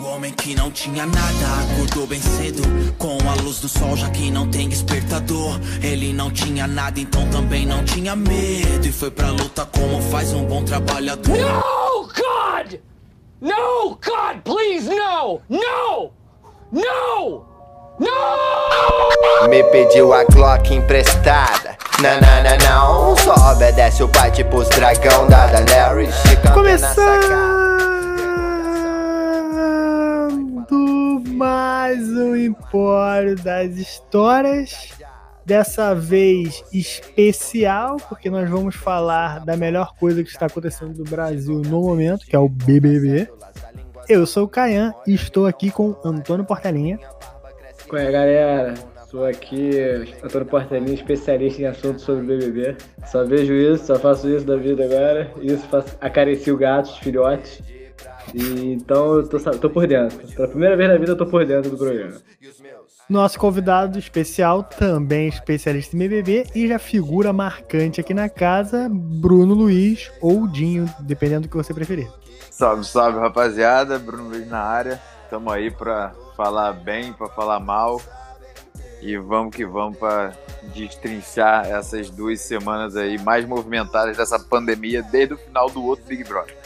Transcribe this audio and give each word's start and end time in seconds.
O 0.00 0.06
homem 0.06 0.32
que 0.32 0.54
não 0.54 0.70
tinha 0.70 1.04
nada 1.04 1.72
acordou 1.72 2.06
bem 2.06 2.20
cedo 2.20 2.62
Com 2.96 3.18
a 3.28 3.34
luz 3.42 3.58
do 3.58 3.68
sol 3.68 3.96
já 3.96 4.08
que 4.10 4.30
não 4.30 4.48
tem 4.48 4.68
despertador 4.68 5.58
Ele 5.82 6.12
não 6.12 6.30
tinha 6.30 6.68
nada 6.68 7.00
então 7.00 7.28
também 7.30 7.66
não 7.66 7.84
tinha 7.84 8.14
medo 8.14 8.86
E 8.86 8.92
foi 8.92 9.10
pra 9.10 9.30
luta 9.30 9.66
como 9.66 10.00
faz 10.02 10.32
um 10.32 10.44
bom 10.44 10.64
trabalhador 10.64 11.36
No, 11.36 12.02
God! 12.06 12.78
No, 13.40 13.90
God, 13.90 14.42
please, 14.44 14.88
no! 14.88 15.40
No! 15.48 16.12
No! 16.70 17.44
No! 17.98 19.48
Me 19.48 19.64
pediu 19.64 20.12
a 20.12 20.24
Glock 20.24 20.72
emprestada. 20.72 21.76
Não, 22.00 22.20
não, 22.20 22.42
não, 22.44 22.58
não. 22.68 23.16
Só 23.16 23.52
obedece 23.52 24.02
o 24.02 24.08
pai, 24.08 24.30
tipo 24.30 24.58
os 24.58 24.68
dragão 24.68 25.26
da 25.26 25.46
Daenerys. 25.46 26.14
Começando 26.52 27.87
mais 31.88 32.06
um 32.10 32.36
Empório 32.36 33.34
das 33.34 33.78
Histórias. 33.78 34.92
Dessa 35.42 35.94
vez 35.94 36.62
especial, 36.70 37.96
porque 38.10 38.28
nós 38.28 38.46
vamos 38.50 38.76
falar 38.76 39.42
da 39.42 39.56
melhor 39.56 39.94
coisa 39.96 40.22
que 40.22 40.28
está 40.28 40.44
acontecendo 40.44 40.98
no 40.98 41.04
Brasil 41.04 41.62
no 41.62 41.80
momento, 41.80 42.26
que 42.26 42.36
é 42.36 42.38
o 42.38 42.46
BBB. 42.46 43.26
Eu 44.06 44.26
sou 44.26 44.44
o 44.44 44.48
Caian 44.48 44.92
e 45.06 45.14
estou 45.14 45.46
aqui 45.46 45.70
com 45.70 45.96
Antônio 46.04 46.44
Portelinha. 46.44 46.98
Qual 47.88 48.02
é, 48.02 48.12
galera? 48.12 48.74
Sou 49.10 49.24
aqui, 49.24 49.70
Antônio 50.22 50.46
Portelinha, 50.46 50.92
especialista 50.92 51.62
em 51.62 51.64
assuntos 51.64 52.02
sobre 52.02 52.36
BBB. 52.36 52.76
Só 53.06 53.24
vejo 53.24 53.54
isso, 53.54 53.86
só 53.86 53.98
faço 53.98 54.28
isso 54.28 54.44
da 54.44 54.56
vida 54.56 54.84
agora. 54.84 55.32
Isso, 55.40 55.66
faço, 55.68 55.96
acaricio 56.02 56.58
gatos, 56.58 56.98
filhotes. 56.98 57.62
E, 58.34 58.72
então 58.72 59.16
eu 59.16 59.28
tô, 59.28 59.38
tô 59.38 59.70
por 59.70 59.86
dentro. 59.86 60.18
Pela 60.34 60.48
primeira 60.48 60.76
vez 60.76 60.90
na 60.90 60.96
vida 60.96 61.12
eu 61.12 61.16
tô 61.16 61.26
por 61.26 61.44
dentro 61.44 61.70
do 61.70 61.76
programa. 61.76 62.16
Nosso 63.08 63.38
convidado 63.38 63.98
especial, 63.98 64.62
também 64.62 65.28
especialista 65.28 65.96
em 65.96 65.98
BBB 65.98 66.46
e 66.54 66.68
já 66.68 66.78
figura 66.78 67.32
marcante 67.32 68.00
aqui 68.00 68.12
na 68.12 68.28
casa, 68.28 68.86
Bruno 68.90 69.54
Luiz 69.54 70.10
ou 70.20 70.46
Dinho, 70.46 70.86
dependendo 71.00 71.42
do 71.42 71.48
que 71.48 71.56
você 71.56 71.72
preferir. 71.72 72.10
Salve, 72.50 72.84
salve, 72.84 73.18
rapaziada. 73.18 73.98
Bruno 73.98 74.30
Luiz 74.30 74.46
na 74.48 74.60
área. 74.60 75.00
Tamo 75.30 75.50
aí 75.50 75.70
pra 75.70 76.12
falar 76.36 76.72
bem, 76.72 77.12
pra 77.12 77.28
falar 77.28 77.60
mal. 77.60 78.00
E 79.00 79.16
vamos 79.16 79.54
que 79.54 79.64
vamos 79.64 79.96
para 79.96 80.32
destrinchar 80.74 81.66
essas 81.66 82.10
duas 82.10 82.40
semanas 82.40 82.96
aí 82.96 83.16
mais 83.16 83.46
movimentadas 83.46 84.16
dessa 84.16 84.38
pandemia 84.40 85.02
desde 85.02 85.34
o 85.34 85.38
final 85.38 85.70
do 85.70 85.84
outro 85.84 86.04
Big 86.04 86.24
Brother. 86.24 86.56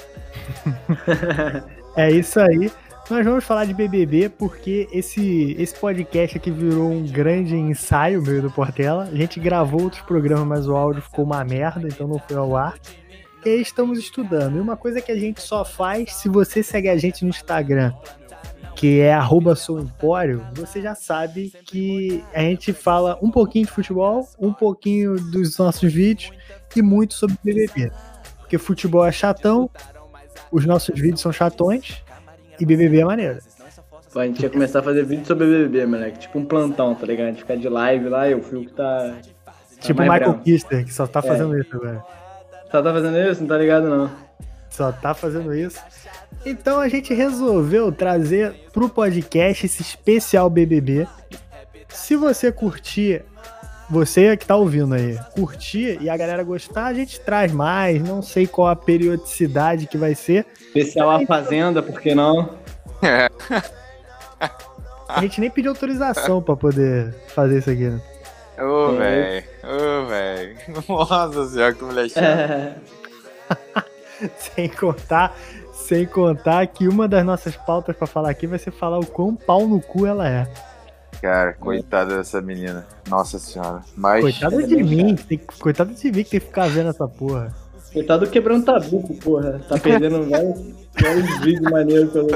é 1.96 2.10
isso 2.10 2.40
aí. 2.40 2.70
Nós 3.10 3.24
vamos 3.24 3.44
falar 3.44 3.64
de 3.64 3.74
BBB 3.74 4.28
porque 4.30 4.88
esse, 4.92 5.56
esse 5.58 5.74
podcast 5.74 6.36
aqui 6.36 6.50
virou 6.50 6.90
um 6.90 7.06
grande 7.06 7.54
ensaio 7.54 8.22
meio 8.22 8.42
do 8.42 8.50
Portela. 8.50 9.04
A 9.04 9.16
gente 9.16 9.40
gravou 9.40 9.82
outros 9.82 10.02
programas, 10.02 10.46
mas 10.46 10.68
o 10.68 10.74
áudio 10.74 11.02
ficou 11.02 11.24
uma 11.24 11.44
merda, 11.44 11.86
então 11.86 12.06
não 12.06 12.18
foi 12.18 12.36
ao 12.36 12.56
ar. 12.56 12.78
E 13.44 13.48
aí 13.48 13.60
estamos 13.60 13.98
estudando. 13.98 14.56
E 14.56 14.60
uma 14.60 14.76
coisa 14.76 15.00
que 15.00 15.10
a 15.10 15.18
gente 15.18 15.42
só 15.42 15.64
faz 15.64 16.14
se 16.14 16.28
você 16.28 16.62
segue 16.62 16.88
a 16.88 16.96
gente 16.96 17.24
no 17.24 17.30
Instagram 17.30 17.92
que 18.82 19.00
é 19.00 19.14
arroba 19.14 19.54
Empório, 19.80 20.44
você 20.54 20.82
já 20.82 20.92
sabe 20.92 21.52
que 21.66 22.20
a 22.34 22.40
gente 22.40 22.72
fala 22.72 23.16
um 23.22 23.30
pouquinho 23.30 23.64
de 23.64 23.70
futebol, 23.70 24.28
um 24.40 24.52
pouquinho 24.52 25.14
dos 25.30 25.56
nossos 25.56 25.92
vídeos 25.92 26.32
e 26.74 26.82
muito 26.82 27.14
sobre 27.14 27.38
BBB. 27.44 27.92
Porque 28.38 28.58
futebol 28.58 29.06
é 29.06 29.12
chatão, 29.12 29.70
os 30.52 30.66
nossos 30.66 30.94
vídeos 30.94 31.20
são 31.20 31.32
chatões 31.32 32.02
e 32.60 32.66
BBB 32.66 33.00
é 33.00 33.04
maneiro. 33.04 33.38
Pô, 34.12 34.20
a 34.20 34.26
gente 34.26 34.42
ia 34.42 34.50
começar 34.50 34.80
a 34.80 34.82
fazer 34.82 35.04
vídeo 35.04 35.24
sobre 35.24 35.46
BBB, 35.46 35.86
moleque. 35.86 36.18
Tipo 36.18 36.38
um 36.38 36.44
plantão, 36.44 36.94
tá 36.94 37.06
ligado? 37.06 37.28
A 37.28 37.30
gente 37.30 37.40
ficar 37.40 37.56
de 37.56 37.66
live 37.66 38.10
lá 38.10 38.28
e 38.28 38.34
o 38.34 38.42
fio 38.42 38.60
que 38.60 38.72
tá. 38.74 39.16
tá 39.44 39.52
tipo 39.80 40.02
o 40.02 40.04
Michael 40.04 40.34
Kister, 40.40 40.84
que 40.84 40.92
só 40.92 41.06
tá 41.06 41.22
fazendo 41.22 41.56
é. 41.56 41.60
isso 41.60 41.74
agora. 41.74 42.04
Só 42.70 42.82
tá 42.82 42.92
fazendo 42.92 43.18
isso? 43.18 43.40
Não 43.40 43.48
tá 43.48 43.56
ligado, 43.56 43.88
não. 43.88 44.10
Só 44.68 44.92
tá 44.92 45.14
fazendo 45.14 45.54
isso. 45.54 45.80
Então 46.44 46.78
a 46.78 46.88
gente 46.88 47.14
resolveu 47.14 47.90
trazer 47.90 48.54
pro 48.72 48.88
podcast 48.88 49.64
esse 49.64 49.80
especial 49.80 50.50
BBB. 50.50 51.06
Se 51.88 52.14
você 52.14 52.52
curtir, 52.52 53.24
você 53.92 54.34
que 54.38 54.46
tá 54.46 54.56
ouvindo 54.56 54.94
aí, 54.94 55.18
curtir 55.34 55.98
e 56.00 56.08
a 56.08 56.16
galera 56.16 56.42
gostar, 56.42 56.86
a 56.86 56.94
gente 56.94 57.20
traz 57.20 57.52
mais. 57.52 58.02
Não 58.02 58.22
sei 58.22 58.46
qual 58.46 58.68
a 58.68 58.74
periodicidade 58.74 59.86
que 59.86 59.98
vai 59.98 60.14
ser. 60.14 60.46
Especial 60.68 61.10
a 61.10 61.26
Fazenda, 61.26 61.82
por 61.82 62.00
que 62.00 62.14
não? 62.14 62.56
É. 63.02 63.28
A 65.06 65.20
gente 65.20 65.42
nem 65.42 65.50
pediu 65.50 65.72
autorização 65.72 66.40
para 66.40 66.56
poder 66.56 67.14
fazer 67.34 67.58
isso 67.58 67.68
aqui, 67.70 67.84
né? 67.84 68.00
Ô, 68.58 68.92
velho. 68.96 69.44
Ô, 69.62 70.06
velho. 70.06 70.56
Nossa 70.88 71.46
senhora, 71.48 71.74
que 71.74 71.84
mulher 71.84 72.08
chata. 72.08 72.76
Sem 74.38 74.68
contar 74.68 75.36
sem 75.72 76.06
contar 76.06 76.64
que 76.68 76.86
uma 76.86 77.08
das 77.08 77.24
nossas 77.24 77.56
pautas 77.56 77.96
para 77.96 78.06
falar 78.06 78.30
aqui 78.30 78.46
vai 78.46 78.58
ser 78.58 78.70
falar 78.70 79.00
o 79.00 79.04
quão 79.04 79.34
pau 79.34 79.66
no 79.66 79.80
cu 79.80 80.06
ela 80.06 80.28
é. 80.28 80.46
Cara, 81.20 81.52
coitada 81.54 82.16
dessa 82.16 82.40
menina. 82.40 82.86
Nossa 83.08 83.38
senhora. 83.38 83.82
Mas... 83.96 84.22
Coitada 84.22 84.66
de 84.66 84.82
mim, 84.82 85.14
tem, 85.14 85.38
coitada 85.38 85.92
de 85.92 86.06
mim 86.06 86.24
que 86.24 86.30
tem 86.30 86.40
que 86.40 86.46
ficar 86.46 86.68
vendo 86.68 86.90
essa 86.90 87.06
porra. 87.06 87.54
Coitado 87.92 88.26
quebrando 88.26 88.64
tabuco, 88.64 89.14
porra. 89.16 89.60
Tá 89.68 89.78
perdendo 89.78 90.24
vários, 90.30 90.60
vários 91.00 91.40
vídeos 91.40 91.70
maneiros 91.70 92.12
pelo 92.12 92.28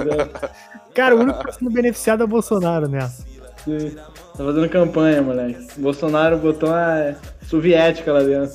Cara, 0.94 1.16
o 1.16 1.20
único 1.20 1.38
que 1.38 1.47
tá 1.47 1.53
sendo 1.53 1.70
beneficiado 1.70 2.22
é 2.22 2.25
o 2.25 2.28
Bolsonaro 2.28 2.88
nessa. 2.88 3.25
Sim. 3.64 3.97
Tá 4.37 4.44
fazendo 4.44 4.69
campanha, 4.69 5.22
moleque. 5.22 5.66
Bolsonaro 5.78 6.37
botou 6.38 6.69
uma 6.69 7.16
soviética 7.43 8.12
lá 8.12 8.22
dentro. 8.22 8.54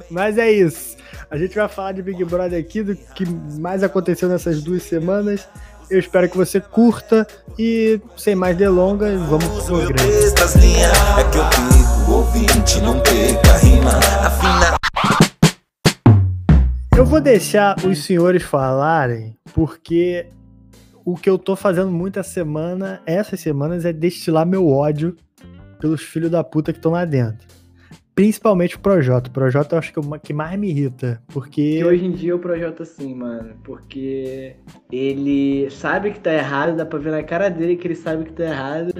Mas 0.10 0.38
é 0.38 0.50
isso. 0.50 0.96
A 1.30 1.36
gente 1.36 1.56
vai 1.56 1.68
falar 1.68 1.92
de 1.92 2.02
Big 2.02 2.24
Brother 2.24 2.58
aqui, 2.58 2.82
do 2.82 2.94
que 2.94 3.24
mais 3.58 3.82
aconteceu 3.82 4.28
nessas 4.28 4.62
duas 4.62 4.84
semanas. 4.84 5.48
Eu 5.88 6.00
espero 6.00 6.28
que 6.28 6.36
você 6.36 6.60
curta 6.60 7.24
e, 7.56 8.00
sem 8.16 8.34
mais 8.34 8.56
delongas, 8.56 9.20
vamos 9.22 9.44
pro 9.46 9.64
programa. 9.64 10.10
Eu 16.96 17.06
vou 17.06 17.20
deixar 17.20 17.76
os 17.86 18.04
senhores 18.04 18.42
falarem, 18.42 19.36
porque 19.54 20.26
o 21.04 21.16
que 21.16 21.30
eu 21.30 21.38
tô 21.38 21.54
fazendo 21.54 21.92
muita 21.92 22.24
semana, 22.24 23.00
essas 23.06 23.38
semanas, 23.38 23.84
é 23.84 23.92
destilar 23.92 24.44
meu 24.44 24.68
ódio 24.68 25.14
pelos 25.78 26.02
filhos 26.02 26.32
da 26.32 26.42
puta 26.42 26.72
que 26.72 26.80
estão 26.80 26.92
lá 26.92 27.04
dentro. 27.04 27.46
Principalmente 28.16 28.76
o 28.76 28.80
Projota. 28.80 29.28
O 29.28 29.32
Projota 29.32 29.74
eu 29.74 29.78
acho 29.78 29.92
que 29.92 29.98
é 29.98 30.02
o 30.02 30.18
que 30.18 30.32
mais 30.32 30.58
me 30.58 30.70
irrita. 30.70 31.22
Porque. 31.28 31.84
hoje 31.84 32.06
em 32.06 32.12
dia 32.12 32.34
o 32.34 32.38
Projota 32.38 32.82
sim, 32.82 33.14
mano. 33.14 33.54
Porque 33.62 34.56
ele 34.90 35.68
sabe 35.70 36.10
que 36.12 36.20
tá 36.20 36.32
errado, 36.32 36.74
dá 36.74 36.86
pra 36.86 36.98
ver 36.98 37.12
na 37.12 37.22
cara 37.22 37.50
dele 37.50 37.76
que 37.76 37.86
ele 37.86 37.94
sabe 37.94 38.24
que 38.24 38.32
tá 38.32 38.44
errado. 38.44 38.94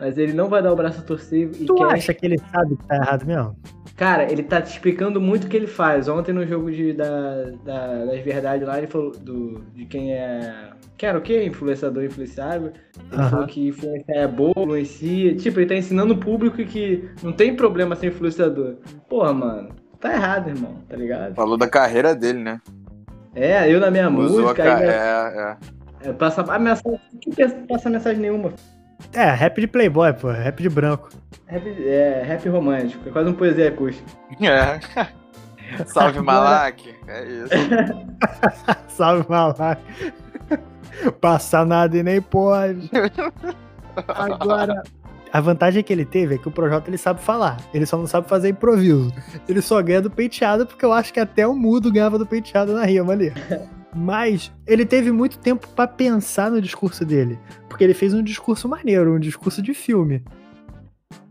Mas 0.00 0.16
ele 0.16 0.32
não 0.32 0.48
vai 0.48 0.62
dar 0.62 0.72
o 0.72 0.76
braço 0.76 1.00
a 1.00 1.02
torcer. 1.02 1.50
E 1.60 1.64
tu 1.64 1.74
quer... 1.74 1.94
acha 1.94 2.14
que 2.14 2.26
ele 2.26 2.38
sabe 2.52 2.76
que 2.76 2.86
tá 2.86 2.96
errado 2.96 3.26
mesmo? 3.26 3.56
Cara, 3.96 4.30
ele 4.30 4.44
tá 4.44 4.62
te 4.62 4.70
explicando 4.70 5.20
muito 5.20 5.44
o 5.44 5.48
que 5.48 5.56
ele 5.56 5.66
faz. 5.66 6.08
Ontem 6.08 6.32
no 6.32 6.46
jogo 6.46 6.70
de, 6.70 6.92
da, 6.92 7.50
da, 7.64 8.04
das 8.04 8.20
verdades 8.20 8.66
lá, 8.66 8.78
ele 8.78 8.86
falou 8.86 9.10
do, 9.10 9.64
de 9.74 9.86
quem 9.86 10.12
é 10.12 10.70
que 10.98 11.06
era 11.06 11.16
o 11.16 11.22
quê? 11.22 11.44
Influenciador 11.44 12.04
influenciável. 12.04 12.72
Ele 13.12 13.22
uhum. 13.22 13.30
falou 13.30 13.46
que 13.46 13.68
influenciar 13.68 14.16
é 14.16 14.26
boa, 14.26 14.52
influencia. 14.56 15.36
Tipo, 15.36 15.60
ele 15.60 15.68
tá 15.68 15.74
ensinando 15.76 16.14
o 16.14 16.18
público 16.18 16.56
que 16.64 17.08
não 17.22 17.32
tem 17.32 17.54
problema 17.54 17.94
ser 17.94 18.08
influenciador. 18.08 18.76
Porra, 19.08 19.32
mano, 19.32 19.68
tá 20.00 20.12
errado, 20.12 20.48
irmão, 20.48 20.76
tá 20.88 20.96
ligado? 20.96 21.34
Falou 21.34 21.56
da 21.56 21.68
carreira 21.68 22.16
dele, 22.16 22.40
né? 22.40 22.60
É, 23.34 23.72
eu 23.72 23.78
na 23.78 23.90
minha 23.92 24.10
Usou 24.10 24.42
música. 24.42 24.62
Ca... 24.62 24.76
Aí, 24.76 24.86
é, 24.86 25.56
é. 26.04 26.08
é 26.08 26.12
passa 26.12 26.42
a 26.42 26.58
mensagem. 26.58 27.00
Não 27.38 27.66
passa 27.66 27.88
mensagem 27.88 28.20
nenhuma. 28.20 28.52
É, 29.12 29.24
rap 29.30 29.60
de 29.60 29.66
playboy, 29.66 30.12
pô. 30.12 30.30
Rap 30.30 30.62
de 30.62 30.68
branco. 30.68 31.08
Rap, 31.46 31.66
é, 31.66 32.22
rap 32.26 32.48
romântico. 32.48 33.08
É 33.08 33.12
quase 33.12 33.28
um 33.28 33.34
poesia 33.34 33.68
acústica. 33.68 34.10
É. 34.40 34.80
Salve, 35.86 36.20
Malak. 36.20 36.94
É 37.06 37.24
isso. 37.24 37.54
Salve, 38.88 39.26
Malak. 39.28 39.82
Passar 41.20 41.66
nada 41.66 41.96
e 41.96 42.02
nem 42.02 42.20
pode. 42.20 42.90
Agora, 44.08 44.82
a 45.32 45.40
vantagem 45.40 45.82
que 45.82 45.92
ele 45.92 46.04
teve 46.04 46.36
é 46.36 46.38
que 46.38 46.48
o 46.48 46.50
Projota 46.50 46.88
ele 46.88 46.98
sabe 46.98 47.20
falar. 47.20 47.58
Ele 47.72 47.86
só 47.86 47.96
não 47.96 48.06
sabe 48.06 48.28
fazer 48.28 48.48
improviso. 48.48 49.12
Ele 49.48 49.60
só 49.60 49.80
ganha 49.82 50.00
do 50.00 50.10
penteado, 50.10 50.66
porque 50.66 50.84
eu 50.84 50.92
acho 50.92 51.12
que 51.12 51.20
até 51.20 51.46
o 51.46 51.54
mudo 51.54 51.92
ganhava 51.92 52.18
do 52.18 52.26
penteado 52.26 52.72
na 52.72 52.84
rima 52.84 53.12
ali. 53.12 53.32
Mas 53.94 54.52
ele 54.66 54.84
teve 54.84 55.10
muito 55.10 55.38
tempo 55.38 55.66
para 55.68 55.88
pensar 55.88 56.50
no 56.50 56.60
discurso 56.60 57.04
dele. 57.04 57.38
Porque 57.68 57.84
ele 57.84 57.94
fez 57.94 58.12
um 58.12 58.22
discurso 58.22 58.68
maneiro, 58.68 59.14
um 59.14 59.18
discurso 59.18 59.62
de 59.62 59.72
filme. 59.72 60.22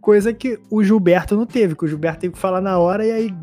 Coisa 0.01 0.33
que 0.33 0.59
o 0.69 0.83
Gilberto 0.83 1.35
não 1.35 1.45
teve, 1.45 1.75
que 1.75 1.85
o 1.85 1.87
Gilberto 1.87 2.21
teve 2.21 2.33
que 2.33 2.39
falar 2.39 2.61
na 2.61 2.79
hora 2.79 3.05
e 3.05 3.11
aí 3.11 3.33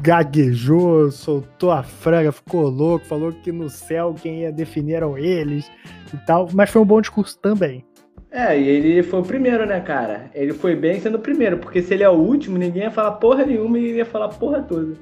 gaguejou, 0.00 1.10
soltou 1.10 1.72
a 1.72 1.82
franga, 1.82 2.30
ficou 2.30 2.68
louco, 2.68 3.04
falou 3.04 3.32
que 3.32 3.50
no 3.50 3.68
céu 3.68 4.14
quem 4.14 4.42
ia 4.42 4.52
definir 4.52 4.94
eram 4.94 5.18
eles 5.18 5.70
e 6.12 6.16
tal, 6.18 6.48
mas 6.54 6.70
foi 6.70 6.80
um 6.80 6.86
bom 6.86 7.00
discurso 7.00 7.38
também. 7.40 7.84
É, 8.30 8.58
e 8.58 8.68
ele 8.68 9.02
foi 9.02 9.20
o 9.20 9.24
primeiro, 9.24 9.64
né, 9.64 9.80
cara? 9.80 10.30
Ele 10.34 10.52
foi 10.52 10.76
bem 10.76 11.00
sendo 11.00 11.16
o 11.16 11.20
primeiro, 11.20 11.58
porque 11.58 11.82
se 11.82 11.94
ele 11.94 12.02
é 12.02 12.08
o 12.08 12.12
último, 12.12 12.58
ninguém 12.58 12.82
ia 12.82 12.90
falar 12.90 13.12
porra 13.12 13.44
nenhuma 13.44 13.78
e 13.78 13.86
ele 13.86 13.98
ia 13.98 14.04
falar 14.04 14.28
porra 14.28 14.62
toda. 14.62 14.94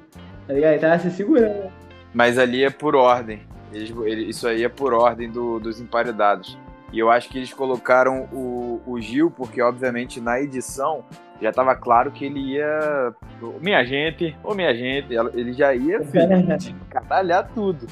Tá 0.46 0.54
ligado? 0.54 0.72
Ele 0.72 0.80
tava 0.80 0.98
se 1.00 1.10
segurando. 1.10 1.70
Mas 2.16 2.38
ali 2.38 2.64
é 2.64 2.70
por 2.70 2.96
ordem. 2.96 3.42
Eles, 3.70 3.90
ele, 3.90 4.30
isso 4.30 4.48
aí 4.48 4.64
é 4.64 4.70
por 4.70 4.94
ordem 4.94 5.30
do, 5.30 5.60
dos 5.60 5.78
emparedados. 5.78 6.58
E 6.90 6.98
eu 6.98 7.10
acho 7.10 7.28
que 7.28 7.36
eles 7.36 7.52
colocaram 7.52 8.26
o, 8.32 8.80
o 8.86 8.98
Gil, 8.98 9.30
porque 9.30 9.60
obviamente 9.60 10.18
na 10.18 10.40
edição 10.40 11.04
já 11.42 11.50
estava 11.50 11.76
claro 11.76 12.10
que 12.10 12.24
ele 12.24 12.40
ia. 12.40 13.14
Minha 13.60 13.84
gente, 13.84 14.34
ô 14.42 14.54
minha 14.54 14.74
gente, 14.74 15.08
ele 15.34 15.52
já 15.52 15.74
ia 15.74 16.00
caralhar 16.88 17.50
tudo. 17.54 17.86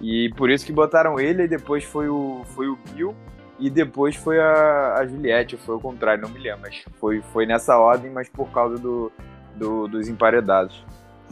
E 0.00 0.32
por 0.38 0.48
isso 0.48 0.64
que 0.64 0.72
botaram 0.72 1.20
ele, 1.20 1.42
e 1.42 1.48
depois 1.48 1.84
foi 1.84 2.08
o, 2.08 2.40
foi 2.46 2.68
o 2.68 2.78
Bill, 2.94 3.14
e 3.58 3.68
depois 3.68 4.16
foi 4.16 4.40
a, 4.40 4.94
a 4.94 5.06
Juliette, 5.06 5.54
ou 5.54 5.60
foi 5.60 5.74
o 5.74 5.80
contrário, 5.80 6.22
não 6.22 6.30
me 6.30 6.38
lembro, 6.38 6.60
mas 6.62 6.82
foi, 6.98 7.20
foi 7.20 7.44
nessa 7.44 7.76
ordem, 7.76 8.10
mas 8.10 8.26
por 8.26 8.50
causa 8.50 8.78
do, 8.78 9.12
do 9.54 9.86
dos 9.86 10.08
emparedados. 10.08 10.82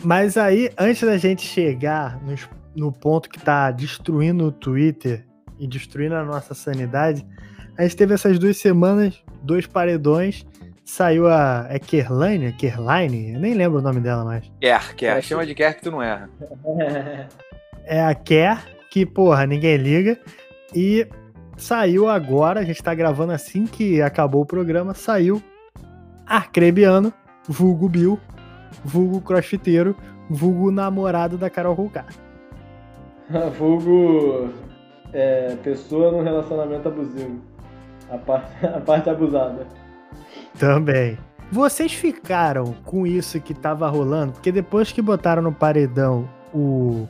Mas 0.02 0.36
aí, 0.36 0.70
antes 0.78 1.02
da 1.02 1.16
gente 1.16 1.42
chegar 1.42 2.20
no, 2.22 2.34
no 2.74 2.92
ponto 2.92 3.28
que 3.28 3.38
tá 3.38 3.70
destruindo 3.70 4.46
o 4.46 4.52
Twitter 4.52 5.24
e 5.58 5.66
destruindo 5.66 6.14
a 6.14 6.24
nossa 6.24 6.54
sanidade, 6.54 7.26
a 7.76 7.82
gente 7.82 7.96
teve 7.96 8.14
essas 8.14 8.38
duas 8.38 8.56
semanas, 8.56 9.22
dois 9.42 9.66
paredões. 9.66 10.46
Saiu 10.84 11.28
a. 11.28 11.66
É 11.70 11.78
Kerline? 11.78 12.52
Kerline? 12.52 13.32
Eu 13.32 13.40
nem 13.40 13.54
lembro 13.54 13.78
o 13.78 13.82
nome 13.82 14.00
dela 14.00 14.24
mais. 14.24 14.50
Ker, 14.60 14.94
Ker. 14.94 15.22
Chama 15.22 15.46
de 15.46 15.54
Ker 15.54 15.74
que 15.74 15.82
tu 15.82 15.90
não 15.90 16.02
erra. 16.02 16.28
é 17.84 18.04
a 18.04 18.14
Ker, 18.14 18.58
que, 18.90 19.06
porra, 19.06 19.46
ninguém 19.46 19.76
liga. 19.76 20.18
E 20.74 21.08
saiu 21.56 22.08
agora, 22.08 22.60
a 22.60 22.64
gente 22.64 22.82
tá 22.82 22.94
gravando 22.94 23.32
assim 23.32 23.66
que 23.66 24.02
acabou 24.02 24.42
o 24.42 24.46
programa, 24.46 24.92
saiu 24.92 25.42
Arcrebiano, 26.26 27.12
vulgo 27.48 27.88
Bill, 27.88 28.18
vulgo 28.84 29.20
crossfiteiro, 29.20 29.94
vulgo 30.28 30.70
namorado 30.70 31.36
da 31.36 31.50
Carol 31.50 31.76
Conká. 31.76 32.06
vulgo 33.58 34.50
é, 35.12 35.56
pessoa 35.62 36.10
no 36.10 36.22
relacionamento 36.22 36.88
abusivo. 36.88 37.40
A 38.10 38.18
parte, 38.18 38.66
a 38.66 38.80
parte 38.80 39.10
abusada. 39.10 39.66
Também. 40.58 41.18
Vocês 41.50 41.92
ficaram 41.92 42.74
com 42.84 43.06
isso 43.06 43.40
que 43.40 43.54
tava 43.54 43.88
rolando? 43.88 44.32
Porque 44.32 44.50
depois 44.50 44.90
que 44.90 45.00
botaram 45.00 45.42
no 45.42 45.52
paredão 45.52 46.28
o, 46.52 47.06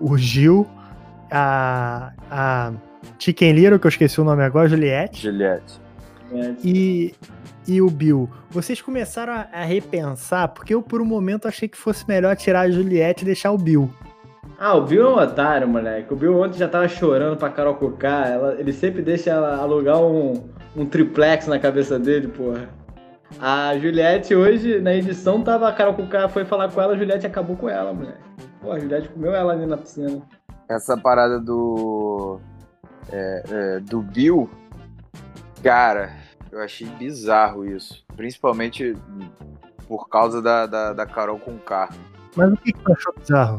o 0.00 0.18
Gil, 0.18 0.66
a, 1.30 2.12
a 2.30 2.72
Chicken 3.18 3.52
Little, 3.52 3.78
que 3.78 3.86
eu 3.86 3.90
esqueci 3.90 4.20
o 4.20 4.24
nome 4.24 4.42
agora, 4.42 4.68
Juliette. 4.68 5.22
Juliette. 5.22 5.80
E, 6.64 7.14
e 7.68 7.82
o 7.82 7.90
Bill, 7.90 8.30
vocês 8.50 8.80
começaram 8.80 9.34
a, 9.34 9.46
a, 9.52 9.62
repensar, 9.62 10.48
porque 10.48 10.74
eu 10.74 10.82
por 10.82 11.02
um 11.02 11.04
momento 11.04 11.46
achei 11.46 11.68
que 11.68 11.76
fosse 11.76 12.08
melhor 12.08 12.34
tirar 12.34 12.60
a 12.60 12.70
Juliette 12.70 13.22
e 13.22 13.26
deixar 13.26 13.52
o 13.52 13.58
Bill. 13.58 13.90
Ah, 14.58 14.74
o 14.74 14.86
Bill 14.86 15.06
é 15.06 15.10
um 15.10 15.18
otário, 15.18 15.68
moleque. 15.68 16.12
O 16.12 16.16
Bill 16.16 16.40
ontem 16.40 16.58
já 16.58 16.66
tava 16.66 16.88
chorando 16.88 17.36
pra 17.36 17.50
Carol 17.50 17.74
Cucá. 17.74 18.26
Ela, 18.26 18.54
ele 18.58 18.72
sempre 18.72 19.02
deixa 19.02 19.30
ela 19.30 19.56
alugar 19.58 20.00
um, 20.00 20.48
um 20.74 20.86
triplex 20.86 21.46
na 21.46 21.58
cabeça 21.58 21.98
dele, 21.98 22.28
porra. 22.28 22.68
A 23.38 23.76
Juliette 23.78 24.34
hoje, 24.34 24.80
na 24.80 24.94
edição, 24.94 25.42
tava 25.42 25.68
a 25.68 25.72
Carol 25.72 25.94
Cucá 25.94 26.28
foi 26.28 26.46
falar 26.46 26.72
com 26.72 26.80
ela, 26.80 26.94
a 26.94 26.96
Juliette 26.96 27.26
acabou 27.26 27.54
com 27.54 27.68
ela, 27.68 27.92
moleque. 27.92 28.18
Pô, 28.62 28.72
a 28.72 28.78
Juliette 28.78 29.10
comeu 29.10 29.34
ela 29.34 29.52
ali 29.52 29.66
na 29.66 29.76
piscina. 29.76 30.22
Essa 30.68 30.96
parada 30.96 31.38
do. 31.38 32.40
É, 33.12 33.42
é, 33.50 33.80
do 33.80 34.02
Bill, 34.02 34.50
cara, 35.62 36.12
eu 36.58 36.64
achei 36.64 36.86
bizarro 36.88 37.64
isso. 37.64 38.04
Principalmente 38.16 38.96
por 39.86 40.08
causa 40.08 40.42
da, 40.42 40.66
da, 40.66 40.92
da 40.92 41.06
Carol 41.06 41.38
com 41.38 41.56
K. 41.58 41.88
Mas 42.36 42.52
o 42.52 42.56
que 42.56 42.72
você 42.72 42.92
achou 42.92 43.14
bizarro? 43.18 43.58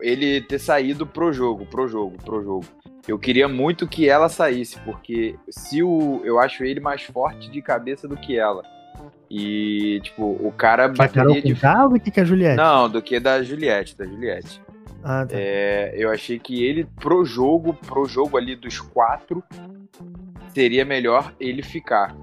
Ele 0.00 0.40
ter 0.40 0.60
saído 0.60 1.04
pro 1.04 1.32
jogo, 1.32 1.66
pro 1.66 1.88
jogo, 1.88 2.16
pro 2.24 2.42
jogo. 2.42 2.64
Eu 3.06 3.18
queria 3.18 3.48
muito 3.48 3.88
que 3.88 4.08
ela 4.08 4.28
saísse, 4.28 4.78
porque 4.80 5.34
se 5.50 5.82
o. 5.82 6.20
Eu 6.24 6.38
acho 6.38 6.62
ele 6.62 6.78
mais 6.78 7.02
forte 7.02 7.50
de 7.50 7.60
cabeça 7.60 8.06
do 8.06 8.16
que 8.16 8.38
ela. 8.38 8.62
E, 9.28 10.00
tipo, 10.04 10.22
o 10.22 10.52
cara 10.52 10.88
que 10.88 10.98
bateria 10.98 11.42
de. 11.42 11.54
K, 11.56 11.84
ou 11.84 11.90
do 11.90 12.00
que, 12.00 12.12
que 12.12 12.20
a 12.20 12.24
Juliette? 12.24 12.56
Não, 12.56 12.88
do 12.88 13.02
que 13.02 13.18
da 13.18 13.42
Juliette, 13.42 13.96
da 13.98 14.06
Juliette. 14.06 14.62
Ah, 15.02 15.26
tá. 15.26 15.34
é, 15.36 15.92
eu 15.96 16.12
achei 16.12 16.38
que 16.38 16.64
ele, 16.64 16.86
pro 17.00 17.24
jogo, 17.24 17.74
pro 17.74 18.06
jogo 18.06 18.36
ali 18.36 18.54
dos 18.54 18.78
quatro, 18.78 19.42
seria 20.54 20.84
melhor 20.84 21.32
ele 21.40 21.62
ficar. 21.62 22.14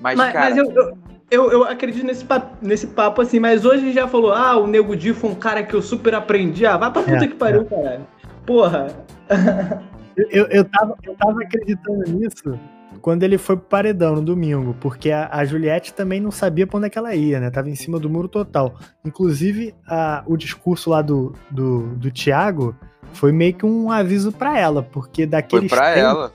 Mas, 0.00 0.16
mas, 0.16 0.32
cara... 0.32 0.50
mas 0.50 0.56
eu, 0.58 0.70
eu, 0.72 0.98
eu, 1.30 1.52
eu, 1.52 1.64
acredito 1.64 2.04
nesse 2.04 2.24
papo, 2.24 2.56
nesse 2.60 2.86
papo 2.88 3.22
assim, 3.22 3.38
mas 3.38 3.64
hoje 3.64 3.92
já 3.92 4.06
falou, 4.06 4.32
ah, 4.32 4.56
o 4.56 4.66
Nego 4.66 4.96
Di 4.96 5.12
foi 5.12 5.30
um 5.30 5.34
cara 5.34 5.62
que 5.62 5.74
eu 5.74 5.82
super 5.82 6.14
aprendi. 6.14 6.66
Ah, 6.66 6.76
vai 6.76 6.90
pra 6.90 7.02
puta 7.02 7.24
é, 7.24 7.28
que 7.28 7.34
pariu, 7.34 7.62
é. 7.62 7.64
caralho. 7.64 8.06
Porra. 8.46 8.86
eu, 10.30 10.46
eu, 10.46 10.64
tava, 10.64 10.96
eu 11.02 11.14
tava 11.14 11.42
acreditando 11.42 12.10
nisso 12.10 12.58
quando 13.00 13.22
ele 13.22 13.36
foi 13.36 13.54
pro 13.56 13.66
paredão 13.66 14.14
no 14.14 14.22
domingo, 14.22 14.74
porque 14.80 15.10
a, 15.10 15.28
a, 15.30 15.44
Juliette 15.44 15.92
também 15.92 16.20
não 16.20 16.30
sabia 16.30 16.66
pra 16.66 16.78
onde 16.78 16.86
é 16.86 16.90
que 16.90 16.96
ela 16.96 17.14
ia, 17.14 17.38
né? 17.38 17.50
Tava 17.50 17.68
em 17.68 17.74
cima 17.74 17.98
do 17.98 18.08
muro 18.08 18.28
total. 18.28 18.76
Inclusive, 19.04 19.74
a, 19.86 20.24
o 20.26 20.38
discurso 20.38 20.88
lá 20.88 21.02
do, 21.02 21.34
do, 21.50 21.88
do 21.96 22.10
Thiago 22.10 22.74
foi 23.12 23.30
meio 23.30 23.52
que 23.52 23.66
um 23.66 23.90
aviso 23.90 24.32
para 24.32 24.58
ela, 24.58 24.82
porque 24.82 25.26
daquele. 25.26 25.68
Foi 25.68 25.78
pra 25.78 25.94
tempos, 25.94 26.02
ela. 26.02 26.32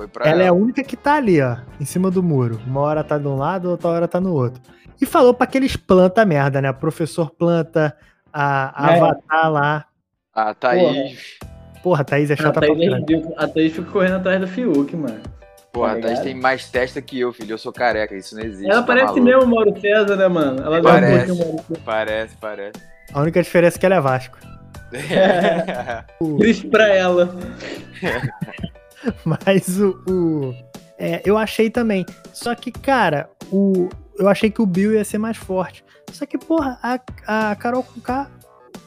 Foi 0.00 0.08
pra 0.08 0.24
ela, 0.24 0.32
ela 0.32 0.42
é 0.44 0.46
a 0.46 0.52
única 0.54 0.82
que 0.82 0.96
tá 0.96 1.16
ali, 1.16 1.42
ó, 1.42 1.58
em 1.78 1.84
cima 1.84 2.10
do 2.10 2.22
muro. 2.22 2.58
Uma 2.66 2.80
hora 2.80 3.04
tá 3.04 3.18
de 3.18 3.28
um 3.28 3.36
lado, 3.36 3.68
outra 3.68 3.90
hora 3.90 4.08
tá 4.08 4.18
no 4.18 4.32
outro. 4.32 4.62
E 4.98 5.04
falou 5.04 5.34
para 5.34 5.44
aqueles 5.44 5.76
planta 5.76 6.24
merda, 6.24 6.62
né? 6.62 6.72
Professor 6.72 7.30
planta, 7.30 7.94
a, 8.32 8.86
a 8.86 8.96
é. 8.96 8.96
Avatar 8.96 9.52
lá. 9.52 9.84
A 10.32 10.54
Thaís. 10.54 11.36
Porra, 11.38 11.82
Porra 11.82 12.00
a 12.00 12.04
Thaís 12.04 12.30
é 12.30 12.36
chata 12.36 12.60
a 12.60 12.62
Thaís, 12.62 12.88
pra 12.88 13.44
A 13.44 13.46
Thaís 13.46 13.74
fica 13.74 13.90
correndo 13.90 14.16
atrás 14.16 14.40
do 14.40 14.48
Fiuk, 14.48 14.96
mano. 14.96 15.20
Porra, 15.70 15.92
tá 15.92 15.98
a 15.98 16.00
Thaís 16.00 16.20
tem 16.20 16.34
mais 16.34 16.70
testa 16.70 17.02
que 17.02 17.20
eu, 17.20 17.30
filho. 17.30 17.52
Eu 17.52 17.58
sou 17.58 17.70
careca, 17.70 18.16
isso 18.16 18.34
não 18.34 18.42
existe. 18.42 18.70
Ela 18.70 18.80
tá 18.80 18.86
parece 18.86 19.06
maluco. 19.08 19.22
mesmo 19.22 19.42
o 19.42 19.48
Mauro 19.48 19.78
César, 19.78 20.16
né, 20.16 20.28
mano? 20.28 20.62
Ela 20.62 20.80
parece, 20.80 21.32
um 21.32 21.56
parece, 21.84 22.36
parece. 22.38 22.80
A 23.12 23.20
única 23.20 23.42
diferença 23.42 23.76
é 23.76 23.78
que 23.78 23.84
ela 23.84 23.96
é 23.96 24.00
Vasco. 24.00 24.38
É. 24.94 26.04
Triste 26.38 26.68
pra 26.68 26.88
ela. 26.88 27.36
Mas 29.24 29.78
o. 29.78 29.90
o 30.08 30.54
é, 30.98 31.22
eu 31.24 31.38
achei 31.38 31.70
também. 31.70 32.04
Só 32.32 32.54
que, 32.54 32.70
cara, 32.70 33.30
o, 33.50 33.88
eu 34.18 34.28
achei 34.28 34.50
que 34.50 34.60
o 34.60 34.66
Bill 34.66 34.92
ia 34.92 35.04
ser 35.04 35.16
mais 35.16 35.36
forte. 35.36 35.82
Só 36.12 36.26
que, 36.26 36.36
porra, 36.36 36.78
a, 36.82 37.00
a 37.50 37.56
Carol 37.56 37.82
K 38.04 38.30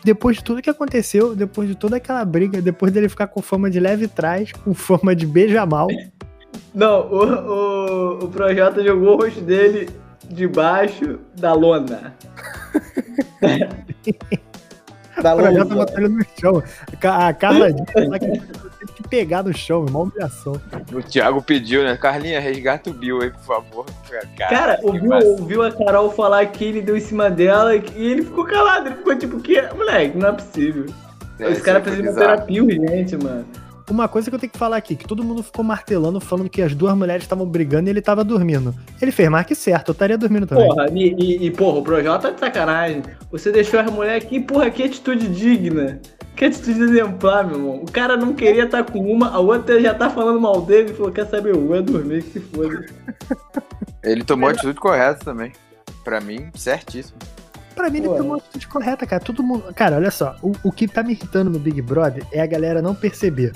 depois 0.04 0.38
de 0.38 0.44
tudo 0.44 0.62
que 0.62 0.70
aconteceu, 0.70 1.34
depois 1.36 1.68
de 1.68 1.76
toda 1.76 1.96
aquela 1.96 2.24
briga, 2.26 2.62
depois 2.62 2.92
dele 2.92 3.08
ficar 3.10 3.28
com 3.28 3.42
fama 3.42 3.70
de 3.70 3.80
leve 3.80 4.08
trás, 4.08 4.52
com 4.52 4.74
fama 4.74 5.16
de 5.16 5.26
beija 5.26 5.66
mal, 5.66 5.88
não, 6.76 7.08
o, 7.08 7.24
o, 7.24 8.26
o 8.26 8.28
Projota 8.28 8.84
jogou 8.84 9.16
o 9.16 9.22
rosto 9.22 9.42
dele 9.42 9.90
debaixo 10.30 11.20
da 11.36 11.54
lona. 11.54 12.14
da 15.22 15.36
o 15.36 15.38
Projota 15.38 15.76
botou 15.76 15.98
ele 16.00 16.10
no 16.10 16.26
chão. 16.40 16.62
A 17.02 17.34
Carla 17.34 17.72
disse 17.72 18.08
lá 18.08 18.20
que 18.20 18.42
pegar 19.14 19.44
no 19.44 19.56
chão, 19.56 19.86
uma 19.88 20.00
humilhação. 20.00 20.60
O 20.92 21.00
Thiago 21.04 21.40
pediu, 21.40 21.84
né? 21.84 21.96
Carlinha, 21.96 22.40
resgata 22.40 22.90
o 22.90 22.94
Bill 22.94 23.22
aí, 23.22 23.30
por 23.30 23.42
favor. 23.42 23.86
Cara, 24.36 24.50
Cara 24.50 24.80
o 24.82 24.92
Bill 24.92 25.12
ouviu 25.14 25.62
a 25.62 25.72
Carol 25.72 26.10
falar 26.10 26.44
que 26.48 26.66
ele 26.66 26.82
deu 26.82 26.98
em 26.98 27.00
cima 27.00 27.30
dela 27.30 27.76
e 27.76 27.84
ele 27.96 28.24
ficou 28.24 28.44
calado. 28.44 28.88
Ele 28.88 28.96
ficou 28.96 29.16
tipo, 29.16 29.40
que? 29.40 29.62
Moleque, 29.76 30.18
não 30.18 30.30
é 30.30 30.32
possível. 30.32 30.88
É, 31.38 31.48
Os 31.48 31.62
caras 31.62 31.84
fizeram 31.84 32.16
terapia 32.16 32.64
urgente, 32.64 33.16
mano. 33.18 33.46
Uma 33.90 34.08
coisa 34.08 34.30
que 34.30 34.36
eu 34.36 34.40
tenho 34.40 34.52
que 34.52 34.58
falar 34.58 34.78
aqui, 34.78 34.96
que 34.96 35.08
todo 35.08 35.24
mundo 35.24 35.44
ficou 35.44 35.64
martelando, 35.64 36.20
falando 36.20 36.50
que 36.50 36.62
as 36.62 36.74
duas 36.74 36.96
mulheres 36.96 37.24
estavam 37.24 37.46
brigando 37.46 37.90
e 37.90 37.92
ele 37.92 38.02
tava 38.02 38.24
dormindo. 38.24 38.74
Ele 39.02 39.12
fez 39.12 39.30
mais 39.30 39.46
que 39.46 39.56
certo, 39.56 39.90
eu 39.90 39.94
estaria 39.94 40.18
dormindo 40.18 40.48
também. 40.48 40.68
Porra, 40.68 40.88
e, 40.92 41.16
e, 41.18 41.46
e 41.48 41.52
porra, 41.52 41.80
o 41.80 41.84
Projota 41.84 42.30
tá 42.30 42.34
de 42.34 42.40
sacanagem. 42.40 43.04
Você 43.32 43.52
deixou 43.52 43.80
as 43.80 43.92
mulheres 43.92 44.24
aqui, 44.24 44.40
porra, 44.40 44.70
que 44.70 44.84
atitude 44.84 45.28
digna. 45.28 46.00
Que 46.36 46.46
atitude 46.46 46.82
exemplar, 46.82 47.46
meu 47.46 47.58
irmão. 47.58 47.76
O 47.84 47.92
cara 47.92 48.18
não 48.18 48.34
queria 48.34 48.64
estar 48.64 48.84
tá 48.84 48.92
com 48.92 49.00
uma, 49.00 49.30
a 49.30 49.40
outra 49.40 49.80
já 49.80 49.94
tá 49.94 50.10
falando 50.10 50.40
mal 50.40 50.62
dele 50.62 50.92
e 50.92 50.94
falou: 50.96 51.12
quer 51.12 51.28
saber, 51.28 51.54
eu 51.54 51.68
vou 51.68 51.82
dormir, 51.82 52.24
que 52.24 52.32
se 52.32 52.40
foda. 52.40 52.86
Ele 54.04 54.24
tomou 54.24 54.50
a 54.50 54.52
atitude 54.52 54.80
correta 54.80 55.24
também. 55.24 55.52
Pra 56.04 56.20
mim, 56.20 56.50
certíssimo. 56.56 57.18
Pra 57.76 57.90
mim, 57.90 58.00
ele 58.00 58.08
tomou 58.08 58.36
a 58.36 58.38
atitude 58.38 58.68
correta, 58.68 59.06
cara. 59.06 59.22
Todo 59.24 59.42
mundo. 59.42 59.74
Cara, 59.74 59.96
olha 59.96 60.12
só. 60.12 60.36
O, 60.42 60.52
o 60.64 60.72
que 60.72 60.88
tá 60.88 61.02
me 61.02 61.14
irritando 61.14 61.50
no 61.50 61.60
Big 61.60 61.82
Brother 61.82 62.26
é 62.32 62.42
a 62.42 62.46
galera 62.46 62.82
não 62.82 62.94
perceber 62.94 63.54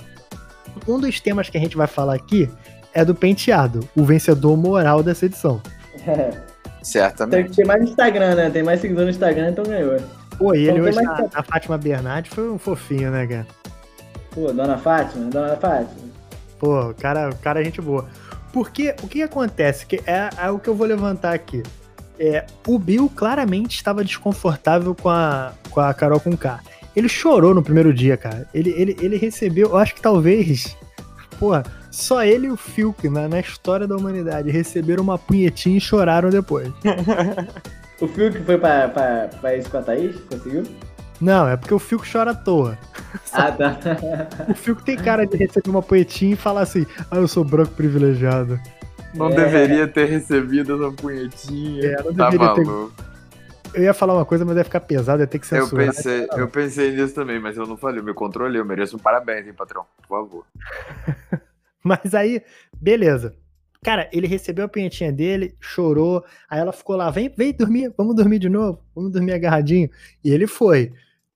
um 0.87 0.99
dos 0.99 1.19
temas 1.19 1.49
que 1.49 1.57
a 1.57 1.59
gente 1.59 1.77
vai 1.77 1.87
falar 1.87 2.15
aqui 2.15 2.49
é 2.93 3.05
do 3.05 3.15
penteado, 3.15 3.87
o 3.95 4.03
vencedor 4.03 4.57
moral 4.57 5.01
dessa 5.03 5.25
edição. 5.25 5.61
É. 6.05 6.31
Certamente. 6.81 7.47
Tem, 7.47 7.55
tem 7.55 7.65
mais 7.65 7.83
Instagram, 7.83 8.35
né? 8.35 8.49
Tem 8.49 8.63
mais 8.63 8.79
seguidor 8.79 9.03
no 9.03 9.09
Instagram, 9.09 9.49
então 9.49 9.65
ganhou. 9.65 9.97
Pô, 10.37 10.53
e 10.53 10.67
ele 10.67 10.79
Então, 10.79 10.85
hoje 10.85 11.01
na, 11.01 11.29
na 11.33 11.43
Fátima 11.43 11.77
Bernardi 11.77 12.29
foi 12.29 12.49
um 12.49 12.57
fofinho, 12.57 13.11
né, 13.11 13.27
cara? 13.27 13.47
Pô, 14.31 14.53
Dona 14.53 14.77
Fátima, 14.77 15.29
Dona 15.29 15.55
Fátima. 15.57 16.07
Pô, 16.59 16.89
o 16.89 16.93
cara, 16.93 17.29
cara 17.41 17.61
é 17.61 17.65
gente 17.65 17.81
boa. 17.81 18.05
Porque 18.53 18.95
o 19.03 19.07
que 19.07 19.21
acontece? 19.21 19.85
Que 19.85 19.97
é, 20.05 20.29
é 20.37 20.49
o 20.49 20.59
que 20.59 20.69
eu 20.69 20.75
vou 20.75 20.87
levantar 20.87 21.33
aqui. 21.33 21.61
É, 22.19 22.45
o 22.65 22.79
Bill 22.79 23.11
claramente 23.15 23.75
estava 23.75 24.03
desconfortável 24.03 24.95
com 24.95 25.09
a, 25.09 25.53
com 25.69 25.79
a 25.79 25.93
Carol 25.93 26.19
com 26.19 26.35
K. 26.35 26.59
Ele 26.95 27.07
chorou 27.07 27.53
no 27.53 27.61
primeiro 27.61 27.93
dia, 27.93 28.17
cara. 28.17 28.47
Ele, 28.53 28.71
ele, 28.71 28.97
ele 28.99 29.17
recebeu, 29.17 29.69
eu 29.69 29.77
acho 29.77 29.93
que 29.93 30.01
talvez, 30.01 30.75
porra, 31.39 31.63
só 31.91 32.23
ele 32.23 32.47
e 32.47 32.51
o 32.51 32.57
Filk 32.57 33.07
na, 33.09 33.27
na 33.27 33.39
história 33.39 33.87
da 33.87 33.95
humanidade 33.95 34.49
receberam 34.49 35.03
uma 35.03 35.17
punhetinha 35.17 35.77
e 35.77 35.81
choraram 35.81 36.29
depois. 36.29 36.71
O 37.99 38.07
que 38.07 38.29
foi 38.29 38.57
pra, 38.59 38.87
pra, 38.89 39.27
pra 39.41 39.55
isso 39.55 39.69
com 39.71 39.77
a 39.77 39.81
Thaís? 39.81 40.15
Conseguiu? 40.29 40.63
Não, 41.19 41.47
é 41.47 41.57
porque 41.57 41.73
o 41.73 41.79
Filk 41.79 42.07
chora 42.09 42.31
à 42.31 42.35
toa. 42.35 42.77
Ah, 43.33 43.51
tá. 43.51 43.77
O 44.47 44.53
Filk 44.53 44.83
tem 44.83 44.95
cara 44.95 45.25
de 45.25 45.35
receber 45.37 45.69
uma 45.69 45.81
punhetinha 45.81 46.33
e 46.33 46.35
falar 46.35 46.61
assim: 46.61 46.85
ah, 47.09 47.15
eu 47.15 47.27
sou 47.27 47.43
branco 47.43 47.71
privilegiado. 47.71 48.59
Não 49.13 49.29
É. 49.29 49.35
deveria 49.35 49.87
ter 49.87 50.05
recebido 50.05 50.75
essa 50.85 50.95
punhetinha. 50.95 51.85
É, 51.85 52.03
não 52.03 52.13
tá 52.13 52.29
deveria 52.29 52.53
ter- 52.55 52.65
maluco. 52.65 52.93
Eu 53.73 53.83
ia 53.83 53.93
falar 53.93 54.13
uma 54.15 54.25
coisa, 54.25 54.43
mas 54.45 54.57
ia 54.57 54.63
ficar 54.63 54.79
pesado, 54.79 55.21
ia 55.21 55.27
ter 55.27 55.37
que 55.39 55.45
Eu 55.53 55.63
censurar. 55.65 55.85
pensei, 55.87 56.27
eu 56.35 56.47
pensei 56.47 56.91
nisso 56.95 57.13
também, 57.13 57.39
mas 57.39 57.57
eu 57.57 57.67
não 57.67 57.77
falei. 57.77 57.99
Eu 57.99 58.03
me 58.03 58.13
controlei. 58.13 58.59
Eu 58.59 58.65
mereço 58.65 58.95
um 58.95 58.99
parabéns, 58.99 59.45
hein, 59.45 59.53
patrão? 59.53 59.85
Por 59.97 60.07
favor. 60.07 60.45
Mas 61.83 62.13
aí, 62.13 62.41
beleza. 62.81 63.33
Cara, 63.83 64.09
ele 64.11 64.27
recebeu 64.27 64.65
a 64.65 64.67
punhetinha 64.67 65.11
dele, 65.11 65.55
chorou, 65.59 66.25
aí 66.49 66.59
ela 66.59 66.73
ficou 66.73 66.95
lá, 66.97 67.09
vem, 67.09 67.29
vem 67.37 67.53
dormir, 67.53 67.93
vamos 67.95 68.15
dormir 68.15 68.39
de 68.39 68.49
novo, 68.49 68.81
vamos 68.93 69.11
dormir 69.11 69.31
agarradinho. 69.33 69.89
E 70.23 70.29
ele 70.31 70.47
foi. 70.47 70.91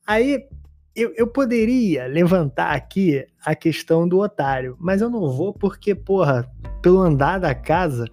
Aí, 0.06 0.46
eu, 0.96 1.14
eu 1.16 1.28
poderia 1.28 2.08
levantar 2.08 2.72
aqui 2.72 3.26
a 3.46 3.56
questão 3.56 4.08
do 4.08 4.20
otário, 4.20 4.76
mas 4.80 5.02
eu 5.02 5.10
não 5.10 5.30
vou 5.30 5.54
porque, 5.54 5.96
porra, 5.96 6.50
pelo 6.82 7.00
andar 7.00 7.40
da 7.40 7.56
casa, 7.56 8.06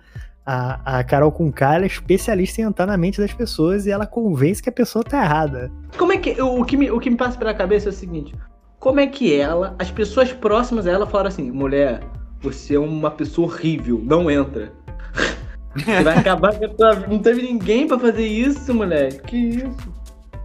a, 0.46 0.98
a 0.98 1.04
Carol 1.04 1.34
ela 1.60 1.84
é 1.84 1.86
especialista 1.86 2.60
em 2.60 2.64
entrar 2.64 2.86
na 2.86 2.96
mente 2.96 3.20
das 3.20 3.32
pessoas 3.32 3.84
e 3.84 3.90
ela 3.90 4.06
convence 4.06 4.62
que 4.62 4.68
a 4.68 4.72
pessoa 4.72 5.04
tá 5.04 5.22
errada. 5.22 5.70
Como 5.96 6.12
é 6.12 6.16
que. 6.16 6.40
O 6.40 6.64
que, 6.64 6.76
me, 6.76 6.90
o 6.90 6.98
que 6.98 7.10
me 7.10 7.16
passa 7.16 7.36
pela 7.36 7.52
cabeça 7.52 7.88
é 7.88 7.90
o 7.90 7.92
seguinte: 7.92 8.34
como 8.78 9.00
é 9.00 9.06
que 9.06 9.34
ela, 9.34 9.74
as 9.78 9.90
pessoas 9.90 10.32
próximas 10.32 10.86
a 10.86 10.92
ela 10.92 11.06
falaram 11.06 11.28
assim, 11.28 11.50
mulher, 11.50 12.00
você 12.40 12.76
é 12.76 12.78
uma 12.78 13.10
pessoa 13.10 13.48
horrível, 13.48 14.00
não 14.02 14.30
entra. 14.30 14.72
Você 15.76 16.02
vai 16.02 16.18
acabar 16.18 16.58
com 16.58 16.64
a 16.64 16.68
tua 16.68 16.94
vida. 16.94 17.06
Não 17.08 17.18
teve 17.20 17.42
ninguém 17.42 17.86
pra 17.86 17.98
fazer 17.98 18.26
isso, 18.26 18.74
moleque. 18.74 19.18
Que 19.18 19.36
isso? 19.36 19.97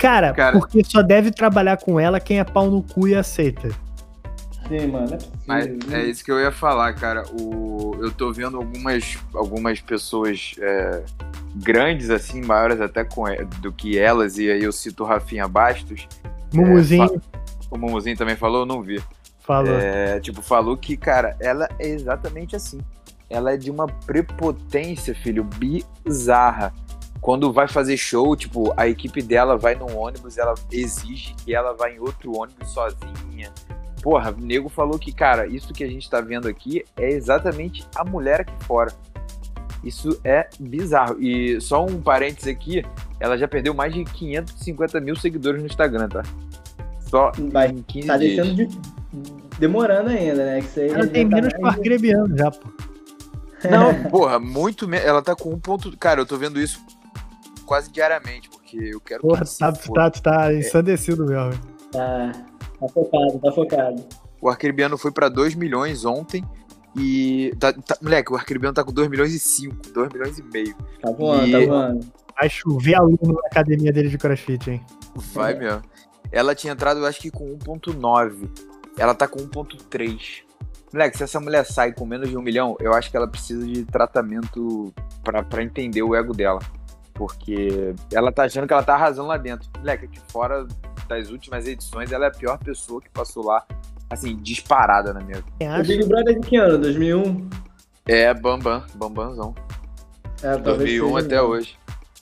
Cara, 0.04 0.34
Cara. 0.34 0.60
porque 0.60 0.84
só 0.84 1.02
deve 1.02 1.32
trabalhar 1.32 1.78
com 1.78 1.98
ela 2.00 2.20
quem 2.20 2.40
é 2.40 2.44
pau 2.44 2.70
no 2.70 2.84
cu 2.84 3.08
e 3.08 3.16
aceita. 3.16 3.70
Sim, 4.68 4.88
mano, 4.88 5.06
é 5.14 5.16
possível. 5.18 5.32
Mas 5.48 5.68
é 5.94 6.04
isso 6.04 6.24
que 6.24 6.32
eu 6.32 6.40
ia 6.40 6.52
falar, 6.52 6.94
cara. 6.94 7.24
O, 7.32 7.96
eu 8.00 8.12
tô 8.12 8.32
vendo 8.32 8.58
algumas, 8.58 9.18
algumas 9.34 9.80
pessoas 9.82 10.56
é, 10.60 11.04
grandes, 11.56 12.10
assim, 12.10 12.42
maiores 12.42 12.80
até 12.82 13.04
com, 13.04 13.24
do 13.62 13.72
que 13.72 13.98
elas, 13.98 14.38
e 14.38 14.52
aí 14.52 14.64
eu 14.64 14.72
cito 14.72 15.04
o 15.04 15.06
Rafinha 15.08 15.48
Bastos. 15.48 16.08
Mumuzinho 16.54 17.08
fa- 17.22 17.40
O 17.72 17.78
Mumuzinho 17.78 18.18
também 18.18 18.36
falou, 18.36 18.62
eu 18.62 18.66
não 18.66 18.82
vi. 18.82 19.02
falou. 19.40 19.74
É, 19.80 20.20
tipo, 20.20 20.42
falou 20.42 20.78
que, 20.78 20.96
cara, 20.98 21.36
ela 21.40 21.68
é 21.80 21.88
exatamente 21.88 22.56
assim. 22.56 22.80
Ela 23.30 23.54
é 23.54 23.58
de 23.58 23.72
uma 23.72 23.88
prepotência, 23.88 25.16
filho, 25.16 25.44
bizarra. 25.44 26.74
Quando 27.24 27.54
vai 27.54 27.70
fazer 27.70 27.96
show, 27.96 28.36
tipo, 28.36 28.74
a 28.76 28.86
equipe 28.86 29.22
dela 29.22 29.58
vai 29.58 29.76
num 29.76 29.98
ônibus, 29.98 30.38
ela 30.38 30.54
exige 30.70 31.34
que 31.36 31.56
ela 31.56 31.72
vá 31.74 31.90
em 31.90 31.98
outro 31.98 32.38
ônibus 32.38 32.70
sozinha. 32.72 33.50
Porra, 34.02 34.32
o 34.38 34.42
nego 34.42 34.68
falou 34.68 35.00
que, 35.00 35.14
cara, 35.14 35.48
isso 35.48 35.72
que 35.72 35.86
a 35.86 35.88
gente 35.88 36.10
tá 36.10 36.20
vendo 36.20 36.50
aqui 36.50 36.84
é 36.98 37.10
exatamente 37.10 37.88
a 37.96 38.04
mulher 38.04 38.42
aqui 38.42 38.54
fora. 38.66 38.92
Isso 39.82 40.20
é 40.26 40.50
bizarro. 40.60 41.16
E 41.22 41.62
só 41.62 41.86
um 41.86 42.02
parênteses 42.02 42.50
aqui, 42.50 42.84
ela 43.22 43.38
já 43.38 43.48
perdeu 43.48 43.74
mais 43.74 43.94
de 43.94 44.04
550 44.04 45.00
mil 45.00 45.16
seguidores 45.16 45.62
no 45.62 45.68
Instagram, 45.68 46.10
tá? 46.10 46.24
Só 47.10 47.32
Mas 47.54 47.72
em 47.72 47.82
15 47.84 48.08
tá 48.08 48.18
dias. 48.18 48.36
deixando 48.36 48.68
de. 48.68 49.58
demorando 49.60 50.10
ainda, 50.10 50.44
né? 50.46 50.60
Que 50.60 50.66
isso 50.68 50.80
aí 50.82 50.90
Ela 50.90 51.08
tem 51.08 51.30
tá 51.30 51.36
menos 51.38 51.54
o 51.54 51.62
mais- 51.62 52.38
já, 52.38 52.52
pô. 52.52 52.68
Não, 53.70 54.10
porra, 54.10 54.40
muito 54.40 54.88
menos. 54.90 55.06
Ela 55.08 55.22
tá 55.22 55.34
com 55.36 55.50
um 55.54 55.60
ponto. 55.60 55.96
Cara, 55.98 56.20
eu 56.20 56.26
tô 56.26 56.38
vendo 56.38 56.60
isso 56.60 56.82
quase 57.74 57.92
diariamente, 57.92 58.48
porque 58.52 58.78
eu 58.78 59.02
quero 59.02 59.22
que 59.22 59.28
Porra, 59.28 59.46
se 59.46 59.58
tá, 59.58 59.72
tá, 59.72 60.12
tá 60.12 60.54
ensandecido 60.54 61.26
mesmo. 61.26 61.60
Tá, 61.92 62.32
tá 62.80 62.88
focado, 62.88 63.40
tá 63.40 63.52
focado. 63.52 64.06
O 64.40 64.48
Arcrebiano 64.48 64.96
foi 64.96 65.12
pra 65.12 65.28
2 65.28 65.56
milhões 65.56 66.06
ontem. 66.06 66.46
E. 66.96 67.52
Tá, 67.60 67.74
tá- 67.74 67.98
moleque, 68.00 68.32
o 68.32 68.36
Arcrebiano 68.36 68.76
tá 68.76 68.84
com 68.84 68.92
2 68.94 69.10
milhões 69.10 69.34
e 69.34 69.40
5, 69.40 69.76
2 69.92 70.14
milhões 70.14 70.38
e 70.38 70.44
meio. 70.44 70.76
Tá 71.02 71.12
voando, 71.12 71.48
E- 71.48 71.52
tá 71.52 71.66
voando. 71.66 72.14
Vai 72.40 72.48
chover 72.48 72.94
aluno 72.94 73.18
na 73.42 73.48
academia 73.48 73.92
dele 73.92 74.10
de 74.10 74.20
crossfit, 74.20 74.70
hein? 74.70 74.86
Vai 75.34 75.56
mesmo. 75.56 75.82
Ela 76.32 76.54
tinha 76.54 76.74
entrado, 76.74 77.00
eu 77.00 77.08
acho 77.08 77.20
que 77.20 77.32
com 77.32 77.58
1,9. 77.58 78.52
Ela 79.00 79.16
tá 79.16 79.28
com 79.28 79.40
1,3. 79.40 80.44
Moleque, 80.94 81.18
se 81.18 81.24
essa 81.24 81.40
mulher 81.40 81.66
sai 81.66 81.92
com 81.92 82.06
menos 82.06 82.30
de 82.30 82.38
um 82.38 82.42
milhão, 82.44 82.78
eu 82.80 82.94
acho 82.94 83.10
que 83.10 83.18
ela 83.18 83.28
precisa 83.28 83.66
de 83.66 83.84
tratamento 83.84 84.94
pra 85.24 85.64
entender 85.64 86.04
o 86.04 86.14
ego 86.14 86.34
dela. 86.36 86.60
Porque 87.14 87.94
ela 88.12 88.32
tá 88.32 88.44
achando 88.44 88.68
que 88.68 88.74
ela 88.74 88.84
tá 88.84 88.96
arrasando 88.96 89.28
lá 89.28 89.38
dentro. 89.38 89.70
Moleque, 89.78 90.06
aqui 90.06 90.20
fora 90.30 90.66
das 91.08 91.30
últimas 91.30 91.68
edições, 91.68 92.12
ela 92.12 92.26
é 92.26 92.28
a 92.28 92.32
pior 92.32 92.58
pessoa 92.58 93.02
que 93.02 93.10
passou 93.10 93.46
lá, 93.46 93.64
assim, 94.10 94.36
disparada 94.38 95.14
na 95.14 95.22
minha. 95.22 95.44
Quem 95.60 95.70
O? 95.70 95.84
Big 95.84 96.06
Brother 96.06 96.40
de 96.40 96.48
que 96.48 96.56
ano? 96.56 96.78
2001? 96.80 97.50
É, 98.06 98.34
Bambam, 98.34 98.84
Bambanzão. 98.96 99.54
É, 100.42 100.58
talvez 100.58 101.00
2001 101.00 101.08
seja 101.08 101.20
até 101.20 101.36
mesmo. 101.36 101.50
hoje. 101.50 101.78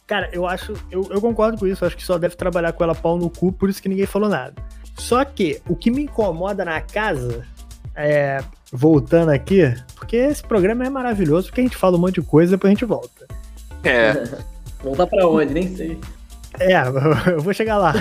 Cara, 0.06 0.30
eu 0.34 0.46
acho. 0.46 0.74
Eu, 0.92 1.08
eu 1.10 1.22
concordo 1.22 1.58
com 1.58 1.66
isso. 1.66 1.86
Acho 1.86 1.96
que 1.96 2.04
só 2.04 2.18
deve 2.18 2.36
trabalhar 2.36 2.74
com 2.74 2.84
ela 2.84 2.94
pau 2.94 3.18
no 3.18 3.30
cu, 3.30 3.52
por 3.52 3.70
isso 3.70 3.82
que 3.82 3.88
ninguém 3.88 4.06
falou 4.06 4.28
nada. 4.30 4.54
Só 4.98 5.24
que 5.24 5.62
o 5.68 5.76
que 5.76 5.90
me 5.90 6.04
incomoda 6.04 6.66
na 6.66 6.82
casa 6.82 7.48
é. 7.96 8.44
Voltando 8.74 9.30
aqui, 9.32 9.64
porque 9.96 10.16
esse 10.16 10.42
programa 10.42 10.86
é 10.86 10.90
maravilhoso, 10.90 11.48
porque 11.48 11.60
a 11.60 11.64
gente 11.64 11.76
fala 11.76 11.98
um 11.98 12.00
monte 12.00 12.16
de 12.16 12.22
coisa 12.22 12.54
e 12.54 12.56
depois 12.56 12.72
a 12.72 12.74
gente 12.74 12.86
volta. 12.86 13.28
É, 13.84 14.14
Voltar 14.84 15.08
pra 15.08 15.28
onde? 15.28 15.54
Nem 15.54 15.76
sei. 15.76 16.00
É, 16.60 16.74
eu 17.32 17.42
vou 17.42 17.54
chegar 17.54 17.78
lá. 17.78 17.94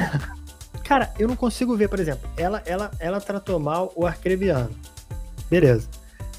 Cara, 0.84 1.10
eu 1.18 1.28
não 1.28 1.36
consigo 1.36 1.76
ver, 1.76 1.88
por 1.88 2.00
exemplo, 2.00 2.28
ela, 2.36 2.62
ela, 2.66 2.90
ela 2.98 3.20
tratou 3.20 3.58
mal 3.60 3.92
o 3.94 4.06
Arcrebiano. 4.06 4.70
Beleza. 5.48 5.88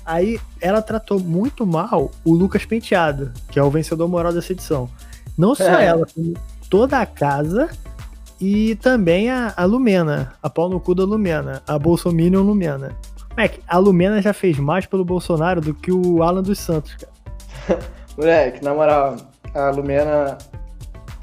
Aí 0.05 0.39
ela 0.60 0.81
tratou 0.81 1.19
muito 1.19 1.65
mal 1.65 2.12
o 2.25 2.33
Lucas 2.33 2.65
Penteado, 2.65 3.31
que 3.50 3.60
é 3.60 3.63
o 3.63 3.69
vencedor 3.69 4.07
moral 4.10 4.33
dessa 4.33 4.51
edição. 4.51 4.89
Não 5.38 5.55
só 5.55 5.63
É. 5.79 5.86
ela, 5.86 6.05
toda 6.69 7.00
a 7.00 7.05
casa 7.05 7.69
e 8.39 8.75
também 8.75 9.29
a, 9.29 9.53
a 9.55 9.63
Lumena, 9.63 10.33
a 10.41 10.50
pau 10.50 10.67
no 10.69 10.79
cu 10.79 10.95
da 10.95 11.03
Lumena, 11.03 11.62
a 11.67 11.77
Bolsominion 11.77 12.41
Lumena. 12.41 12.95
Mac, 13.38 13.53
a 13.67 13.77
Lumena 13.77 14.21
já 14.21 14.33
fez 14.33 14.57
mais 14.57 14.86
pelo 14.86 15.05
Bolsonaro 15.05 15.62
do 15.62 15.74
que 15.74 15.91
o 15.91 16.21
Alan 16.24 16.41
dos 16.43 16.60
Santos, 16.60 16.95
cara. 16.95 17.79
Moleque, 18.17 18.63
na 18.63 18.74
moral, 18.74 19.15
a 19.53 19.70
Lumena. 19.70 20.38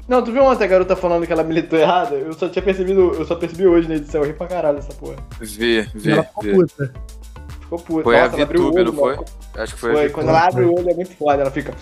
Não, 0.07 0.23
tu 0.23 0.31
viu 0.31 0.43
ontem 0.43 0.63
a 0.63 0.67
garota 0.67 0.95
falando 0.95 1.27
que 1.27 1.31
ela 1.33 1.43
militou 1.43 1.77
errada? 1.77 2.15
Eu 2.15 2.33
só 2.33 2.49
tinha 2.49 2.63
percebido, 2.63 3.13
eu 3.13 3.25
só 3.25 3.35
percebi 3.35 3.67
hoje 3.67 3.87
na 3.87 3.95
edição, 3.95 4.21
eu 4.21 4.27
ri 4.27 4.33
pra 4.33 4.47
caralho 4.47 4.79
essa 4.79 4.93
porra. 4.93 5.17
vê, 5.39 5.87
vê, 5.93 6.11
ela 6.13 6.23
ficou 6.23 6.43
vê. 6.43 6.53
puta. 6.53 6.93
Ficou 7.61 7.79
puta. 7.79 8.03
Foi 8.03 8.19
a 8.19 8.23
Nossa, 8.29 8.35
o 8.35 8.45
VTube, 8.45 8.83
não 8.83 8.93
foi? 8.93 9.15
mano. 9.15 9.25
Acho 9.55 9.73
que 9.75 9.79
foi, 9.79 9.93
Foi, 9.93 10.05
a 10.05 10.09
quando 10.09 10.29
ela 10.29 10.47
abre 10.47 10.63
o 10.65 10.73
olho 10.75 10.89
é 10.89 10.93
muito 10.95 11.15
foda, 11.15 11.41
ela 11.41 11.51
fica. 11.51 11.73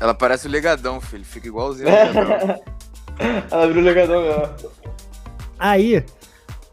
Ela 0.00 0.12
parece 0.14 0.46
o 0.46 0.50
legadão, 0.50 1.00
filho. 1.00 1.24
Fica 1.24 1.46
igualzinho 1.48 1.88
o 1.88 1.90
legadão. 1.90 2.60
ela 3.50 3.64
abriu 3.64 3.80
o 3.80 3.84
legadão 3.84 4.22
mesmo. 4.22 4.70
Aí, 5.58 6.04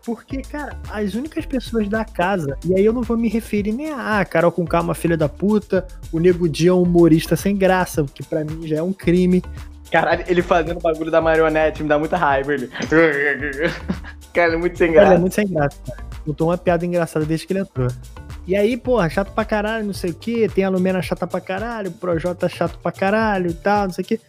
porque, 0.05 0.43
cara, 0.43 0.77
as 0.91 1.15
únicas 1.15 1.45
pessoas 1.45 1.89
da 1.89 2.05
casa, 2.05 2.57
e 2.63 2.75
aí 2.75 2.85
eu 2.85 2.93
não 2.93 3.01
vou 3.01 3.17
me 3.17 3.27
referir 3.27 3.71
nem 3.71 3.91
a 3.91 4.19
ah, 4.19 4.25
Carol 4.25 4.51
com 4.51 4.65
calma, 4.65 4.93
filha 4.93 5.17
da 5.17 5.27
puta, 5.27 5.85
o 6.11 6.19
Nego 6.19 6.47
Dia 6.47 6.69
é 6.69 6.73
um 6.73 6.83
humorista 6.83 7.35
sem 7.35 7.57
graça, 7.57 8.03
o 8.03 8.05
que 8.05 8.23
pra 8.23 8.45
mim 8.45 8.67
já 8.67 8.77
é 8.77 8.83
um 8.83 8.93
crime. 8.93 9.43
Caralho, 9.91 10.23
ele 10.27 10.43
fazendo 10.43 10.77
o 10.77 10.81
bagulho 10.81 11.09
da 11.09 11.19
marionete 11.19 11.81
me 11.81 11.89
dá 11.89 11.97
muita 11.97 12.17
raiva, 12.17 12.53
ele. 12.53 12.69
Cara, 14.31 14.49
ele 14.49 14.55
é 14.55 14.59
muito 14.59 14.77
sem 14.77 14.89
Ele 14.89 14.97
é 14.97 15.01
graça. 15.01 15.17
muito 15.17 15.33
sem 15.33 15.47
graça, 15.47 15.77
cara. 15.87 16.03
Botou 16.25 16.49
uma 16.49 16.57
piada 16.57 16.85
engraçada 16.85 17.25
desde 17.25 17.47
que 17.47 17.53
ele 17.53 17.61
entrou. 17.61 17.87
E 18.45 18.55
aí, 18.55 18.75
porra, 18.75 19.09
chato 19.09 19.31
pra 19.31 19.45
caralho, 19.45 19.85
não 19.85 19.93
sei 19.93 20.11
o 20.11 20.13
que, 20.13 20.47
tem 20.49 20.65
a 20.65 20.69
Lumena 20.69 21.01
chata 21.01 21.25
pra 21.25 21.39
caralho, 21.39 21.89
o 21.89 21.93
Projota 21.93 22.49
chato 22.49 22.77
pra 22.79 22.91
caralho 22.91 23.49
e 23.49 23.53
tal, 23.53 23.85
não 23.85 23.93
sei 23.93 24.03
o 24.03 24.07
que. 24.07 24.19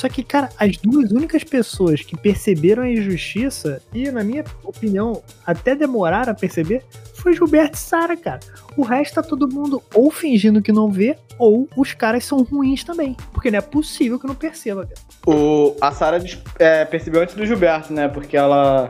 Só 0.00 0.08
que, 0.08 0.22
cara, 0.22 0.48
as 0.58 0.78
duas 0.78 1.12
únicas 1.12 1.44
pessoas 1.44 2.00
que 2.00 2.16
perceberam 2.16 2.84
a 2.84 2.90
injustiça, 2.90 3.82
e 3.92 4.10
na 4.10 4.24
minha 4.24 4.42
opinião, 4.64 5.22
até 5.44 5.74
demoraram 5.74 6.32
a 6.32 6.34
perceber, 6.34 6.82
foi 7.12 7.34
Gilberto 7.34 7.76
e 7.76 7.78
Sara, 7.78 8.16
cara. 8.16 8.40
O 8.78 8.82
resto 8.82 9.16
tá 9.16 9.22
todo 9.22 9.46
mundo 9.46 9.82
ou 9.92 10.10
fingindo 10.10 10.62
que 10.62 10.72
não 10.72 10.90
vê, 10.90 11.18
ou 11.38 11.68
os 11.76 11.92
caras 11.92 12.24
são 12.24 12.42
ruins 12.42 12.82
também. 12.82 13.14
Porque 13.30 13.50
não 13.50 13.58
é 13.58 13.60
possível 13.60 14.18
que 14.18 14.26
não 14.26 14.34
perceba, 14.34 14.86
cara. 14.86 15.00
O, 15.26 15.76
a 15.82 15.92
Sara 15.92 16.18
é, 16.58 16.86
percebeu 16.86 17.20
antes 17.20 17.34
do 17.34 17.44
Gilberto, 17.44 17.92
né? 17.92 18.08
Porque 18.08 18.38
ela. 18.38 18.88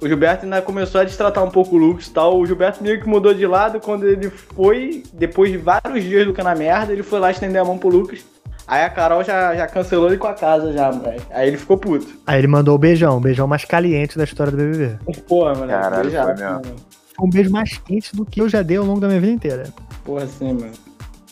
O 0.00 0.06
Gilberto 0.06 0.44
ainda 0.44 0.62
começou 0.62 1.00
a 1.00 1.04
destratar 1.04 1.42
um 1.42 1.50
pouco 1.50 1.74
o 1.74 1.78
Lucas 1.78 2.06
e 2.06 2.12
tal. 2.12 2.38
O 2.38 2.46
Gilberto 2.46 2.80
meio 2.80 3.00
que 3.00 3.08
mudou 3.08 3.34
de 3.34 3.44
lado 3.44 3.80
quando 3.80 4.06
ele 4.06 4.30
foi, 4.30 5.02
depois 5.12 5.50
de 5.50 5.58
vários 5.58 6.04
dias 6.04 6.24
do 6.24 6.32
cana 6.32 6.54
merda, 6.54 6.92
ele 6.92 7.02
foi 7.02 7.18
lá 7.18 7.32
estender 7.32 7.60
a 7.60 7.64
mão 7.64 7.76
pro 7.76 7.88
Lucas. 7.88 8.24
Aí 8.66 8.82
a 8.82 8.90
Carol 8.90 9.22
já, 9.22 9.54
já 9.54 9.66
cancelou 9.66 10.08
ele 10.08 10.16
com 10.16 10.26
a 10.26 10.34
casa 10.34 10.72
já, 10.72 10.90
moleque. 10.90 11.22
Aí 11.30 11.48
ele 11.48 11.56
ficou 11.58 11.76
puto. 11.76 12.06
Aí 12.26 12.38
ele 12.38 12.46
mandou 12.46 12.74
o 12.74 12.78
beijão, 12.78 13.18
o 13.18 13.20
beijão 13.20 13.46
mais 13.46 13.64
caliente 13.64 14.16
da 14.16 14.24
história 14.24 14.50
do 14.50 14.56
BBB. 14.56 14.98
Porra, 15.28 15.54
mano. 15.54 15.68
Caralho, 15.68 16.02
beijado, 16.04 16.26
foi 16.38 16.44
mesmo. 16.46 16.60
mano. 16.60 16.76
Foi 17.16 17.26
um 17.26 17.30
beijo 17.30 17.50
mais 17.50 17.78
quente 17.78 18.16
do 18.16 18.24
que 18.24 18.40
eu 18.40 18.48
já 18.48 18.62
dei 18.62 18.76
ao 18.76 18.84
longo 18.84 19.00
da 19.00 19.08
minha 19.08 19.20
vida 19.20 19.32
inteira. 19.32 19.64
Porra, 20.04 20.26
sim, 20.26 20.54
mano. 20.54 20.72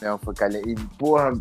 Não, 0.00 0.18
foi 0.18 0.34
calha. 0.34 0.60
E, 0.66 0.74
porra, 0.98 1.32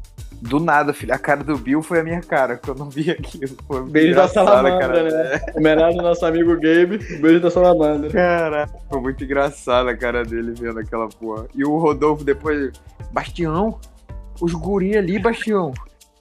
do 0.41 0.59
nada, 0.59 0.93
filho. 0.93 1.13
A 1.13 1.17
cara 1.17 1.43
do 1.43 1.57
Bill 1.57 1.81
foi 1.81 1.99
a 1.99 2.03
minha 2.03 2.21
cara, 2.21 2.57
que 2.57 2.69
eu 2.69 2.75
não 2.75 2.89
vi 2.89 3.09
aquilo. 3.11 3.55
Foi 3.67 3.83
Beijo 3.83 4.15
da 4.15 4.27
salamandra, 4.27 5.03
né? 5.03 5.41
Homenagem 5.55 5.99
ao 5.99 6.05
nosso 6.05 6.25
amigo 6.25 6.53
Gabe. 6.55 6.97
Beijo 7.19 7.39
da 7.39 7.51
salamandra. 7.51 8.09
Caraca, 8.11 8.73
foi 8.89 9.01
muito 9.01 9.23
engraçado 9.23 9.89
a 9.89 9.97
cara 9.97 10.23
dele 10.23 10.53
vendo 10.57 10.79
aquela 10.79 11.07
porra. 11.09 11.45
E 11.55 11.63
o 11.63 11.77
Rodolfo 11.77 12.23
depois, 12.23 12.71
Bastião, 13.11 13.79
os 14.41 14.53
guri 14.53 14.97
ali, 14.97 15.19
Bastião. 15.19 15.71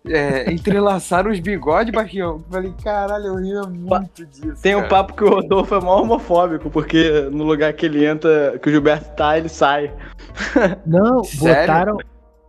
É, 0.06 0.50
entrelaçaram 0.50 1.30
os 1.30 1.40
bigodes, 1.40 1.92
Bastião. 1.92 2.42
Falei, 2.50 2.72
caralho, 2.82 3.26
eu 3.26 3.36
ria 3.36 3.62
muito 3.62 4.24
disso. 4.26 4.62
Tem 4.62 4.74
um 4.74 4.78
cara. 4.78 4.88
papo 4.88 5.14
que 5.14 5.24
o 5.24 5.28
Rodolfo 5.28 5.74
é 5.74 5.80
mó 5.80 6.02
homofóbico, 6.02 6.70
porque 6.70 7.28
no 7.30 7.44
lugar 7.44 7.72
que 7.74 7.84
ele 7.86 8.06
entra, 8.06 8.58
que 8.58 8.68
o 8.68 8.72
Gilberto 8.72 9.14
tá, 9.14 9.36
ele 9.36 9.48
sai. 9.48 9.92
Não, 10.86 11.22
Sério? 11.24 11.60
botaram. 11.60 11.96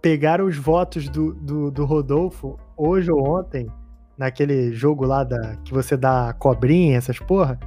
Pegaram 0.01 0.46
os 0.46 0.58
votos 0.58 1.08
do, 1.10 1.34
do, 1.34 1.70
do 1.70 1.86
Rodolfo 1.86 2.58
hoje 2.75 3.12
ou 3.12 3.38
ontem, 3.38 3.70
naquele 4.18 4.74
jogo 4.74 5.06
lá 5.06 5.24
da, 5.24 5.58
que 5.63 5.72
você 5.72 5.96
dá 5.96 6.34
cobrinha, 6.40 6.98
essas 6.98 7.20
porra. 7.20 7.60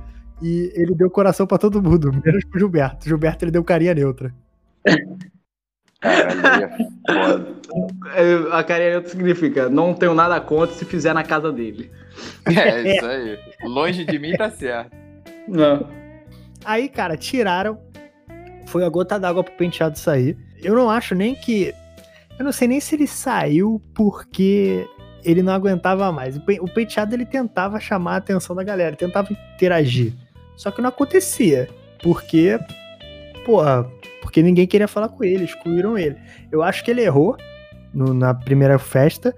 E 0.42 0.72
ele 0.74 0.94
deu 0.94 1.08
coração 1.08 1.46
pra 1.46 1.58
todo 1.58 1.82
mundo, 1.82 2.10
menos 2.24 2.44
pro 2.44 2.58
Gilberto. 2.58 3.06
Gilberto 3.06 3.44
ele 3.44 3.52
deu 3.52 3.62
carinha 3.62 3.94
neutra. 3.94 4.34
Caralho, 6.04 6.64
é 6.64 6.68
foda. 7.12 7.54
É, 8.14 8.56
A 8.56 8.62
carinha 8.62 9.02
significa 9.06 9.68
não 9.68 9.94
tenho 9.94 10.14
nada 10.14 10.38
contra 10.40 10.74
se 10.74 10.84
fizer 10.84 11.14
na 11.14 11.24
casa 11.24 11.50
dele. 11.50 11.90
É, 12.46 12.94
isso 12.94 13.06
aí. 13.06 13.38
Longe 13.64 14.04
de 14.04 14.18
mim 14.18 14.34
tá 14.34 14.50
certo. 14.50 14.94
Não. 15.48 15.88
Aí, 16.64 16.88
cara, 16.88 17.16
tiraram. 17.16 17.78
Foi 18.66 18.84
a 18.84 18.88
gota 18.88 19.18
d'água 19.18 19.42
pro 19.42 19.52
penteado 19.54 19.98
sair. 19.98 20.36
Eu 20.62 20.74
não 20.74 20.90
acho 20.90 21.14
nem 21.14 21.34
que. 21.34 21.74
Eu 22.38 22.44
não 22.44 22.52
sei 22.52 22.68
nem 22.68 22.80
se 22.80 22.94
ele 22.94 23.06
saiu 23.06 23.80
porque 23.94 24.86
ele 25.24 25.42
não 25.42 25.52
aguentava 25.52 26.10
mais. 26.12 26.36
O 26.36 26.68
penteado 26.68 27.14
ele 27.14 27.26
tentava 27.26 27.80
chamar 27.80 28.14
a 28.14 28.16
atenção 28.16 28.54
da 28.54 28.62
galera, 28.62 28.94
tentava 28.96 29.32
interagir. 29.54 30.12
Só 30.56 30.70
que 30.70 30.82
não 30.82 30.88
acontecia. 30.88 31.68
Porque. 32.02 32.58
Porra, 33.44 33.86
porque 34.34 34.42
ninguém 34.42 34.66
queria 34.66 34.88
falar 34.88 35.08
com 35.10 35.22
ele, 35.22 35.44
excluíram 35.44 35.96
ele. 35.96 36.16
Eu 36.50 36.60
acho 36.60 36.84
que 36.84 36.90
ele 36.90 37.02
errou 37.02 37.36
no- 37.92 38.12
na 38.12 38.34
primeira 38.34 38.80
festa, 38.80 39.32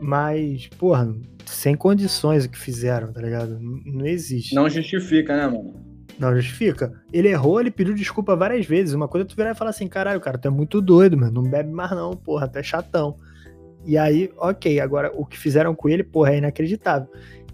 mas, 0.00 0.68
porra, 0.78 1.14
sem 1.44 1.76
condições 1.76 2.46
o 2.46 2.48
que 2.50 2.56
fizeram, 2.58 3.12
tá 3.12 3.20
ligado? 3.20 3.58
Não 3.60 4.06
existe. 4.06 4.54
Não 4.54 4.70
justifica, 4.70 5.36
né, 5.36 5.46
mano? 5.46 5.74
Não 6.18 6.34
justifica. 6.34 6.94
Ele 7.12 7.28
errou, 7.28 7.60
ele 7.60 7.70
pediu 7.70 7.92
desculpa 7.94 8.34
várias 8.34 8.64
vezes. 8.64 8.94
Uma 8.94 9.06
coisa 9.06 9.26
é 9.26 9.28
tu 9.28 9.36
virar 9.36 9.50
e 9.50 9.54
falar 9.54 9.68
assim, 9.68 9.86
caralho, 9.86 10.18
cara, 10.18 10.38
tu 10.38 10.48
é 10.48 10.50
muito 10.50 10.80
doido, 10.80 11.14
mano. 11.18 11.42
Não 11.42 11.50
bebe 11.50 11.70
mais 11.70 11.90
não, 11.90 12.12
porra, 12.16 12.48
tu 12.48 12.58
é 12.58 12.62
chatão. 12.62 13.16
E 13.84 13.98
aí, 13.98 14.30
ok, 14.38 14.80
agora 14.80 15.12
o 15.14 15.26
que 15.26 15.38
fizeram 15.38 15.74
com 15.74 15.90
ele, 15.90 16.02
porra, 16.02 16.32
é 16.32 16.38
inacreditável. 16.38 17.06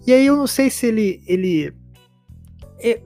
E 0.06 0.12
aí 0.12 0.24
eu 0.26 0.36
não 0.36 0.46
sei 0.46 0.70
se 0.70 0.86
ele. 0.86 1.20
ele... 1.26 1.72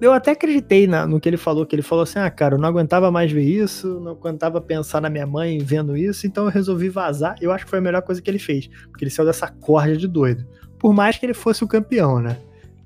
Eu 0.01 0.13
até 0.13 0.33
acreditei 0.33 0.87
na- 0.87 1.07
no 1.07 1.19
que 1.19 1.29
ele 1.29 1.37
falou, 1.37 1.65
que 1.65 1.75
ele 1.75 1.83
falou 1.83 2.03
assim, 2.03 2.19
ah, 2.19 2.31
cara, 2.31 2.55
eu 2.57 2.59
não 2.59 2.69
aguentava 2.69 3.11
mais 3.11 3.33
ver 3.33 3.43
isso, 3.45 3.99
não 4.01 4.13
aguentava 4.13 4.61
pensar 4.61 5.01
na 5.01 5.09
minha 5.09 5.27
mãe 5.27 5.59
vendo 5.59 5.97
isso, 5.97 6.27
então 6.27 6.45
eu 6.45 6.51
resolvi 6.51 6.89
vazar. 6.89 7.37
Eu 7.41 7.51
acho 7.53 7.65
que 7.65 7.71
foi 7.71 7.79
a 7.79 7.83
melhor 7.83 8.03
coisa 8.03 8.21
que 8.21 8.31
ele 8.31 8.39
fez, 8.39 8.69
porque 8.91 9.05
ele 9.05 9.11
saiu 9.11 9.27
dessa 9.27 9.49
corda 9.49 9.97
de 9.97 10.07
doido. 10.07 10.45
Por 10.79 10.93
mais 10.93 11.17
que 11.17 11.25
ele 11.25 11.35
fosse 11.35 11.65
o 11.65 11.69
campeão, 11.69 12.21
né? 12.21 12.37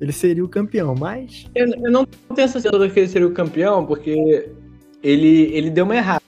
Ele 0.01 0.13
seria 0.13 0.45
o 0.45 0.49
campeão, 0.49 0.95
mas 0.95 1.47
Eu, 1.55 1.67
eu 1.67 1.91
não 1.91 2.05
tenho 2.05 2.45
essa 2.45 2.61
certeza 2.61 2.89
que 2.89 3.01
ele 3.01 3.09
seria 3.09 3.27
o 3.27 3.33
campeão, 3.33 3.85
porque 3.87 4.51
ele, 5.03 5.51
ele 5.55 5.71
deu 5.71 5.85
uma 5.85 5.97
errada, 5.97 6.21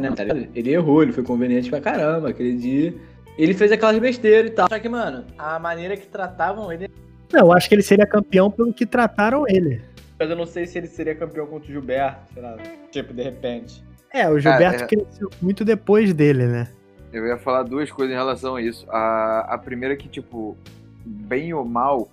né? 0.00 0.12
Ele 0.54 0.70
errou, 0.72 1.02
ele 1.02 1.12
foi 1.12 1.24
conveniente 1.24 1.70
pra 1.70 1.80
caramba 1.80 2.28
aquele 2.28 2.54
dia. 2.54 2.94
Ele 3.38 3.54
fez 3.54 3.72
aquelas 3.72 3.98
besteiras 3.98 4.50
e 4.50 4.54
tal. 4.54 4.68
Só 4.68 4.78
que, 4.78 4.88
mano, 4.88 5.24
a 5.38 5.58
maneira 5.58 5.96
que 5.96 6.06
tratavam 6.06 6.70
ele. 6.70 6.88
Não, 7.32 7.40
eu 7.40 7.52
acho 7.52 7.68
que 7.68 7.74
ele 7.74 7.82
seria 7.82 8.06
campeão 8.06 8.50
pelo 8.50 8.72
que 8.72 8.84
trataram 8.84 9.44
ele. 9.48 9.80
Mas 10.18 10.30
eu 10.30 10.36
não 10.36 10.46
sei 10.46 10.66
se 10.66 10.78
ele 10.78 10.88
seria 10.88 11.14
campeão 11.14 11.46
contra 11.46 11.68
o 11.68 11.72
Gilberto, 11.72 12.32
sei 12.32 12.42
lá. 12.42 12.56
Tipo, 12.90 13.14
de 13.14 13.22
repente. 13.22 13.84
É, 14.12 14.28
o 14.28 14.38
Gilberto 14.38 14.84
é. 14.84 14.86
cresceu 14.86 15.30
muito 15.40 15.64
depois 15.64 16.12
dele, 16.12 16.46
né? 16.46 16.68
Eu 17.12 17.26
ia 17.26 17.38
falar 17.38 17.62
duas 17.62 17.90
coisas 17.90 18.14
em 18.14 18.18
relação 18.18 18.56
a 18.56 18.62
isso. 18.62 18.84
A, 18.90 19.54
a 19.54 19.58
primeira 19.58 19.94
é 19.94 19.96
que, 19.96 20.08
tipo, 20.08 20.56
bem 21.04 21.54
ou 21.54 21.64
mal, 21.64 22.10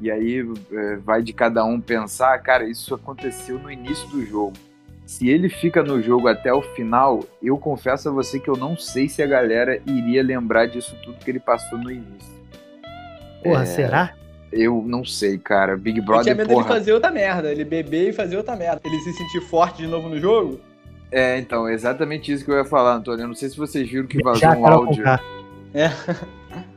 e 0.00 0.10
aí 0.10 0.46
é, 0.72 0.96
vai 0.96 1.22
de 1.22 1.32
cada 1.32 1.64
um 1.64 1.80
pensar, 1.80 2.38
cara, 2.40 2.64
isso 2.64 2.94
aconteceu 2.94 3.58
no 3.58 3.70
início 3.70 4.08
do 4.10 4.24
jogo. 4.24 4.52
Se 5.04 5.28
ele 5.28 5.48
fica 5.48 5.82
no 5.82 6.00
jogo 6.00 6.28
até 6.28 6.52
o 6.52 6.62
final, 6.62 7.24
eu 7.42 7.58
confesso 7.58 8.08
a 8.08 8.12
você 8.12 8.38
que 8.38 8.48
eu 8.48 8.56
não 8.56 8.76
sei 8.76 9.08
se 9.08 9.20
a 9.20 9.26
galera 9.26 9.80
iria 9.84 10.22
lembrar 10.22 10.66
disso 10.66 10.96
tudo 11.02 11.18
que 11.18 11.30
ele 11.30 11.40
passou 11.40 11.76
no 11.78 11.90
início. 11.90 12.40
Porra, 13.42 13.62
É, 13.62 13.66
será? 13.66 14.14
Eu 14.52 14.82
não 14.86 15.04
sei, 15.04 15.38
cara. 15.38 15.76
Big 15.76 15.98
Eu 15.98 16.04
tinha 16.04 16.06
Brother, 16.06 16.36
medo 16.36 16.48
dele 16.48 16.60
porra. 16.62 16.74
fazer 16.74 16.92
outra 16.92 17.10
merda, 17.10 17.52
ele 17.52 17.64
beber 17.64 18.08
e 18.08 18.12
fazer 18.12 18.36
outra 18.36 18.56
merda. 18.56 18.80
Ele 18.84 18.98
se 19.00 19.12
sentir 19.12 19.40
forte 19.42 19.78
de 19.82 19.86
novo 19.88 20.08
no 20.08 20.18
jogo. 20.18 20.58
É, 21.12 21.38
então, 21.38 21.66
é 21.68 21.74
exatamente 21.74 22.32
isso 22.32 22.44
que 22.44 22.50
eu 22.50 22.56
ia 22.56 22.64
falar, 22.64 22.94
Antônio. 22.96 23.22
Eu 23.24 23.28
não 23.28 23.34
sei 23.34 23.48
se 23.48 23.56
vocês 23.56 23.88
viram 23.88 24.06
que 24.06 24.22
vazou 24.22 24.40
Já 24.40 24.56
um 24.56 24.66
áudio. 24.66 25.04
Conká. 25.04 25.20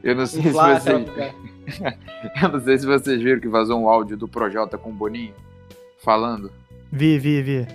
Eu 0.03 0.15
não 0.15 0.25
sei 0.25 0.41
se 0.41 0.47
Inflar 0.49 0.79
vocês. 0.81 1.07
aquela- 1.09 1.33
Eu 2.43 2.49
não 2.49 2.59
sei 2.63 2.77
se 2.77 2.85
vocês 2.85 3.21
viram 3.21 3.39
que 3.39 3.47
vazou 3.47 3.79
um 3.81 3.87
áudio 3.89 4.15
do 4.17 4.27
Projota 4.27 4.77
com 4.77 4.89
o 4.89 4.93
Boninho 4.93 5.33
falando. 5.99 6.51
Vi, 6.91 7.17
vi, 7.17 7.41
vi. 7.41 7.67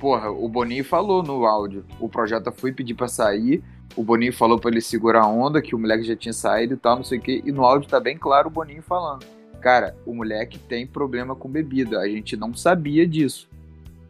Porra, 0.00 0.30
o 0.30 0.48
Boninho 0.48 0.84
falou 0.84 1.22
no 1.22 1.44
áudio. 1.44 1.84
O 2.00 2.08
Projota 2.08 2.50
foi 2.50 2.72
pedir 2.72 2.94
pra 2.94 3.06
sair. 3.08 3.62
O 3.96 4.02
Boninho 4.04 4.32
falou 4.32 4.58
pra 4.58 4.70
ele 4.70 4.80
segurar 4.80 5.22
a 5.22 5.26
onda, 5.28 5.60
que 5.60 5.74
o 5.74 5.78
moleque 5.78 6.04
já 6.04 6.14
tinha 6.16 6.32
saído 6.32 6.74
e 6.74 6.76
tal, 6.76 6.96
não 6.96 7.04
sei 7.04 7.18
o 7.18 7.20
quê. 7.20 7.42
E 7.44 7.50
no 7.52 7.64
áudio 7.64 7.88
tá 7.88 7.98
bem 8.00 8.16
claro 8.16 8.48
o 8.48 8.50
Boninho 8.50 8.82
falando. 8.82 9.24
Cara, 9.60 9.94
o 10.06 10.14
moleque 10.14 10.58
tem 10.58 10.86
problema 10.86 11.34
com 11.34 11.48
bebida. 11.48 11.98
A 11.98 12.08
gente 12.08 12.36
não 12.36 12.54
sabia 12.54 13.06
disso. 13.06 13.48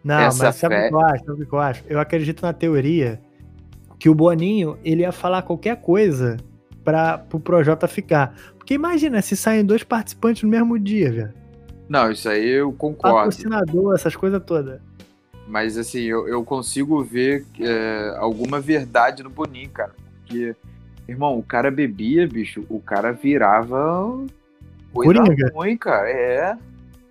Não, 0.04 0.18
Essa 0.20 0.44
mas 0.44 0.56
sabe 0.56 0.74
o 0.74 0.78
fé- 0.78 0.88
que 0.88 0.94
eu 0.94 1.00
acho? 1.00 1.24
Sabe 1.24 1.42
o 1.42 1.46
que 1.46 1.52
eu 1.52 1.58
acho? 1.58 1.84
Eu 1.88 1.98
acredito 2.00 2.42
na 2.42 2.52
teoria 2.52 3.20
que 3.98 4.08
o 4.08 4.14
Boninho 4.14 4.78
ele 4.84 5.02
ia 5.02 5.12
falar 5.12 5.42
qualquer 5.42 5.76
coisa 5.80 6.36
para 6.84 7.18
pro 7.18 7.40
Projota 7.40 7.88
ficar. 7.88 8.34
Porque 8.56 8.74
imagina 8.74 9.20
se 9.20 9.36
saem 9.36 9.64
dois 9.64 9.82
participantes 9.82 10.42
no 10.42 10.48
mesmo 10.48 10.78
dia, 10.78 11.10
velho. 11.10 11.34
Não, 11.88 12.10
isso 12.10 12.28
aí 12.28 12.48
eu 12.48 12.72
concordo. 12.72 13.16
Patrocinador, 13.16 13.94
essas 13.94 14.14
coisas 14.14 14.40
todas. 14.44 14.80
Mas 15.50 15.76
assim, 15.76 16.02
eu, 16.02 16.28
eu 16.28 16.44
consigo 16.44 17.02
ver 17.02 17.44
é, 17.58 18.14
alguma 18.18 18.60
verdade 18.60 19.24
no 19.24 19.28
Boninho, 19.28 19.68
cara. 19.70 19.92
Porque, 20.20 20.54
irmão, 21.08 21.36
o 21.36 21.42
cara 21.42 21.72
bebia, 21.72 22.28
bicho, 22.28 22.64
o 22.68 22.78
cara 22.78 23.10
virava 23.10 24.24
coisa 24.92 25.12
Coringa. 25.12 25.52
ruim, 25.52 25.76
cara. 25.76 26.08
É. 26.08 26.56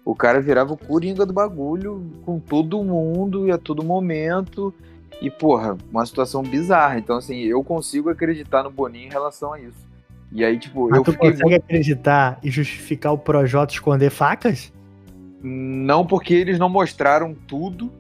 O 0.06 0.16
cara 0.16 0.40
virava 0.40 0.74
o 0.74 0.78
coringa 0.78 1.26
do 1.26 1.34
bagulho 1.34 2.10
com 2.26 2.40
todo 2.40 2.82
mundo 2.82 3.46
e 3.46 3.52
a 3.52 3.58
todo 3.58 3.84
momento. 3.84 4.74
E, 5.22 5.30
porra, 5.30 5.78
uma 5.92 6.06
situação 6.06 6.42
bizarra. 6.42 6.98
Então, 6.98 7.18
assim, 7.18 7.44
eu 7.44 7.62
consigo 7.62 8.10
acreditar 8.10 8.64
no 8.64 8.72
Boninho 8.72 9.08
em 9.08 9.12
relação 9.12 9.52
a 9.52 9.60
isso. 9.60 9.86
E 10.32 10.46
aí, 10.46 10.58
tipo, 10.58 10.88
Mas 10.90 11.00
eu 11.00 11.04
tu 11.04 11.12
fiquei 11.12 11.32
consegue 11.32 11.56
acreditar 11.56 12.40
e 12.42 12.50
justificar 12.50 13.12
o 13.12 13.18
Projota 13.18 13.74
esconder 13.74 14.10
facas? 14.10 14.72
Não 15.44 16.08
porque 16.08 16.34
eles 16.34 16.58
não 16.58 16.70
mostraram 16.70 17.36
tudo 17.46 17.99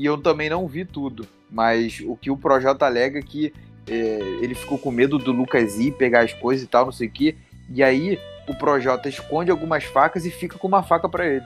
e 0.00 0.06
eu 0.06 0.16
também 0.16 0.48
não 0.48 0.66
vi 0.66 0.86
tudo. 0.86 1.28
Mas 1.50 2.00
o 2.06 2.16
que 2.16 2.30
o 2.30 2.36
Projota 2.36 2.86
alega 2.86 3.18
é 3.18 3.22
que 3.22 3.52
é, 3.86 4.18
ele 4.40 4.54
ficou 4.54 4.78
com 4.78 4.90
medo 4.90 5.18
do 5.18 5.30
Lucas 5.30 5.78
ir 5.78 5.92
pegar 5.92 6.20
as 6.20 6.32
coisas 6.32 6.64
e 6.64 6.66
tal, 6.66 6.86
não 6.86 6.92
sei 6.92 7.06
o 7.06 7.10
quê. 7.10 7.36
E 7.68 7.82
aí 7.82 8.18
o 8.48 8.54
Projota 8.54 9.10
esconde 9.10 9.50
algumas 9.50 9.84
facas 9.84 10.24
e 10.24 10.30
fica 10.30 10.56
com 10.56 10.66
uma 10.66 10.82
faca 10.82 11.06
pra 11.06 11.26
ele. 11.26 11.44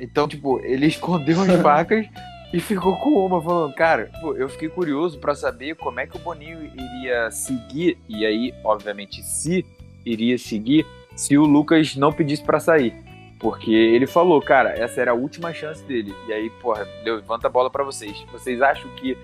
Então, 0.00 0.26
tipo, 0.26 0.58
ele 0.64 0.86
escondeu 0.88 1.42
as 1.42 1.52
facas 1.60 2.06
e 2.54 2.58
ficou 2.58 2.96
com 2.96 3.26
uma, 3.26 3.42
falando, 3.42 3.74
cara, 3.74 4.10
pô, 4.22 4.34
eu 4.34 4.48
fiquei 4.48 4.70
curioso 4.70 5.18
pra 5.18 5.34
saber 5.34 5.74
como 5.74 6.00
é 6.00 6.06
que 6.06 6.16
o 6.16 6.20
Boninho 6.20 6.64
iria 6.64 7.30
seguir, 7.30 7.98
e 8.08 8.24
aí, 8.24 8.54
obviamente, 8.64 9.22
se 9.22 9.62
iria 10.06 10.38
seguir, 10.38 10.86
se 11.14 11.36
o 11.36 11.44
Lucas 11.44 11.94
não 11.96 12.14
pedisse 12.14 12.42
pra 12.42 12.58
sair. 12.58 12.94
Porque 13.38 13.70
ele 13.70 14.06
falou, 14.06 14.40
cara, 14.42 14.70
essa 14.70 15.00
era 15.00 15.12
a 15.12 15.14
última 15.14 15.52
chance 15.52 15.82
dele. 15.84 16.14
E 16.26 16.32
aí, 16.32 16.50
porra, 16.60 16.86
levanta 17.04 17.46
a 17.46 17.50
bola 17.50 17.70
para 17.70 17.84
vocês. 17.84 18.24
Vocês 18.32 18.60
acham 18.60 18.90
que 18.96 19.16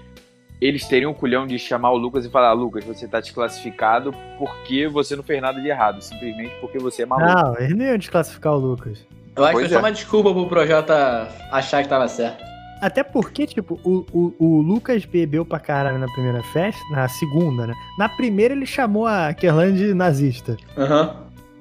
eles 0.60 0.86
teriam 0.86 1.10
o 1.10 1.14
culhão 1.14 1.46
de 1.46 1.58
chamar 1.58 1.90
o 1.90 1.96
Lucas 1.96 2.24
e 2.24 2.30
falar: 2.30 2.52
Lucas, 2.52 2.84
você 2.84 3.08
tá 3.08 3.20
desclassificado 3.20 4.14
porque 4.38 4.86
você 4.86 5.16
não 5.16 5.22
fez 5.22 5.42
nada 5.42 5.60
de 5.60 5.68
errado, 5.68 6.00
simplesmente 6.00 6.54
porque 6.60 6.78
você 6.78 7.02
é 7.02 7.06
maluco. 7.06 7.32
Não, 7.32 7.58
eles 7.58 7.76
não 7.76 7.84
iam 7.84 7.98
desclassificar 7.98 8.54
o 8.54 8.58
Lucas. 8.58 9.04
Eu 9.36 9.44
acho 9.44 9.52
Pois 9.52 9.64
que 9.64 9.68
foi 9.68 9.76
é. 9.76 9.80
só 9.80 9.84
uma 9.84 9.92
desculpa 9.92 10.32
pro 10.32 10.46
Projota 10.46 11.28
achar 11.50 11.82
que 11.82 11.88
tava 11.88 12.06
certo. 12.06 12.42
Até 12.80 13.02
porque, 13.02 13.46
tipo, 13.46 13.80
o, 13.82 14.04
o, 14.12 14.34
o 14.38 14.60
Lucas 14.60 15.04
bebeu 15.04 15.44
pra 15.44 15.58
caralho 15.58 15.98
na 15.98 16.06
primeira 16.12 16.42
festa, 16.44 16.80
na 16.90 17.08
segunda, 17.08 17.66
né? 17.66 17.74
Na 17.98 18.08
primeira 18.08 18.54
ele 18.54 18.66
chamou 18.66 19.06
a 19.06 19.32
Kerlan 19.32 19.72
de 19.72 19.94
nazista, 19.94 20.56
Aham. 20.76 21.16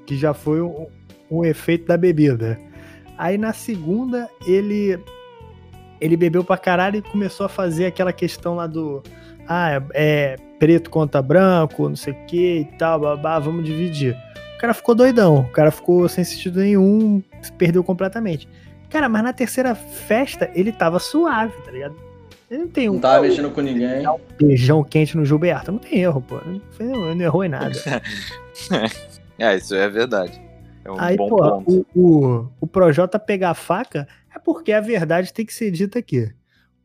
que 0.06 0.18
já 0.18 0.34
foi 0.34 0.62
um, 0.62 0.88
um 1.39 1.46
efeito 1.46 1.86
da 1.88 1.98
bebida. 1.98 2.60
Aí 3.17 3.38
na 3.38 3.54
segunda 3.54 4.30
ele 4.46 5.00
ele 6.02 6.17
bebeu 6.17 6.43
pra 6.43 6.58
caralho 6.58 6.98
e 6.98 7.02
começou 7.02 7.46
a 7.46 7.50
fazer 7.50 7.86
aquela 7.86 8.12
questão 8.12 8.56
lá 8.56 8.67
do 8.67 9.02
ah, 9.48 9.72
é, 9.72 9.84
é 9.93 10.36
preto 10.60 10.89
contra 10.89 11.22
branco, 11.22 11.88
não 11.88 11.96
sei 11.96 12.13
o 12.13 12.26
que 12.26 12.60
e 12.60 12.65
tal, 12.78 13.00
babá, 13.00 13.39
vamos 13.39 13.63
dividir. 13.65 14.15
O 14.56 14.58
cara 14.60 14.74
ficou 14.74 14.96
doidão, 14.96 15.39
o 15.41 15.50
cara 15.52 15.72
ficou 15.72 16.08
sem 16.10 16.24
sentido 16.24 16.60
nenhum, 16.60 17.22
se 17.41 17.52
perdeu 17.54 17.84
completamente. 17.84 18.48
Cara, 18.89 19.08
mas 19.10 19.24
na 19.24 19.34
terceira 19.34 19.76
festa 19.76 20.50
ele 20.54 20.72
tava 20.72 21.00
suave, 21.00 21.54
tá 21.63 21.72
ligado? 21.72 21.96
Ele 22.52 22.62
não 22.63 22.67
tem 22.67 22.89
um 22.89 22.93
Não 22.93 23.00
tava 23.00 23.22
mexendo 23.22 23.50
com 23.50 23.62
ninguém. 23.62 24.04
beijão 24.39 24.84
quente 24.84 25.15
no 25.17 25.26
Gilberto, 25.26 25.72
não 25.72 25.80
tem 25.80 26.00
erro, 26.00 26.22
pô. 26.22 26.39
Não, 26.46 26.62
foi- 26.72 26.86
não 26.86 27.22
errou 27.22 27.43
em 27.46 27.50
nada. 27.50 27.72
É, 29.39 29.56
isso 29.56 29.74
é 29.74 29.89
verdade. 29.89 30.39
É 30.86 30.91
um 30.91 31.00
Aí, 31.00 31.15
bom 31.15 31.30
pô, 31.30 31.38
ponto. 31.38 31.88
o, 31.96 32.00
o, 32.00 32.50
o 32.62 32.67
Projota 32.67 33.17
pegar 33.17 33.52
a 33.52 33.56
faca 33.56 34.08
é 34.34 34.39
porque 34.39 34.72
a 34.72 34.82
verdade 34.82 35.32
tem 35.34 35.46
que 35.46 35.54
ser 35.54 35.72
dita 35.72 36.00
aqui. 36.00 36.34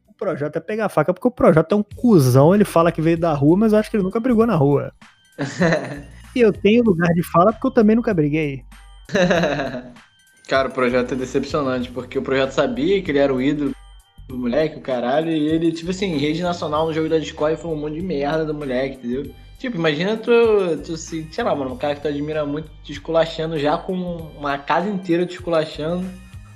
O 0.07 0.15
Projota 0.15 0.61
pegar 0.61 0.87
a 0.87 0.89
faca 0.89 1.11
é 1.11 1.15
porque 1.15 1.29
o 1.29 1.33
Projota 1.33 1.75
é 1.75 1.79
um 1.79 1.83
cuzão, 1.83 2.55
ele 2.55 2.65
fala 2.65 2.93
que 2.93 3.03
veio 3.03 3.19
da 3.19 3.33
rua, 3.33 3.57
mas 3.57 3.73
eu 3.73 3.79
acho 3.79 3.91
que 3.91 3.97
ele 3.97 4.05
nunca 4.05 4.21
brigou 4.21 4.47
na 4.47 4.55
rua. 4.55 4.93
E 6.37 6.41
eu 6.41 6.53
tenho 6.53 6.85
lugar 6.85 7.13
de 7.15 7.23
fala 7.23 7.53
porque 7.53 7.67
eu 7.67 7.71
também 7.71 7.97
nunca 7.97 8.13
briguei. 8.15 8.63
Cara, 10.47 10.69
o 10.69 10.73
projeto 10.73 11.13
é 11.13 11.17
decepcionante, 11.17 11.91
porque 11.91 12.19
o 12.19 12.23
projeto 12.23 12.53
sabia 12.53 13.03
que 13.03 13.11
ele 13.11 13.19
era 13.19 13.35
o 13.35 13.41
ídolo 13.41 13.73
do 14.29 14.39
moleque, 14.39 14.79
o 14.79 14.81
caralho, 14.81 15.31
e 15.31 15.49
ele, 15.49 15.73
tipo 15.73 15.91
assim, 15.91 16.07
em 16.07 16.19
rede 16.19 16.43
nacional 16.43 16.87
no 16.87 16.93
jogo 16.93 17.09
da 17.09 17.19
Discord 17.19 17.61
falou 17.61 17.77
um 17.77 17.81
monte 17.81 17.95
de 17.95 18.03
merda 18.03 18.45
do 18.45 18.55
moleque, 18.55 18.97
entendeu? 18.97 19.35
Tipo, 19.59 19.77
imagina 19.77 20.17
tu, 20.17 20.31
tu 20.85 20.95
assim, 20.95 21.27
sei 21.33 21.43
lá, 21.43 21.55
mano, 21.55 21.73
um 21.75 21.77
cara 21.77 21.95
que 21.97 22.01
tu 22.03 22.09
admira 22.09 22.47
muito 22.47 22.71
te 22.85 22.93
esculachando 22.93 23.59
já 23.59 23.77
com 23.77 23.93
uma 23.93 24.57
casa 24.57 24.89
inteira 24.89 25.27
te 25.27 25.35
esculachando 25.35 26.07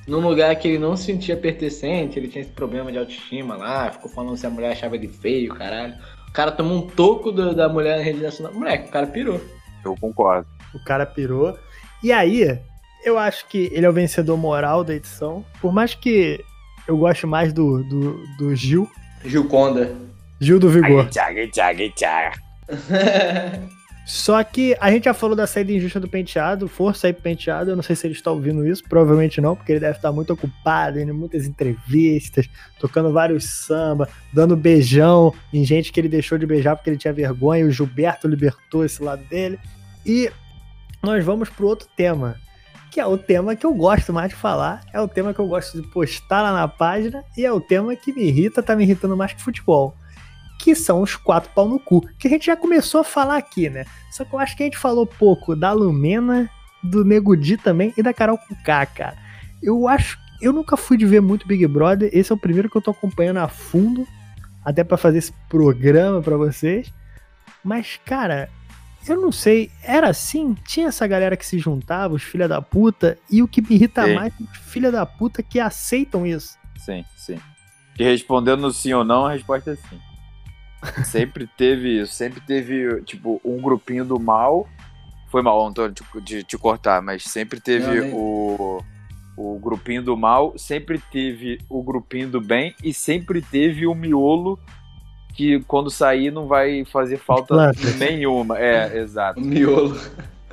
num 0.06 0.20
lugar 0.20 0.54
que 0.56 0.68
ele 0.68 0.78
não 0.78 0.96
se 0.96 1.04
sentia 1.06 1.36
pertencente, 1.36 2.18
ele 2.18 2.28
tinha 2.28 2.42
esse 2.42 2.52
problema 2.52 2.92
de 2.92 2.98
autoestima 2.98 3.56
lá, 3.56 3.90
ficou 3.90 4.10
falando 4.10 4.36
se 4.36 4.46
a 4.46 4.50
mulher 4.50 4.72
achava 4.72 4.94
ele 4.96 5.08
feio, 5.08 5.52
caralho. 5.54 5.94
O 6.28 6.32
cara 6.32 6.50
tomou 6.52 6.78
um 6.78 6.86
toco 6.86 7.30
do- 7.32 7.54
da 7.54 7.68
mulher 7.68 7.98
na 7.98 8.02
rede 8.04 8.20
nacional. 8.20 8.54
Moleque, 8.54 8.88
o 8.88 8.92
cara 8.92 9.06
pirou. 9.06 9.40
Eu 9.84 9.96
concordo. 10.00 10.46
O 10.74 10.82
cara 10.84 11.04
pirou. 11.04 11.56
E 12.02 12.10
aí, 12.12 12.58
eu 13.04 13.18
acho 13.18 13.46
que 13.48 13.68
ele 13.72 13.84
é 13.84 13.88
o 13.88 13.92
vencedor 13.92 14.36
moral 14.36 14.82
da 14.84 14.94
edição. 14.94 15.44
Por 15.60 15.72
mais 15.72 15.94
que 15.94 16.42
eu 16.88 16.96
goste 16.96 17.26
mais 17.26 17.52
do, 17.52 17.82
do, 17.84 18.26
do 18.38 18.54
Gil. 18.56 18.88
Gil 19.24 19.46
Conda. 19.46 19.94
Gil 20.40 20.58
do 20.58 20.68
Vigor. 20.70 21.08
Tchaga, 21.10 21.46
tchaga, 21.48 21.88
tchaga. 21.90 22.32
Só 24.04 24.42
que 24.42 24.76
a 24.80 24.90
gente 24.90 25.04
já 25.04 25.14
falou 25.14 25.37
da 25.37 25.46
saída 25.46 25.72
injusta 25.72 26.00
do 26.00 26.08
penteado, 26.08 26.66
força 26.66 27.06
aí 27.06 27.12
pro 27.12 27.22
penteado. 27.22 27.70
Eu 27.70 27.76
não 27.76 27.82
sei 27.82 27.94
se 27.94 28.06
ele 28.06 28.14
está 28.14 28.32
ouvindo 28.32 28.66
isso, 28.66 28.82
provavelmente 28.88 29.40
não, 29.40 29.54
porque 29.54 29.72
ele 29.72 29.80
deve 29.80 29.96
estar 29.96 30.11
muito 30.11 30.32
ocupado, 30.32 30.98
indo 30.98 31.12
em 31.12 31.14
muitas 31.14 31.46
entrevistas, 31.46 32.48
tocando 32.80 33.12
vários 33.12 33.44
samba, 33.44 34.08
dando 34.32 34.56
beijão 34.56 35.32
em 35.52 35.64
gente 35.64 35.92
que 35.92 36.00
ele 36.00 36.08
deixou 36.08 36.37
de 36.37 36.46
beijar 36.46 36.74
porque 36.74 36.90
ele 36.90 36.98
tinha 36.98 37.12
vergonha. 37.12 37.64
O 37.64 37.70
Gilberto 37.70 38.26
libertou 38.26 38.85
esse 38.85 39.00
lado 39.02 39.22
dele. 39.24 39.58
E 40.04 40.30
nós 41.00 41.24
vamos 41.24 41.48
pro 41.48 41.68
outro 41.68 41.88
tema, 41.96 42.37
que 42.90 42.98
é 42.98 43.06
o 43.06 43.16
tema 43.16 43.54
que 43.54 43.64
eu 43.64 43.72
gosto 43.72 44.12
mais 44.12 44.30
de 44.30 44.35
falar, 44.35 44.85
é 44.92 45.00
o 45.00 45.06
tema 45.06 45.32
que 45.32 45.38
eu 45.38 45.46
gosto 45.46 45.80
de 45.80 45.88
postar 45.88 46.42
lá 46.42 46.52
na 46.52 46.66
página, 46.66 47.24
e 47.37 47.46
é 47.46 47.52
o 47.52 47.61
tema 47.61 47.94
que 47.94 48.12
me 48.12 48.24
irrita, 48.24 48.62
tá 48.62 48.74
me 48.74 48.82
irritando 48.82 49.16
mais 49.16 49.32
que 49.32 49.42
futebol. 49.42 49.94
Que 50.62 50.77
são 50.77 51.03
os 51.03 51.16
quatro 51.16 51.51
pau 51.53 51.68
no 51.68 51.81
cu. 51.81 52.07
Que 52.16 52.29
a 52.29 52.31
gente 52.31 52.46
já 52.46 52.57
começou 52.57 53.01
a 53.01 53.05
falar 53.05 53.37
aqui, 53.37 53.68
né? 53.68 53.85
Só 54.12 54.25
que 54.25 54.33
eu 54.33 54.38
acho 54.38 54.57
que 54.57 54.62
a 54.62 54.66
gente 54.66 54.79
falou 54.79 55.05
pouco 55.05 55.57
da 55.57 55.72
Lumena, 55.72 56.48
do 56.81 57.05
Nego 57.05 57.37
Di 57.37 57.57
também 57.57 57.92
e 57.96 58.03
da 58.03 58.14
Carol 58.14 58.38
Kuká, 58.38 58.87
cara. 58.87 59.16
Eu 59.61 59.88
acho. 59.88 60.16
Eu 60.40 60.53
nunca 60.53 60.77
fui 60.77 60.96
de 60.96 61.05
ver 61.05 61.20
muito 61.20 61.48
Big 61.48 61.66
Brother. 61.66 62.09
Esse 62.12 62.31
é 62.31 62.35
o 62.37 62.38
primeiro 62.38 62.70
que 62.70 62.77
eu 62.77 62.81
tô 62.81 62.92
acompanhando 62.92 63.38
a 63.38 63.48
fundo. 63.48 64.07
Até 64.64 64.85
pra 64.85 64.96
fazer 64.96 65.18
esse 65.18 65.33
programa 65.48 66.22
pra 66.22 66.37
vocês. 66.37 66.94
Mas, 67.64 67.98
cara, 68.05 68.48
eu 69.09 69.20
não 69.20 69.33
sei. 69.33 69.68
Era 69.83 70.11
assim? 70.11 70.55
Tinha 70.64 70.87
essa 70.87 71.09
galera 71.09 71.37
que 71.37 71.44
se 71.44 71.59
juntava, 71.59 72.14
os 72.14 72.22
filha 72.22 72.46
da 72.46 72.62
puta. 72.62 73.18
E 73.29 73.42
o 73.42 73.48
que 73.48 73.61
me 73.61 73.75
irrita 73.75 74.05
Sim. 74.05 74.14
mais 74.14 74.33
é 74.33 74.44
os 74.44 74.59
filha 74.59 74.92
da 74.92 75.05
puta 75.05 75.42
que 75.42 75.59
aceitam 75.59 76.25
isso. 76.25 76.57
Sim, 76.79 77.05
sim. 77.16 77.40
E 77.98 78.05
respondendo 78.05 78.72
sim 78.72 78.92
ou 78.92 79.05
não, 79.05 79.27
a 79.27 79.33
resposta 79.33 79.72
é 79.72 79.77
sim. 79.77 80.12
Sempre 81.05 81.47
teve 81.47 82.01
isso, 82.01 82.14
sempre 82.14 82.40
teve, 82.40 83.03
tipo, 83.03 83.40
um 83.45 83.61
grupinho 83.61 84.05
do 84.05 84.18
mal. 84.18 84.68
Foi 85.31 85.42
mal, 85.42 85.66
Antônio, 85.66 85.95
de, 85.95 86.21
de 86.21 86.45
te 86.45 86.59
cortar, 86.59 87.01
mas 87.01 87.25
sempre 87.25 87.61
teve 87.61 88.01
o, 88.12 88.83
o 89.37 89.59
grupinho 89.59 90.03
do 90.03 90.16
mal, 90.16 90.53
sempre 90.59 90.99
teve 90.99 91.59
o 91.68 91.83
grupinho 91.83 92.29
do 92.29 92.40
bem 92.40 92.75
e 92.83 92.92
sempre 92.92 93.40
teve 93.40 93.87
o 93.87 93.95
miolo 93.95 94.59
que 95.35 95.61
quando 95.62 95.90
sair 95.90 96.31
não 96.31 96.47
vai 96.47 96.85
fazer 96.85 97.16
falta 97.16 97.73
nenhuma. 97.99 98.59
É, 98.59 98.97
exato. 98.99 99.40
O 99.40 99.45
miolo. 99.45 99.99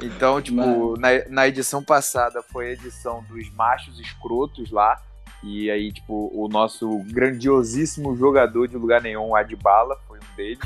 Então, 0.01 0.41
tipo, 0.41 0.97
na, 0.97 1.09
na 1.29 1.47
edição 1.47 1.83
passada 1.83 2.41
foi 2.41 2.69
a 2.69 2.71
edição 2.71 3.23
dos 3.29 3.51
machos 3.53 3.99
escrotos 3.99 4.71
lá. 4.71 5.01
E 5.43 5.69
aí, 5.71 5.91
tipo, 5.91 6.31
o 6.33 6.47
nosso 6.49 6.99
grandiosíssimo 7.11 8.15
jogador 8.15 8.67
de 8.67 8.77
lugar 8.77 9.01
nenhum, 9.01 9.35
Adbala, 9.35 9.97
deles. 10.39 10.59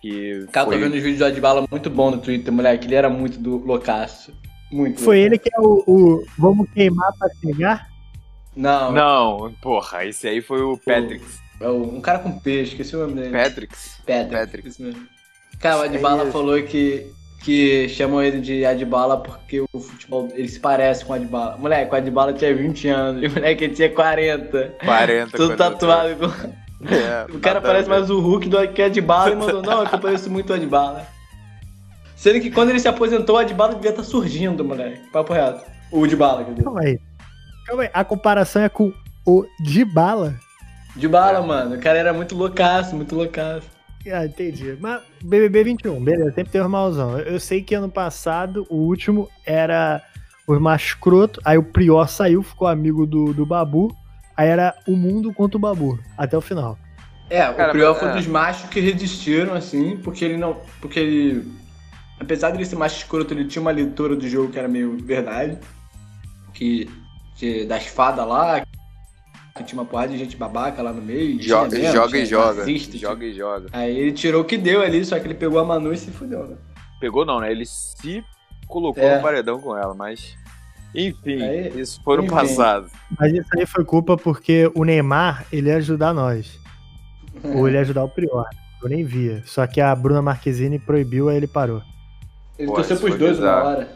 Que 0.00 0.46
Cara, 0.52 0.66
foi... 0.66 0.76
tô 0.76 0.80
vendo 0.82 0.94
os 0.94 1.02
vídeos 1.02 1.18
do 1.18 1.24
Adbala 1.26 1.66
muito 1.70 1.88
bom 1.90 2.10
no 2.10 2.18
Twitter, 2.18 2.52
moleque. 2.52 2.86
Ele 2.86 2.94
era 2.94 3.08
muito 3.08 3.38
do 3.38 3.56
loucaço. 3.58 4.32
Muito. 4.70 5.00
Foi 5.00 5.16
loucaço. 5.20 5.26
ele 5.26 5.38
que 5.38 5.50
é 5.54 5.60
o, 5.60 5.84
o 5.86 6.24
Vamos 6.38 6.68
queimar 6.74 7.10
pra 7.18 7.28
chegar? 7.40 7.88
Não, 8.56 8.92
Não, 8.92 9.52
porra, 9.62 10.04
esse 10.04 10.28
aí 10.28 10.40
foi 10.40 10.60
o 10.62 10.76
Patrix. 10.78 11.40
é 11.60 11.68
o- 11.68 11.96
um 11.96 12.00
cara 12.00 12.18
com 12.20 12.38
peixe, 12.38 12.72
esqueci 12.72 12.94
o 12.96 13.00
nome 13.00 13.14
dele. 13.14 13.30
Patrix? 13.36 13.98
Patrick. 14.06 14.30
Patrick. 14.30 14.68
Isso 14.68 14.82
mesmo. 14.82 15.06
Cara, 15.58 15.78
o 15.78 15.82
Adbala 15.82 16.30
falou 16.30 16.62
que, 16.62 17.06
que 17.42 17.88
chamam 17.88 18.22
ele 18.22 18.40
de 18.40 18.64
Adbala 18.66 19.16
porque 19.20 19.60
o 19.72 19.80
futebol, 19.80 20.28
ele 20.34 20.48
se 20.48 20.60
parece 20.60 21.04
com 21.04 21.12
o 21.12 21.16
Adbala. 21.16 21.56
Moleque, 21.56 21.92
o 21.92 21.96
Adbala 21.96 22.32
tinha 22.32 22.54
20 22.54 22.88
anos 22.88 23.22
e 23.22 23.26
o 23.28 23.32
moleque 23.32 23.68
tinha 23.70 23.90
40. 23.90 24.74
40. 24.84 25.30
Todo 25.36 25.46
quando- 25.48 25.58
tatuado. 25.58 26.16
com- 26.28 26.63
É, 26.90 27.26
O 27.34 27.40
cara 27.40 27.60
parece 27.60 27.88
mais 27.88 28.10
o 28.10 28.20
Hulk 28.20 28.48
do 28.48 28.68
que 28.68 28.82
o 28.82 28.84
Adbala 28.84 29.30
e 29.30 29.36
mandou, 29.36 29.62
não, 29.62 29.82
é 29.82 29.86
que 29.86 29.94
eu 29.94 29.98
pareço 29.98 30.30
muito 30.30 30.50
o 30.50 30.54
Adbala. 30.54 31.06
Sendo 32.16 32.40
que 32.40 32.50
quando 32.50 32.70
ele 32.70 32.80
se 32.80 32.88
aposentou, 32.88 33.36
o 33.36 33.38
Adbala 33.38 33.74
devia 33.74 33.90
estar 33.90 34.02
surgindo, 34.02 34.64
moleque. 34.64 35.00
Papo 35.10 35.32
reto. 35.32 35.64
O 35.90 36.04
Adbala, 36.04 36.44
quer 36.44 36.50
dizer. 36.52 36.64
Calma 36.64 36.80
aí. 36.80 36.98
Calma 37.66 37.82
aí. 37.82 37.90
A 37.92 38.04
comparação 38.04 38.62
é 38.62 38.68
com 38.68 38.92
o 39.26 39.44
de 39.60 39.84
bala. 39.84 40.34
Adbala, 40.96 41.42
mano. 41.42 41.76
O 41.76 41.80
cara 41.80 41.98
era 41.98 42.12
muito 42.12 42.34
loucaço, 42.34 42.94
muito 42.94 43.14
loucaço. 43.14 43.74
Ah, 44.12 44.26
entendi. 44.26 44.76
Mas 44.80 45.02
BBB 45.22 45.64
21, 45.64 46.02
beleza, 46.02 46.32
sempre 46.32 46.52
teve 46.52 46.68
malzão. 46.68 47.18
Eu, 47.18 47.34
eu 47.34 47.40
sei 47.40 47.62
que 47.62 47.74
ano 47.74 47.88
passado 47.88 48.66
o 48.68 48.76
último 48.76 49.28
era 49.46 50.02
os 50.46 50.60
mais 50.60 50.82
escroto, 50.82 51.40
aí 51.44 51.56
o 51.56 51.62
Prior 51.62 52.06
saiu, 52.06 52.42
ficou 52.42 52.68
amigo 52.68 53.06
do, 53.06 53.32
do 53.32 53.46
Babu, 53.46 53.96
aí 54.36 54.48
era 54.48 54.74
o 54.86 54.96
mundo 54.96 55.32
contra 55.32 55.56
o 55.56 55.60
Babu, 55.60 55.98
até 56.16 56.36
o 56.36 56.40
final. 56.40 56.78
É, 57.30 57.48
o 57.48 57.54
Cara, 57.54 57.72
Prior 57.72 57.90
mas- 57.92 57.98
foi 58.00 58.08
um 58.08 58.12
é. 58.12 58.16
dos 58.16 58.26
machos 58.26 58.68
que 58.68 58.80
resistiram, 58.80 59.54
assim, 59.54 59.96
porque 59.96 60.24
ele 60.24 60.36
não. 60.36 60.60
Porque 60.80 60.98
ele. 61.00 61.52
Apesar 62.20 62.50
de 62.50 62.58
ele 62.58 62.64
ser 62.64 62.76
macho 62.76 62.96
escroto, 62.98 63.32
ele 63.34 63.44
tinha 63.46 63.60
uma 63.62 63.70
leitura 63.70 64.14
do 64.14 64.28
jogo 64.28 64.52
que 64.52 64.58
era 64.58 64.68
meio 64.68 64.96
verdade. 64.98 65.58
Que. 66.52 66.88
que 67.36 67.64
das 67.64 67.86
fadas 67.86 68.26
lá. 68.26 68.62
Que 69.56 69.62
tinha 69.62 69.80
uma 69.80 69.86
porrada 69.86 70.10
de 70.12 70.18
gente 70.18 70.36
babaca 70.36 70.82
lá 70.82 70.92
no 70.92 71.00
meio. 71.00 71.40
Joga, 71.40 71.68
tinha 71.70 71.80
mesmo, 71.82 71.94
joga 71.96 72.08
e 72.08 72.26
tinha 72.26 72.26
joga. 72.26 72.58
nazista, 72.60 72.98
Joga 72.98 73.24
e 73.24 73.34
joga. 73.34 73.66
Aí 73.72 73.96
ele 73.98 74.12
tirou 74.12 74.42
o 74.42 74.44
que 74.44 74.58
deu 74.58 74.82
ali, 74.82 75.04
só 75.04 75.18
que 75.18 75.26
ele 75.26 75.34
pegou 75.34 75.60
a 75.60 75.64
Manu 75.64 75.92
e 75.92 75.96
se 75.96 76.10
fudeu, 76.10 76.44
né? 76.46 76.56
Pegou 77.00 77.24
não, 77.24 77.38
né? 77.40 77.52
Ele 77.52 77.64
se 77.64 78.24
colocou 78.66 79.02
É. 79.02 79.16
no 79.16 79.22
paredão 79.22 79.60
com 79.60 79.76
ela, 79.76 79.94
mas. 79.94 80.36
Enfim, 80.94 81.42
Aí- 81.42 81.80
isso 81.80 82.00
foi 82.04 82.16
no 82.18 82.26
passado. 82.26 82.88
Mas 83.18 83.32
isso 83.32 83.48
aí 83.56 83.66
foi 83.66 83.84
culpa 83.84 84.16
porque 84.16 84.70
o 84.74 84.84
Neymar, 84.84 85.44
ele 85.52 85.68
ia 85.68 85.76
ajudar 85.76 86.12
nós. 86.14 86.58
Ou 87.42 87.66
ele 87.66 87.76
ia 87.76 87.82
ajudar 87.82 88.04
o 88.04 88.08
Prior. 88.08 88.46
Eu 88.82 88.88
nem 88.88 89.04
via. 89.04 89.42
Só 89.46 89.66
que 89.66 89.80
a 89.80 89.94
Bruna 89.94 90.22
Marquezine 90.22 90.78
proibiu, 90.78 91.28
aí 91.28 91.36
ele 91.36 91.46
parou. 91.46 91.82
Ele 92.58 92.68
Pô, 92.68 92.74
torceu 92.74 92.96
pros 92.98 93.18
dois 93.18 93.38
uma 93.38 93.46
bizarro. 93.46 93.68
hora. 93.68 93.88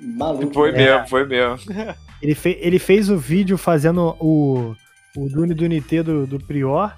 Maluco. 0.00 0.54
Foi 0.54 0.72
né? 0.72 0.78
mesmo, 0.78 1.08
foi 1.08 1.26
mesmo. 1.26 1.58
Ele, 2.20 2.34
fe, 2.34 2.58
ele 2.60 2.80
fez 2.80 3.08
o 3.08 3.16
vídeo 3.16 3.56
fazendo 3.56 4.16
o, 4.18 4.74
o 5.16 5.28
Dune 5.28 5.54
Dunité 5.54 6.02
do, 6.02 6.26
do 6.26 6.36
Prior. 6.40 6.92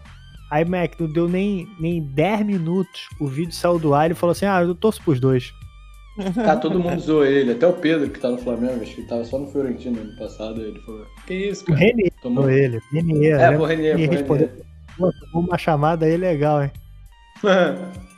Aí, 0.50 0.64
Mac, 0.64 0.98
não 0.98 1.12
deu 1.12 1.28
nem, 1.28 1.68
nem 1.78 2.02
10 2.02 2.46
minutos. 2.46 3.02
O 3.20 3.26
vídeo 3.26 3.52
saiu 3.54 3.78
do 3.78 3.92
ar 3.92 4.04
e 4.04 4.06
ele 4.08 4.14
falou 4.14 4.32
assim: 4.32 4.46
Ah, 4.46 4.62
eu 4.62 4.74
torço 4.74 5.02
pros 5.02 5.20
dois. 5.20 5.52
Tá, 6.34 6.56
todo 6.56 6.78
mundo 6.78 7.00
zoou 7.00 7.24
ele, 7.24 7.52
até 7.52 7.66
o 7.66 7.72
Pedro 7.72 8.10
que 8.10 8.18
tá 8.18 8.28
no 8.30 8.38
Flamengo, 8.38 8.82
acho 8.82 8.94
que 8.94 9.02
tava 9.02 9.24
só 9.24 9.38
no 9.38 9.46
Fiorentino 9.50 10.00
ano 10.00 10.16
passado, 10.16 10.60
ele 10.60 10.78
falou, 10.80 11.06
que 11.26 11.34
isso, 11.34 11.64
cara? 11.64 11.78
O 11.78 11.80
Renier 11.80 12.12
Tomou... 12.22 12.50
ele, 12.50 12.80
Renier. 12.92 13.40
É, 13.40 13.50
né? 13.50 13.58
o 13.58 13.64
Renier, 13.64 13.96
Renier 13.96 14.10
respondeu, 14.10 14.50
Pô, 14.96 15.12
uma 15.34 15.56
chamada 15.56 16.06
aí 16.06 16.16
legal, 16.16 16.62
hein? 16.62 16.70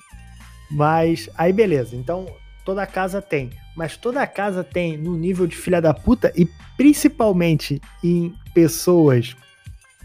Mas, 0.70 1.28
aí 1.36 1.52
beleza, 1.52 1.94
então 1.94 2.26
toda 2.64 2.86
casa 2.86 3.20
tem. 3.20 3.50
Mas 3.76 3.96
toda 3.96 4.26
casa 4.26 4.64
tem 4.64 4.96
no 4.96 5.16
nível 5.16 5.46
de 5.46 5.56
filha 5.56 5.80
da 5.80 5.94
puta 5.94 6.32
e 6.36 6.48
principalmente 6.76 7.80
em 8.02 8.34
pessoas. 8.54 9.36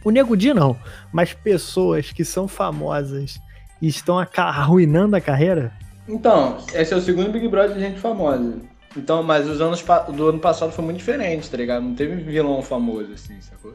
O 0.03 0.09
Nego 0.09 0.37
Di 0.37 0.53
não, 0.53 0.77
mas 1.11 1.33
pessoas 1.33 2.11
que 2.11 2.23
são 2.23 2.47
famosas 2.47 3.39
e 3.81 3.87
estão 3.87 4.17
arruinando 4.19 5.15
a 5.15 5.21
carreira 5.21 5.73
então, 6.07 6.57
esse 6.73 6.93
é 6.93 6.97
o 6.97 7.01
segundo 7.01 7.31
Big 7.31 7.47
Brother 7.47 7.75
de 7.75 7.81
gente 7.81 7.99
famosa. 7.99 8.55
Então, 8.95 9.21
mas 9.21 9.47
os 9.47 9.61
anos 9.61 9.83
do 10.15 10.29
ano 10.29 10.39
passado 10.39 10.71
foi 10.71 10.83
muito 10.83 10.97
diferente, 10.97 11.49
tá 11.49 11.57
ligado? 11.57 11.83
Não 11.83 11.93
teve 11.93 12.15
vilão 12.15 12.61
famoso, 12.61 13.13
assim, 13.13 13.39
sacou? 13.41 13.73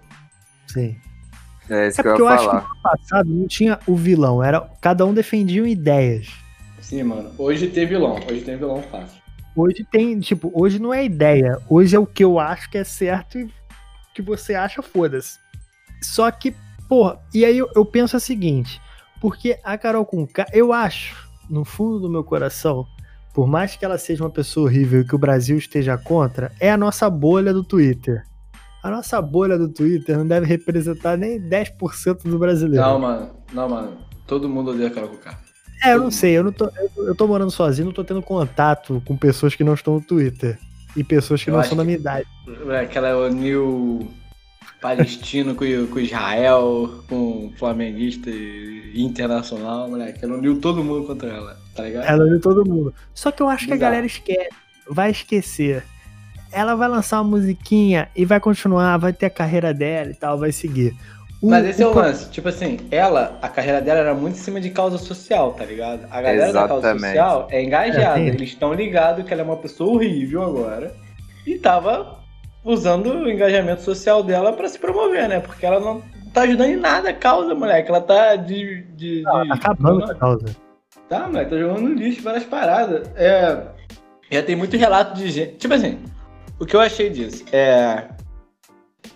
Sim. 0.66 0.96
É 1.68 1.88
isso 1.88 2.00
é 2.00 2.02
que 2.02 2.08
eu 2.08 2.12
ia 2.12 2.18
falar. 2.18 2.34
acho 2.34 2.48
que 2.48 2.54
no 2.54 2.60
ano 2.60 2.82
passado 2.82 3.30
não 3.30 3.46
tinha 3.46 3.78
o 3.86 3.94
vilão, 3.94 4.42
era 4.42 4.60
cada 4.80 5.06
um 5.06 5.14
defendia 5.14 5.66
ideias. 5.68 6.28
Sim, 6.80 7.04
mano. 7.04 7.30
Hoje 7.38 7.68
tem 7.68 7.86
vilão, 7.86 8.18
hoje 8.28 8.40
tem 8.40 8.56
vilão 8.56 8.82
fácil. 8.82 9.22
Hoje 9.54 9.86
tem, 9.90 10.18
tipo, 10.18 10.50
hoje 10.54 10.78
não 10.78 10.92
é 10.92 11.04
ideia, 11.04 11.58
hoje 11.68 11.94
é 11.94 11.98
o 11.98 12.06
que 12.06 12.24
eu 12.24 12.38
acho 12.40 12.70
que 12.70 12.78
é 12.78 12.84
certo 12.84 13.38
e 13.38 13.50
que 14.14 14.22
você 14.22 14.54
acha, 14.54 14.82
foda-se. 14.82 15.38
Só 16.02 16.30
que, 16.30 16.54
porra, 16.88 17.20
e 17.32 17.44
aí 17.44 17.58
eu, 17.58 17.70
eu 17.76 17.84
penso 17.84 18.16
o 18.16 18.20
seguinte, 18.20 18.80
porque 19.20 19.58
a 19.62 19.78
Carol 19.78 20.06
K, 20.06 20.46
eu 20.52 20.72
acho 20.72 21.30
no 21.52 21.64
fundo 21.66 22.00
do 22.00 22.08
meu 22.08 22.24
coração, 22.24 22.86
por 23.34 23.46
mais 23.46 23.76
que 23.76 23.84
ela 23.84 23.98
seja 23.98 24.24
uma 24.24 24.30
pessoa 24.30 24.66
horrível 24.66 25.02
e 25.02 25.04
que 25.04 25.14
o 25.14 25.18
Brasil 25.18 25.56
esteja 25.56 25.98
contra, 25.98 26.50
é 26.58 26.70
a 26.70 26.76
nossa 26.76 27.08
bolha 27.10 27.52
do 27.52 27.62
Twitter. 27.62 28.24
A 28.82 28.90
nossa 28.90 29.20
bolha 29.20 29.58
do 29.58 29.68
Twitter 29.68 30.16
não 30.16 30.26
deve 30.26 30.46
representar 30.46 31.16
nem 31.16 31.38
10% 31.38 32.22
do 32.24 32.38
brasileiro. 32.38 32.84
Não, 32.84 32.98
mano. 32.98 33.30
Não, 33.52 33.68
mano. 33.68 33.98
Todo 34.26 34.48
mundo 34.48 34.70
odeia 34.70 34.90
Carol 34.90 35.10
Conká. 35.10 35.38
É, 35.84 35.94
eu 35.94 36.00
não 36.00 36.10
sei. 36.10 36.32
Eu, 36.32 36.44
não 36.44 36.52
tô, 36.52 36.64
eu, 36.64 37.08
eu 37.08 37.14
tô 37.14 37.26
morando 37.28 37.50
sozinho, 37.50 37.86
não 37.86 37.92
tô 37.92 38.02
tendo 38.02 38.22
contato 38.22 39.02
com 39.04 39.16
pessoas 39.16 39.54
que 39.54 39.62
não 39.62 39.74
estão 39.74 39.94
no 39.94 40.00
Twitter. 40.00 40.58
E 40.96 41.04
pessoas 41.04 41.44
que 41.44 41.50
eu 41.50 41.54
não 41.54 41.62
são 41.62 41.76
da 41.76 41.84
minha 41.84 41.96
idade. 41.96 42.26
É, 42.68 42.80
aquela 42.80 43.08
é 43.08 43.14
o 43.14 43.28
New 43.28 44.08
palestino 44.82 45.54
com, 45.54 45.64
com 45.86 46.00
Israel, 46.00 46.90
com 47.08 47.52
flamenguista 47.56 48.28
internacional, 48.94 49.88
moleque. 49.88 50.22
Ela 50.22 50.34
uniu 50.34 50.60
todo 50.60 50.82
mundo 50.82 51.06
contra 51.06 51.30
ela, 51.30 51.56
tá 51.74 51.84
ligado? 51.84 52.04
Ela 52.04 52.24
uniu 52.24 52.40
todo 52.40 52.68
mundo. 52.68 52.92
Só 53.14 53.30
que 53.30 53.40
eu 53.40 53.48
acho 53.48 53.64
Exato. 53.64 53.78
que 53.78 53.84
a 53.84 53.88
galera 53.88 54.04
esquece, 54.04 54.50
vai 54.90 55.10
esquecer. 55.12 55.84
Ela 56.50 56.74
vai 56.74 56.88
lançar 56.88 57.22
uma 57.22 57.38
musiquinha 57.38 58.10
e 58.14 58.26
vai 58.26 58.40
continuar, 58.40 58.98
vai 58.98 59.12
ter 59.12 59.26
a 59.26 59.30
carreira 59.30 59.72
dela 59.72 60.10
e 60.10 60.14
tal, 60.14 60.36
vai 60.36 60.52
seguir. 60.52 60.94
O, 61.40 61.48
Mas 61.48 61.64
esse 61.64 61.82
o... 61.82 61.88
é 61.88 61.90
o 61.90 61.94
lance, 61.94 62.28
tipo 62.30 62.48
assim, 62.48 62.78
ela, 62.90 63.38
a 63.40 63.48
carreira 63.48 63.80
dela 63.80 64.00
era 64.00 64.14
muito 64.14 64.34
em 64.34 64.40
cima 64.40 64.60
de 64.60 64.70
causa 64.70 64.98
social, 64.98 65.52
tá 65.54 65.64
ligado? 65.64 66.06
A 66.10 66.20
galera 66.20 66.48
Exatamente. 66.48 66.54
da 66.54 66.68
causa 66.68 66.98
social 66.98 67.48
é 67.50 67.62
engajada, 67.62 68.20
é, 68.20 68.26
eles 68.28 68.50
estão 68.50 68.74
ligados 68.74 69.24
que 69.24 69.32
ela 69.32 69.42
é 69.42 69.44
uma 69.44 69.56
pessoa 69.56 69.94
horrível 69.94 70.42
agora. 70.42 70.94
E 71.44 71.58
tava 71.58 72.21
usando 72.64 73.06
o 73.06 73.30
engajamento 73.30 73.82
social 73.82 74.22
dela 74.22 74.52
para 74.52 74.68
se 74.68 74.78
promover, 74.78 75.28
né? 75.28 75.40
Porque 75.40 75.64
ela 75.66 75.80
não 75.80 76.02
tá 76.32 76.42
ajudando 76.42 76.70
em 76.70 76.76
nada 76.76 77.10
a 77.10 77.14
causa, 77.14 77.54
moleque. 77.54 77.88
Ela 77.88 78.00
tá 78.00 78.36
de. 78.36 78.82
de, 78.94 79.22
não, 79.22 79.42
de... 79.42 79.48
Tá 79.48 79.54
acabando 79.54 80.04
a 80.04 80.14
causa. 80.14 80.46
Tá, 81.08 81.26
moleque, 81.26 81.50
tá 81.50 81.58
jogando 81.58 81.80
no 81.80 81.94
lixo 81.94 82.22
várias 82.22 82.44
paradas. 82.44 83.10
É. 83.16 83.66
Já 84.30 84.42
tem 84.42 84.56
muito 84.56 84.76
relato 84.76 85.14
de 85.14 85.30
gente. 85.30 85.56
Tipo 85.56 85.74
assim, 85.74 85.98
o 86.58 86.64
que 86.64 86.74
eu 86.74 86.80
achei 86.80 87.10
disso? 87.10 87.44
É. 87.52 88.08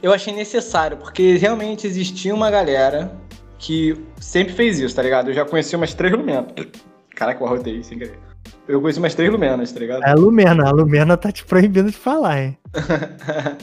Eu 0.03 0.13
achei 0.13 0.35
necessário, 0.35 0.97
porque 0.99 1.37
realmente 1.37 1.87
existia 1.87 2.35
uma 2.35 2.51
galera 2.51 3.11
que 3.59 3.99
sempre 4.21 4.53
fez 4.53 4.79
isso, 4.79 4.95
tá 4.95 5.03
ligado? 5.03 5.31
Eu 5.31 5.35
já 5.35 5.45
conheci 5.45 5.75
umas 5.75 5.95
três 5.95 6.13
lumentas. 6.13 6.67
Caraca, 7.15 7.43
eu 7.43 7.47
arrotei 7.47 7.83
sem 7.83 7.99
querer. 7.99 8.19
Eu 8.69 8.81
conheci 8.81 8.99
umas 8.99 9.15
três 9.15 9.31
Lumenas, 9.31 9.73
tá 9.73 9.81
ligado? 9.81 10.03
É 10.03 10.11
a 10.11 10.15
Lumena, 10.15 10.69
a 10.69 10.71
Lumena 10.71 11.17
tá 11.17 11.31
te 11.31 11.45
proibindo 11.45 11.91
de 11.91 11.97
falar, 11.97 12.43
hein? 12.43 12.59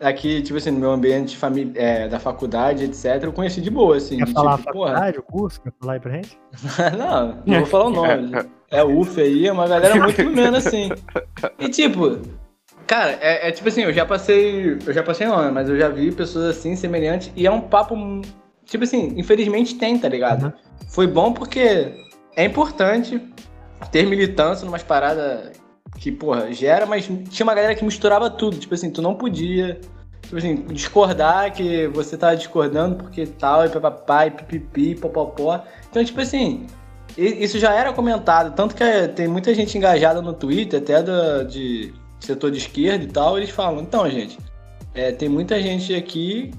Aqui, 0.00 0.42
tipo 0.42 0.58
assim, 0.58 0.70
no 0.70 0.80
meu 0.80 0.90
ambiente 0.90 1.36
famí 1.36 1.72
é, 1.74 2.08
da 2.08 2.18
faculdade, 2.18 2.84
etc., 2.84 3.22
eu 3.22 3.32
conheci 3.32 3.60
de 3.60 3.70
boa, 3.70 3.96
assim. 3.96 4.18
Quer 4.18 4.26
de, 4.26 4.32
falar 4.32 4.58
tipo, 4.58 4.70
a 4.70 4.72
faculdade, 4.72 5.16
porra... 5.16 5.26
o 5.28 5.32
curso? 5.32 5.62
Quer 5.62 5.72
falar 5.80 5.92
aí 5.94 6.00
pra 6.00 6.12
gente? 6.12 6.38
não, 6.98 7.38
não 7.46 7.58
vou 7.60 7.66
falar 7.66 7.86
o 7.86 7.90
nome. 7.90 8.32
é 8.70 8.84
UF 8.84 9.20
aí, 9.20 9.46
é 9.46 9.52
uma 9.52 9.66
galera 9.66 9.96
muito 9.96 10.20
Lumena, 10.22 10.58
assim. 10.58 10.90
E 11.58 11.68
tipo, 11.68 12.18
cara, 12.86 13.12
é, 13.20 13.48
é, 13.48 13.52
tipo 13.52 13.68
assim, 13.68 13.82
eu 13.82 13.92
já 13.92 14.04
passei. 14.04 14.78
Eu 14.84 14.92
já 14.92 15.02
passei 15.02 15.26
não, 15.26 15.50
mas 15.52 15.70
eu 15.70 15.78
já 15.78 15.88
vi 15.88 16.12
pessoas 16.12 16.56
assim, 16.56 16.76
semelhantes, 16.76 17.32
e 17.34 17.46
é 17.46 17.50
um 17.50 17.60
papo. 17.60 17.96
Tipo 18.66 18.84
assim, 18.84 19.14
infelizmente 19.16 19.76
tem, 19.76 19.98
tá 19.98 20.08
ligado? 20.08 20.46
Uhum. 20.46 20.52
Foi 20.88 21.06
bom 21.06 21.32
porque 21.32 21.94
é 22.36 22.44
importante 22.44 23.22
ter 23.90 24.06
militância 24.06 24.64
numas 24.64 24.82
paradas 24.82 25.52
que, 25.98 26.10
porra, 26.10 26.52
gera, 26.52 26.86
mas 26.86 27.08
tinha 27.30 27.44
uma 27.44 27.54
galera 27.54 27.74
que 27.74 27.84
misturava 27.84 28.30
tudo. 28.30 28.58
Tipo 28.58 28.74
assim, 28.74 28.90
tu 28.90 29.00
não 29.00 29.14
podia, 29.14 29.80
tipo 30.22 30.36
assim, 30.36 30.56
discordar 30.66 31.52
que 31.52 31.86
você 31.88 32.16
tava 32.16 32.36
discordando 32.36 32.96
porque 32.96 33.26
tal, 33.26 33.64
e 33.64 33.68
papapá, 33.68 34.26
e 34.26 34.30
pipipi, 34.30 34.94
popopó. 34.94 35.62
Então, 35.90 36.04
tipo 36.04 36.20
assim, 36.20 36.66
isso 37.16 37.58
já 37.58 37.72
era 37.72 37.92
comentado. 37.92 38.54
Tanto 38.54 38.74
que 38.74 38.84
tem 39.14 39.28
muita 39.28 39.54
gente 39.54 39.76
engajada 39.78 40.20
no 40.20 40.32
Twitter, 40.32 40.80
até 40.80 41.02
do, 41.02 41.44
de 41.44 41.94
setor 42.20 42.50
de 42.50 42.58
esquerda 42.58 43.04
e 43.04 43.08
tal, 43.08 43.36
eles 43.36 43.50
falam, 43.50 43.82
então, 43.82 44.08
gente, 44.10 44.38
é, 44.94 45.12
tem 45.12 45.28
muita 45.28 45.60
gente 45.60 45.94
aqui 45.94 46.52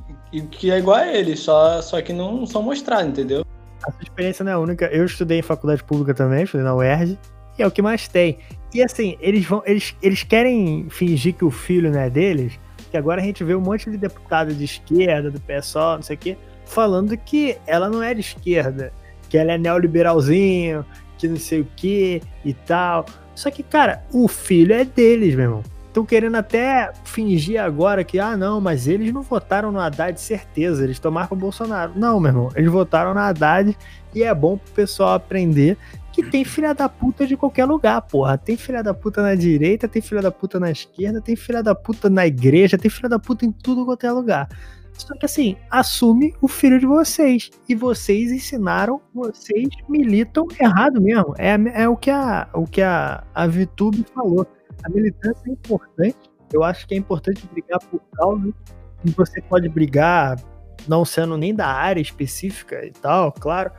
que 0.51 0.69
é 0.69 0.77
igual 0.77 0.97
a 0.97 1.07
eles, 1.07 1.39
só, 1.39 1.81
só 1.81 2.01
que 2.01 2.11
não 2.11 2.45
são 2.45 2.61
mostrados, 2.61 3.07
entendeu? 3.07 3.45
A 3.87 3.91
sua 3.91 4.03
experiência 4.03 4.43
não 4.43 4.51
é 4.51 4.57
única. 4.57 4.85
Eu 4.87 5.05
estudei 5.05 5.39
em 5.39 5.43
faculdade 5.43 5.83
pública 5.83 6.13
também, 6.13 6.43
estudei 6.43 6.65
na 6.65 6.75
UERJ, 6.75 7.17
e 7.57 7.63
é 7.63 7.67
o 7.67 7.71
que 7.71 7.81
mais 7.81 8.07
tem. 8.07 8.39
E 8.73 8.83
assim, 8.83 9.15
eles 9.19 9.45
vão. 9.45 9.63
Eles, 9.65 9.95
eles 10.01 10.23
querem 10.23 10.87
fingir 10.89 11.33
que 11.33 11.45
o 11.45 11.51
filho 11.51 11.91
não 11.91 11.99
é 11.99 12.09
deles, 12.09 12.59
que 12.91 12.97
agora 12.97 13.21
a 13.21 13.23
gente 13.23 13.43
vê 13.43 13.55
um 13.55 13.61
monte 13.61 13.89
de 13.89 13.97
deputado 13.97 14.53
de 14.53 14.65
esquerda, 14.65 15.31
do 15.31 15.39
PSOL, 15.39 15.95
não 15.95 16.01
sei 16.01 16.15
o 16.15 16.19
quê, 16.19 16.37
falando 16.65 17.15
que 17.15 17.57
ela 17.65 17.89
não 17.89 18.01
é 18.01 18.13
de 18.13 18.21
esquerda, 18.21 18.91
que 19.29 19.37
ela 19.37 19.53
é 19.53 19.57
neoliberalzinho, 19.57 20.85
que 21.17 21.27
não 21.27 21.37
sei 21.37 21.61
o 21.61 21.67
que 21.75 22.21
e 22.43 22.53
tal. 22.53 23.05
Só 23.35 23.51
que, 23.51 23.63
cara, 23.63 24.03
o 24.11 24.27
filho 24.27 24.73
é 24.73 24.83
deles, 24.83 25.35
meu 25.35 25.45
irmão. 25.45 25.63
Estão 25.95 26.05
querendo 26.05 26.35
até 26.35 26.91
fingir 27.05 27.57
agora 27.57 28.03
que, 28.03 28.19
ah, 28.19 28.35
não, 28.35 28.59
mas 28.59 28.85
eles 28.85 29.13
não 29.13 29.21
votaram 29.21 29.71
no 29.71 29.79
Haddad 29.79 30.19
certeza, 30.19 30.83
eles 30.83 30.99
tomaram 30.99 31.29
pro 31.29 31.37
Bolsonaro. 31.37 31.93
Não, 31.95 32.19
meu 32.19 32.31
irmão, 32.31 32.49
eles 32.53 32.69
votaram 32.69 33.13
no 33.13 33.19
Haddad 33.21 33.77
e 34.13 34.21
é 34.21 34.35
bom 34.35 34.57
pro 34.57 34.73
pessoal 34.73 35.13
aprender 35.13 35.77
que 36.11 36.21
tem 36.21 36.43
filha 36.43 36.73
da 36.73 36.89
puta 36.89 37.25
de 37.25 37.37
qualquer 37.37 37.63
lugar, 37.63 38.01
porra. 38.01 38.37
Tem 38.37 38.57
filha 38.57 38.83
da 38.83 38.93
puta 38.93 39.21
na 39.21 39.35
direita, 39.35 39.87
tem 39.87 40.01
filha 40.01 40.21
da 40.21 40.31
puta 40.31 40.59
na 40.59 40.69
esquerda, 40.69 41.21
tem 41.21 41.33
filha 41.37 41.63
da 41.63 41.73
puta 41.73 42.09
na 42.09 42.27
igreja, 42.27 42.77
tem 42.77 42.91
filha 42.91 43.07
da 43.07 43.17
puta 43.17 43.45
em 43.45 43.51
tudo 43.53 43.85
quanto 43.85 44.05
é 44.05 44.11
lugar. 44.11 44.49
Só 44.97 45.13
que 45.15 45.25
assim, 45.25 45.55
assume 45.71 46.33
o 46.41 46.49
filho 46.49 46.77
de 46.77 46.85
vocês. 46.85 47.51
E 47.69 47.73
vocês 47.73 48.33
ensinaram, 48.33 48.99
vocês 49.13 49.69
militam 49.87 50.45
errado 50.59 50.99
mesmo. 51.01 51.33
É, 51.37 51.55
é 51.83 51.87
o 51.87 51.95
que 51.95 52.11
a, 52.11 52.49
o 52.53 52.67
que 52.67 52.81
a, 52.81 53.23
a 53.33 53.47
VTube 53.47 54.05
falou 54.13 54.45
a 54.83 54.89
militância 54.89 55.43
é 55.47 55.51
importante. 55.51 56.17
Eu 56.53 56.63
acho 56.63 56.87
que 56.87 56.93
é 56.93 56.97
importante 56.97 57.47
brigar 57.51 57.79
por 57.89 58.01
causa. 58.13 58.53
E 59.03 59.11
você 59.11 59.41
pode 59.41 59.69
brigar 59.69 60.37
não 60.87 61.03
sendo 61.03 61.37
nem 61.37 61.53
da 61.53 61.67
área 61.67 62.01
específica 62.01 62.85
e 62.85 62.91
tal, 62.91 63.31
claro. 63.31 63.71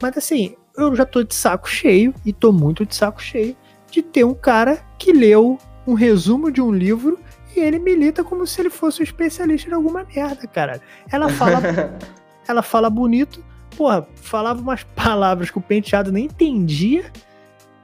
Mas 0.00 0.16
assim, 0.16 0.54
eu 0.76 0.94
já 0.94 1.04
tô 1.04 1.22
de 1.22 1.34
saco 1.34 1.68
cheio 1.68 2.14
e 2.24 2.32
tô 2.32 2.52
muito 2.52 2.84
de 2.84 2.94
saco 2.94 3.22
cheio 3.22 3.56
de 3.90 4.02
ter 4.02 4.24
um 4.24 4.34
cara 4.34 4.84
que 4.98 5.12
leu 5.12 5.58
um 5.86 5.94
resumo 5.94 6.50
de 6.50 6.60
um 6.60 6.72
livro 6.72 7.18
e 7.54 7.60
ele 7.60 7.78
milita 7.78 8.24
como 8.24 8.46
se 8.46 8.60
ele 8.60 8.70
fosse 8.70 9.00
um 9.00 9.04
especialista 9.04 9.70
em 9.70 9.74
alguma 9.74 10.04
merda, 10.04 10.46
cara. 10.46 10.80
Ela 11.10 11.28
fala, 11.28 11.60
ela 12.48 12.62
fala 12.62 12.90
bonito, 12.90 13.44
porra, 13.76 14.06
falava 14.16 14.60
umas 14.60 14.82
palavras 14.82 15.50
que 15.50 15.58
o 15.58 15.62
penteado 15.62 16.10
nem 16.10 16.24
entendia. 16.24 17.12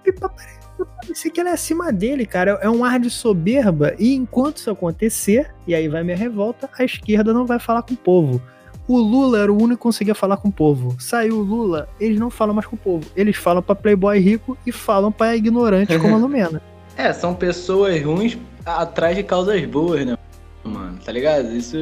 E 0.05 0.13
parecia 0.87 1.31
que 1.31 1.41
ela 1.41 1.51
é 1.51 1.53
acima 1.53 1.93
dele, 1.93 2.27
cara. 2.27 2.59
É 2.63 2.69
um 2.69 2.85
ar 2.85 2.99
de 2.99 3.11
soberba. 3.11 3.95
E 3.99 4.15
enquanto 4.15 4.59
isso 4.59 4.71
acontecer, 4.71 5.53
e 5.67 5.75
aí 5.75 5.89
vai 5.89 6.03
minha 6.03 6.17
revolta, 6.17 6.69
a 6.79 6.85
esquerda 6.85 7.33
não 7.33 7.47
vai 7.47 7.59
falar 7.59 7.83
com 7.83 7.95
o 7.95 7.97
povo. 7.97 8.41
O 8.89 8.99
Lula 8.99 9.41
era 9.41 9.53
o 9.53 9.57
único 9.57 9.77
que 9.77 9.83
conseguia 9.83 10.15
falar 10.15 10.37
com 10.37 10.49
o 10.49 10.53
povo. 10.53 10.97
Saiu 10.99 11.39
o 11.39 11.43
Lula, 11.43 11.89
eles 12.01 12.19
não 12.19 12.31
falam 12.31 12.55
mais 12.55 12.67
com 12.67 12.75
o 12.75 12.79
povo. 12.79 13.09
Eles 13.15 13.37
falam 13.37 13.63
para 13.63 13.75
playboy 13.75 14.19
rico 14.19 14.59
e 14.67 14.73
falam 14.73 15.13
para 15.13 15.37
ignorante 15.37 15.97
como 15.99 16.15
a 16.15 16.19
Lumena. 16.19 16.61
É, 16.97 17.13
são 17.13 17.35
pessoas 17.35 18.03
ruins 18.03 18.37
atrás 18.67 19.17
de 19.17 19.23
causas 19.23 19.65
boas, 19.65 20.05
né? 20.05 20.17
mano, 20.65 20.99
tá 21.05 21.13
ligado? 21.13 21.55
Isso 21.55 21.77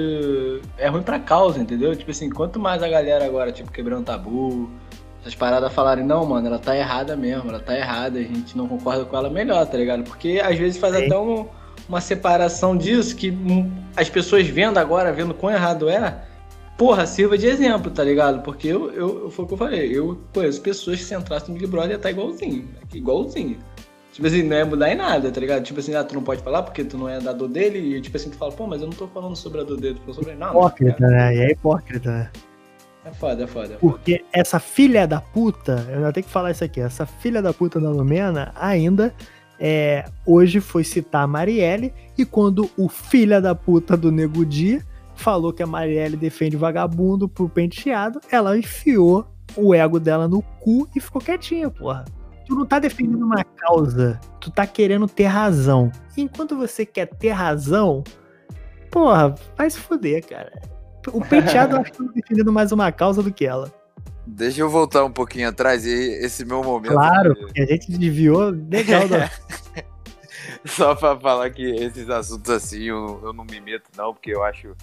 é 0.77 0.89
ruim 0.89 1.03
pra 1.03 1.19
causa, 1.19 1.61
entendeu? 1.61 1.95
Tipo 1.97 2.11
assim, 2.11 2.31
quanto 2.31 2.61
mais 2.61 2.83
a 2.83 2.89
galera 2.89 3.25
agora, 3.25 3.53
tipo, 3.53 3.71
quebrando 3.71 4.05
tabu, 4.05 4.71
essas 5.21 5.35
paradas 5.35 5.73
falarem, 5.73 6.05
não, 6.05 6.25
mano, 6.25 6.47
ela 6.47 6.59
tá 6.59 6.77
errada 6.77 7.17
mesmo, 7.17 7.51
ela 7.51 7.61
tá 7.61 7.77
errada, 7.77 8.19
a 8.19 8.23
gente 8.23 8.57
não 8.57 8.69
concorda 8.69 9.05
com 9.05 9.17
ela 9.17 9.29
melhor, 9.29 9.67
tá 9.67 9.77
ligado? 9.77 10.05
Porque 10.05 10.41
às 10.43 10.57
vezes 10.57 10.79
faz 10.79 10.95
Sim. 10.95 11.07
até 11.07 11.19
um, 11.19 11.47
uma 11.89 12.01
separação 12.01 12.77
disso 12.77 13.17
que 13.17 13.37
as 13.97 14.09
pessoas 14.09 14.47
vendo 14.47 14.79
agora, 14.79 15.13
vendo 15.13 15.35
quão 15.35 15.53
errado 15.53 15.89
é, 15.89 16.23
porra, 16.77 17.07
sirva 17.07 17.37
de 17.37 17.47
exemplo, 17.47 17.91
tá 17.91 18.05
ligado? 18.05 18.43
Porque 18.43 18.69
eu, 18.69 18.93
eu 18.93 19.31
foi 19.31 19.45
o 19.45 19.49
que 19.49 19.55
eu 19.55 19.59
falei, 19.59 19.97
eu 19.97 20.19
conheço 20.33 20.61
pessoas 20.61 20.99
que 20.99 21.05
se 21.05 21.15
entrassem 21.15 21.53
no 21.53 21.61
Big 21.61 21.71
Brother 21.71 21.99
tá 21.99 22.11
igualzinho, 22.11 22.69
igualzinho. 22.95 23.59
Tipo 24.13 24.27
assim, 24.27 24.43
não 24.43 24.57
é 24.57 24.65
mudar 24.65 24.91
em 24.91 24.97
nada, 24.97 25.31
tá 25.31 25.41
ligado? 25.41 25.63
Tipo 25.63 25.81
assim, 25.81 25.95
ah, 25.95 26.03
tu 26.03 26.15
não 26.15 26.23
pode 26.23 26.43
falar 26.43 26.63
porque 26.63 26.83
tu 26.83 26.97
não 26.99 27.09
é 27.09 27.21
da 27.21 27.33
dor 27.33 27.49
dele, 27.49 27.97
e 27.97 28.01
tipo 28.01 28.17
assim, 28.17 28.31
tu 28.31 28.37
fala, 28.37 28.51
pô, 28.51 28.67
mas 28.67 28.81
eu 28.81 28.89
não 28.89 28.95
tô 28.95 29.07
falando 29.09 29.37
sobre 29.37 29.61
a 29.61 29.65
dor 29.65 29.79
dele, 29.79 29.95
tô 29.95 30.01
falando 30.01 30.15
sobre 30.17 30.31
ele. 30.31 30.41
Não, 30.41 30.51
hipócrita, 30.51 30.97
não, 31.01 31.11
né? 31.11 31.37
E 31.37 31.39
é 31.39 31.51
hipócrita, 31.53 32.11
né? 32.11 32.31
É 33.09 33.11
é 33.11 33.15
foda, 33.15 33.45
é 33.45 33.47
foda. 33.47 33.77
Porque 33.81 34.25
essa 34.33 34.61
filha 34.61 35.07
da 35.07 35.21
puta, 35.21 35.87
eu 35.89 35.97
ainda 35.97 36.13
tenho 36.13 36.27
que 36.27 36.33
falar 36.33 36.51
isso 36.51 36.65
aqui, 36.65 36.81
essa 36.81 37.07
filha 37.07 37.41
da 37.41 37.53
puta 37.53 37.81
da 37.81 37.91
Lumena 37.91 38.53
ainda 38.55 39.15
é, 39.59 40.05
hoje 40.27 40.61
foi 40.61 40.85
citar 40.85 41.25
a 41.25 41.27
Marielle, 41.27 41.93
e 42.17 42.25
quando 42.25 42.71
o 42.77 42.89
filha 42.89 43.41
da 43.41 43.55
puta 43.55 43.97
do 43.97 44.13
Nego 44.13 44.45
Di 44.45 44.83
falou 45.15 45.53
que 45.53 45.63
a 45.63 45.67
Marielle 45.67 46.17
defende 46.17 46.57
vagabundo 46.57 47.29
pro 47.29 47.49
penteado, 47.49 48.21
ela 48.31 48.57
enfiou 48.57 49.27
o 49.57 49.75
ego 49.75 49.99
dela 49.99 50.29
no 50.29 50.43
cu 50.43 50.89
e 50.95 51.01
ficou 51.01 51.21
quietinha, 51.21 51.71
porra 51.71 52.05
tu 52.49 52.55
não 52.55 52.65
tá 52.65 52.79
defendendo 52.79 53.23
uma 53.23 53.45
causa, 53.45 54.19
tu 54.41 54.51
tá 54.51 54.67
querendo 54.67 55.07
ter 55.07 55.27
razão. 55.27 55.93
E 56.17 56.23
enquanto 56.23 56.57
você 56.57 56.87
quer 56.87 57.07
ter 57.07 57.29
razão, 57.29 58.03
porra, 58.91 59.35
vai 59.55 59.69
se 59.69 59.79
fuder, 59.79 60.27
cara. 60.27 60.78
O 61.13 61.21
penteado 61.25 61.77
acho 61.77 61.93
que 61.93 62.09
defendendo 62.15 62.53
mais 62.53 62.73
uma 62.73 62.91
causa 62.93 63.23
do 63.23 63.33
que 63.33 63.47
ela. 63.47 63.73
Deixa 64.27 64.61
eu 64.61 64.69
voltar 64.69 65.05
um 65.05 65.11
pouquinho 65.11 65.49
atrás 65.49 65.87
e 65.87 65.91
esse 65.91 66.45
meu 66.45 66.63
momento. 66.63 66.93
Claro, 66.93 67.35
porque 67.35 67.63
a 67.63 67.67
gente 67.67 67.91
desviou 67.91 68.51
legal 68.51 69.09
da. 69.09 69.31
Só 70.65 70.95
pra 70.95 71.19
falar 71.19 71.51
que 71.51 71.63
esses 71.63 72.11
assuntos 72.11 72.51
assim 72.51 72.83
eu, 72.85 73.21
eu 73.23 73.33
não 73.33 73.45
me 73.45 73.61
meto, 73.61 73.89
não, 73.97 74.13
porque 74.13 74.35
eu 74.35 74.45
acho 74.45 74.75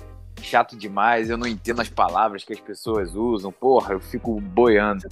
chato 0.42 0.76
demais, 0.76 1.30
eu 1.30 1.38
não 1.38 1.48
entendo 1.48 1.82
as 1.82 1.90
palavras 1.90 2.44
que 2.44 2.54
as 2.54 2.60
pessoas 2.60 3.14
usam, 3.16 3.52
porra, 3.52 3.94
eu 3.94 4.00
fico 4.00 4.40
boiando. 4.40 5.08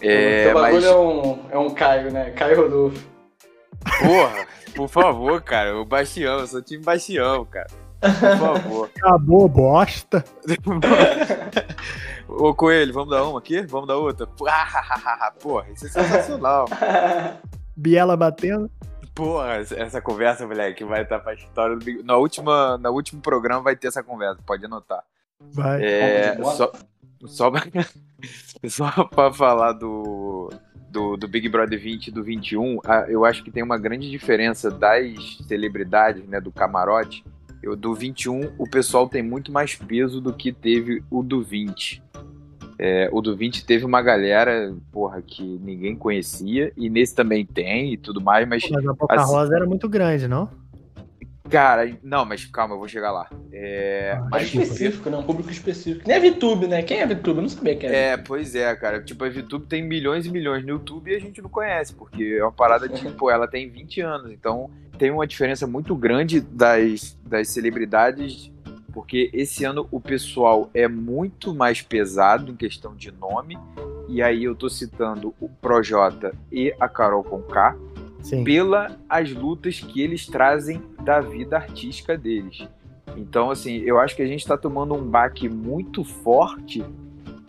É, 0.00 0.50
o 0.50 0.54
bagulho 0.54 0.74
mas... 0.74 0.84
é, 0.84 0.96
um, 0.96 1.38
é 1.50 1.58
um 1.58 1.70
Caio, 1.70 2.12
né? 2.12 2.30
Caio 2.30 2.62
Rodolfo. 2.62 3.08
Porra, 3.98 4.46
por 4.74 4.88
favor, 4.88 5.40
cara. 5.42 5.78
O 5.78 5.84
Bastião, 5.84 6.40
eu 6.40 6.46
sou 6.46 6.62
time 6.62 6.82
Bastião, 6.82 7.44
cara. 7.44 7.68
Por 8.00 8.38
favor. 8.38 8.90
Acabou, 8.96 9.48
bosta. 9.48 10.24
Ô, 12.28 12.54
Coelho, 12.54 12.92
vamos 12.92 13.10
dar 13.10 13.24
uma 13.24 13.38
aqui? 13.38 13.62
Vamos 13.62 13.88
dar 13.88 13.96
outra? 13.96 14.26
Porra, 14.26 15.66
isso 15.72 15.86
é 15.86 15.88
sensacional. 15.88 16.66
Biela 17.76 18.16
batendo. 18.16 18.70
Porra, 19.14 19.54
essa 19.54 20.00
conversa, 20.00 20.46
moleque, 20.46 20.84
vai 20.84 21.02
estar 21.02 21.18
pra 21.20 21.32
história 21.32 21.74
do 21.74 21.82
Big... 21.82 22.02
Na 22.02 22.16
última, 22.16 22.76
no 22.76 22.90
último 22.90 23.22
programa 23.22 23.62
vai 23.62 23.74
ter 23.74 23.88
essa 23.88 24.02
conversa, 24.02 24.42
pode 24.44 24.64
anotar. 24.66 25.02
Vai. 25.40 25.82
É, 25.82 26.36
só, 26.42 26.72
só, 27.24 27.50
só 28.68 29.04
pra 29.04 29.32
falar 29.32 29.72
do, 29.72 30.50
do, 30.90 31.16
do, 31.16 31.28
Big 31.28 31.48
Brother 31.48 31.80
20 31.80 32.08
e 32.08 32.10
do 32.10 32.22
21, 32.22 32.78
eu 33.08 33.24
acho 33.24 33.42
que 33.42 33.50
tem 33.50 33.62
uma 33.62 33.78
grande 33.78 34.10
diferença 34.10 34.70
das 34.70 35.38
celebridades, 35.48 36.26
né, 36.28 36.38
do 36.38 36.52
camarote. 36.52 37.24
Eu, 37.66 37.74
do 37.74 37.92
21, 37.92 38.52
o 38.56 38.70
pessoal 38.70 39.08
tem 39.08 39.24
muito 39.24 39.50
mais 39.50 39.74
peso 39.74 40.20
do 40.20 40.32
que 40.32 40.52
teve 40.52 41.02
o 41.10 41.20
do 41.20 41.42
20. 41.42 42.00
É, 42.78 43.08
o 43.10 43.20
do 43.20 43.36
20 43.36 43.66
teve 43.66 43.84
uma 43.84 44.00
galera, 44.00 44.72
porra, 44.92 45.20
que 45.20 45.42
ninguém 45.42 45.96
conhecia, 45.96 46.72
e 46.76 46.88
nesse 46.88 47.12
também 47.12 47.44
tem 47.44 47.94
e 47.94 47.96
tudo 47.96 48.20
mais, 48.20 48.46
mas. 48.46 48.62
Mas 48.70 48.86
a 48.86 48.92
Boca 48.92 49.16
assim, 49.16 49.32
Rosa 49.32 49.56
era 49.56 49.66
muito 49.66 49.88
grande, 49.88 50.28
não? 50.28 50.48
Cara, 51.50 51.96
não, 52.02 52.24
mas 52.24 52.44
calma, 52.44 52.74
eu 52.74 52.78
vou 52.78 52.88
chegar 52.88 53.10
lá. 53.10 53.28
É, 53.52 54.16
ah, 54.16 54.28
mais 54.30 54.46
específico, 54.46 55.10
né? 55.10 55.16
Um 55.16 55.22
público 55.22 55.50
específico. 55.50 56.06
Nem 56.06 56.16
a 56.16 56.20
VTube, 56.20 56.68
né? 56.68 56.82
Quem 56.82 56.98
é 56.98 57.02
a 57.02 57.06
VTube? 57.06 57.38
Eu 57.38 57.42
não 57.42 57.48
sabia 57.48 57.76
quem 57.76 57.88
é. 57.88 58.10
É, 58.10 58.16
pois 58.16 58.54
é, 58.54 58.74
cara. 58.76 59.02
Tipo, 59.02 59.24
a 59.24 59.28
VTube 59.28 59.66
tem 59.66 59.82
milhões 59.82 60.26
e 60.26 60.30
milhões 60.30 60.64
no 60.64 60.70
YouTube 60.70 61.10
e 61.10 61.16
a 61.16 61.20
gente 61.20 61.40
não 61.42 61.48
conhece, 61.48 61.94
porque 61.94 62.36
é 62.38 62.42
uma 62.42 62.52
parada 62.52 62.88
de, 62.88 63.00
tipo, 63.00 63.30
ela 63.30 63.48
tem 63.48 63.68
20 63.68 64.00
anos. 64.00 64.32
Então, 64.32 64.70
tem 64.96 65.10
uma 65.10 65.26
diferença 65.26 65.66
muito 65.66 65.94
grande 65.94 66.40
das, 66.40 67.16
das 67.24 67.48
celebridades, 67.48 68.50
porque 68.92 69.30
esse 69.32 69.64
ano 69.64 69.86
o 69.90 70.00
pessoal 70.00 70.70
é 70.72 70.88
muito 70.88 71.54
mais 71.54 71.82
pesado 71.82 72.52
em 72.52 72.56
questão 72.56 72.94
de 72.94 73.12
nome. 73.12 73.58
E 74.08 74.22
aí 74.22 74.44
eu 74.44 74.54
tô 74.54 74.70
citando 74.70 75.34
o 75.40 75.48
Projota 75.48 76.34
e 76.50 76.74
a 76.80 76.88
Carol 76.88 77.22
Conká 77.22 77.76
Sim. 78.22 78.42
pela 78.42 78.96
as 79.08 79.30
lutas 79.32 79.80
que 79.80 80.00
eles 80.00 80.26
trazem 80.26 80.82
da 81.04 81.20
vida 81.20 81.56
artística 81.56 82.16
deles. 82.16 82.66
Então, 83.16 83.50
assim, 83.50 83.78
eu 83.78 83.98
acho 83.98 84.14
que 84.14 84.22
a 84.22 84.26
gente 84.26 84.40
está 84.40 84.56
tomando 84.56 84.94
um 84.94 85.02
baque 85.02 85.48
muito 85.48 86.04
forte, 86.04 86.84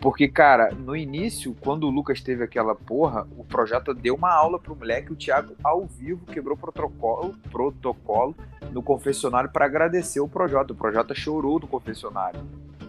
porque, 0.00 0.28
cara, 0.28 0.70
no 0.72 0.94
início, 0.94 1.56
quando 1.60 1.84
o 1.84 1.90
Lucas 1.90 2.20
teve 2.20 2.44
aquela 2.44 2.74
porra, 2.74 3.26
o 3.36 3.42
Projota 3.42 3.92
deu 3.92 4.14
uma 4.14 4.32
aula 4.32 4.58
pro 4.58 4.76
moleque, 4.76 5.12
o 5.12 5.16
Thiago, 5.16 5.54
ao 5.62 5.86
vivo, 5.86 6.24
quebrou 6.26 6.56
protocolo, 6.56 7.34
protocolo 7.50 8.36
no 8.70 8.80
confessionário 8.80 9.50
para 9.50 9.66
agradecer 9.66 10.20
o 10.20 10.28
Projota. 10.28 10.72
O 10.72 10.76
Projota 10.76 11.14
chorou 11.14 11.58
no 11.58 11.66
confessionário. 11.66 12.40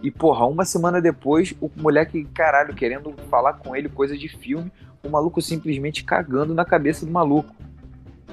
E, 0.02 0.10
porra, 0.10 0.46
uma 0.46 0.64
semana 0.64 1.00
depois, 1.00 1.52
o 1.60 1.68
moleque, 1.76 2.24
caralho, 2.26 2.74
querendo 2.74 3.12
falar 3.28 3.54
com 3.54 3.74
ele 3.74 3.88
coisa 3.88 4.16
de 4.16 4.28
filme, 4.28 4.72
o 5.04 5.08
maluco 5.08 5.42
simplesmente 5.42 6.04
cagando 6.04 6.54
na 6.54 6.64
cabeça 6.64 7.04
do 7.04 7.10
maluco 7.10 7.52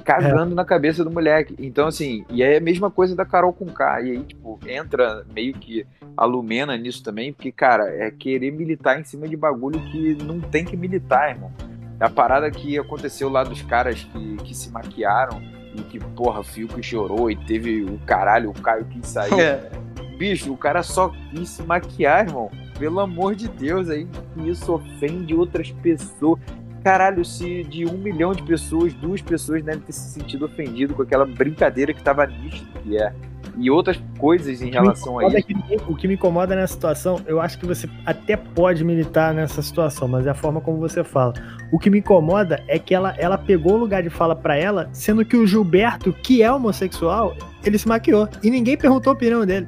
cagando 0.07 0.53
é. 0.53 0.55
na 0.55 0.63
cabeça 0.63 1.03
do 1.03 1.11
moleque. 1.11 1.53
Então, 1.59 1.85
assim, 1.85 2.25
e 2.29 2.41
é 2.41 2.55
a 2.55 2.61
mesma 2.61 2.89
coisa 2.89 3.13
da 3.13 3.25
Carol 3.25 3.51
com 3.51 3.65
K. 3.65 4.01
E 4.03 4.11
aí, 4.11 4.23
tipo, 4.23 4.57
entra 4.65 5.25
meio 5.33 5.53
que 5.53 5.85
a 6.15 6.23
Lumena 6.23 6.77
nisso 6.77 7.03
também, 7.03 7.33
porque, 7.33 7.51
cara, 7.51 7.89
é 7.89 8.09
querer 8.09 8.51
militar 8.51 8.97
em 8.97 9.03
cima 9.03 9.27
de 9.27 9.35
bagulho 9.35 9.81
que 9.91 10.15
não 10.23 10.39
tem 10.39 10.63
que 10.63 10.77
militar, 10.77 11.31
irmão. 11.31 11.51
É 11.99 12.05
a 12.05 12.09
parada 12.09 12.49
que 12.49 12.79
aconteceu 12.79 13.27
lá 13.27 13.43
dos 13.43 13.61
caras 13.61 14.01
que, 14.01 14.37
que 14.37 14.55
se 14.55 14.71
maquiaram 14.71 15.41
e 15.75 15.81
que, 15.81 15.99
porra, 15.99 16.41
Fio 16.41 16.69
que 16.69 16.81
chorou 16.81 17.29
e 17.29 17.35
teve 17.35 17.83
o 17.83 17.99
caralho, 18.05 18.51
o 18.51 18.53
Caio 18.53 18.85
que 18.85 19.05
saiu. 19.05 19.37
É. 19.37 19.69
Bicho, 20.17 20.53
o 20.53 20.57
cara 20.57 20.83
só 20.83 21.09
quis 21.29 21.49
se 21.49 21.63
maquiar, 21.63 22.27
irmão. 22.27 22.49
Pelo 22.79 23.01
amor 23.01 23.35
de 23.35 23.49
Deus, 23.49 23.89
aí 23.89 24.07
isso 24.37 24.71
ofende 24.73 25.35
outras 25.35 25.69
pessoas 25.71 26.39
caralho, 26.87 27.25
se 27.25 27.65
de 27.65 27.85
um 27.85 27.97
milhão 27.97 28.31
de 28.31 28.41
pessoas, 28.43 28.93
duas 28.93 29.21
pessoas 29.21 29.61
devem 29.61 29.81
ter 29.81 29.91
se 29.91 30.09
sentido 30.11 30.45
ofendido 30.45 30.93
com 30.93 31.01
aquela 31.01 31.25
brincadeira 31.25 31.93
que 31.93 32.01
tava 32.01 32.25
nítido 32.25 32.65
que 32.81 32.97
é. 32.97 33.13
E 33.57 33.69
outras 33.69 34.01
coisas 34.17 34.61
em 34.61 34.71
relação 34.71 35.19
a 35.19 35.27
isso. 35.27 35.37
É 35.37 35.41
que, 35.41 35.53
o 35.85 35.95
que 35.97 36.07
me 36.07 36.13
incomoda 36.13 36.55
nessa 36.55 36.73
situação, 36.73 37.19
eu 37.27 37.41
acho 37.41 37.59
que 37.59 37.65
você 37.65 37.89
até 38.05 38.37
pode 38.37 38.85
militar 38.85 39.33
nessa 39.33 39.61
situação, 39.61 40.07
mas 40.07 40.25
é 40.27 40.29
a 40.29 40.33
forma 40.33 40.61
como 40.61 40.77
você 40.77 41.03
fala. 41.03 41.33
O 41.73 41.77
que 41.77 41.89
me 41.89 41.99
incomoda 41.99 42.63
é 42.69 42.79
que 42.79 42.95
ela, 42.95 43.13
ela 43.17 43.37
pegou 43.37 43.73
o 43.73 43.77
lugar 43.77 44.01
de 44.01 44.09
fala 44.09 44.33
para 44.33 44.55
ela, 44.55 44.87
sendo 44.93 45.25
que 45.25 45.35
o 45.35 45.45
Gilberto, 45.45 46.13
que 46.13 46.41
é 46.41 46.49
homossexual, 46.49 47.35
ele 47.65 47.77
se 47.77 47.87
maquiou. 47.87 48.29
E 48.41 48.49
ninguém 48.49 48.77
perguntou 48.77 49.11
a 49.11 49.13
opinião 49.13 49.45
dele. 49.45 49.67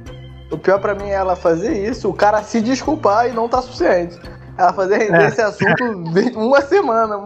O 0.50 0.56
pior 0.56 0.80
para 0.80 0.94
mim 0.94 1.10
é 1.10 1.14
ela 1.14 1.36
fazer 1.36 1.86
isso, 1.86 2.08
o 2.08 2.14
cara 2.14 2.42
se 2.42 2.62
desculpar 2.62 3.28
e 3.28 3.32
não 3.34 3.46
tá 3.46 3.60
suficiente. 3.60 4.18
Ela 4.60 4.74
fazer 4.74 4.98
render 4.98 5.22
é. 5.22 5.28
esse 5.28 5.40
assunto 5.40 5.84
uma 6.36 6.60
semana. 6.60 7.16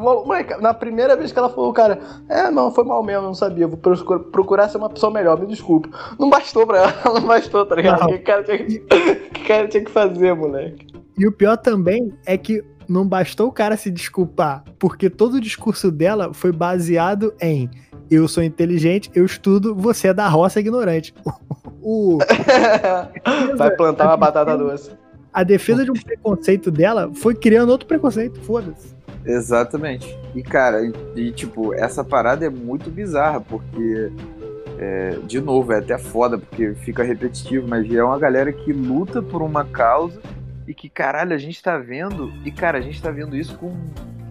na 0.61 0.73
primeira 0.73 1.17
vez 1.17 1.33
que 1.33 1.39
ela 1.39 1.49
falou, 1.49 1.73
cara, 1.73 1.99
é, 2.29 2.49
não, 2.49 2.71
foi 2.71 2.85
mal 2.85 3.03
mesmo, 3.03 3.23
não 3.23 3.35
sabia. 3.35 3.67
Vou 3.67 3.77
procurar 3.77 4.69
ser 4.69 4.77
uma 4.77 4.89
pessoa 4.89 5.13
melhor, 5.13 5.41
me 5.41 5.49
desculpa. 5.49 5.89
Não 6.17 6.31
bastou 6.31 6.65
pra 6.65 6.79
ela, 6.79 6.95
não 7.13 7.27
bastou, 7.27 7.67
tá 7.67 7.75
ligado? 7.75 8.05
O 8.05 8.09
que, 8.09 8.19
que, 8.19 9.45
cara 9.45 9.67
tinha 9.67 9.85
que 9.85 9.91
fazer, 9.91 10.33
moleque? 10.33 10.87
E 11.19 11.27
o 11.27 11.33
pior 11.33 11.57
também 11.57 12.13
é 12.25 12.39
que 12.39 12.63
não 12.89 13.05
bastou 13.05 13.49
o 13.49 13.53
cara 13.53 13.77
se 13.77 13.91
desculpar, 13.91 14.63
porque 14.79 15.11
todo 15.11 15.35
o 15.35 15.41
discurso 15.41 15.91
dela 15.91 16.33
foi 16.33 16.53
baseado 16.53 17.35
em 17.41 17.69
eu 18.09 18.29
sou 18.29 18.45
inteligente, 18.45 19.11
eu 19.13 19.25
estudo, 19.25 19.75
você 19.75 20.09
é 20.09 20.15
da 20.15 20.29
roça 20.29 20.61
ignorante. 20.61 21.13
O, 21.87 22.17
Vai 23.59 23.71
plantar 23.73 24.07
uma 24.07 24.17
batata 24.17 24.57
doce 24.57 24.91
a 25.35 25.43
defesa 25.43 25.85
de 25.85 25.91
um 25.91 25.95
preconceito 25.95 26.71
dela 26.71 27.11
foi 27.13 27.35
criando 27.35 27.71
outro 27.71 27.89
preconceito, 27.89 28.41
foda-se. 28.43 28.95
Exatamente. 29.27 30.17
E, 30.33 30.43
cara, 30.43 30.81
e, 31.17 31.33
tipo, 31.33 31.75
essa 31.75 32.05
parada 32.05 32.47
é 32.47 32.51
muito 32.51 32.89
bizarra, 32.89 33.41
porque, 33.41 34.13
é, 34.79 35.19
de 35.27 35.41
novo, 35.41 35.73
é 35.73 35.79
até 35.79 35.99
foda, 35.99 36.39
porque 36.39 36.75
fica 36.77 37.03
repetitivo, 37.03 37.67
mas 37.67 37.93
é 37.93 38.05
uma 38.05 38.19
galera 38.19 38.53
que 38.53 38.73
luta 38.73 39.21
por 39.21 39.43
uma 39.43 39.65
causa 39.65 40.21
e 40.69 40.73
que, 40.73 40.89
caralho, 40.89 41.35
a 41.35 41.39
gente 41.39 41.61
tá 41.61 41.79
vendo, 41.79 42.33
e, 42.45 42.53
cara, 42.53 42.79
a 42.79 42.81
gente 42.81 43.03
tá 43.03 43.11
vendo 43.11 43.35
isso 43.37 43.59
com 43.59 43.75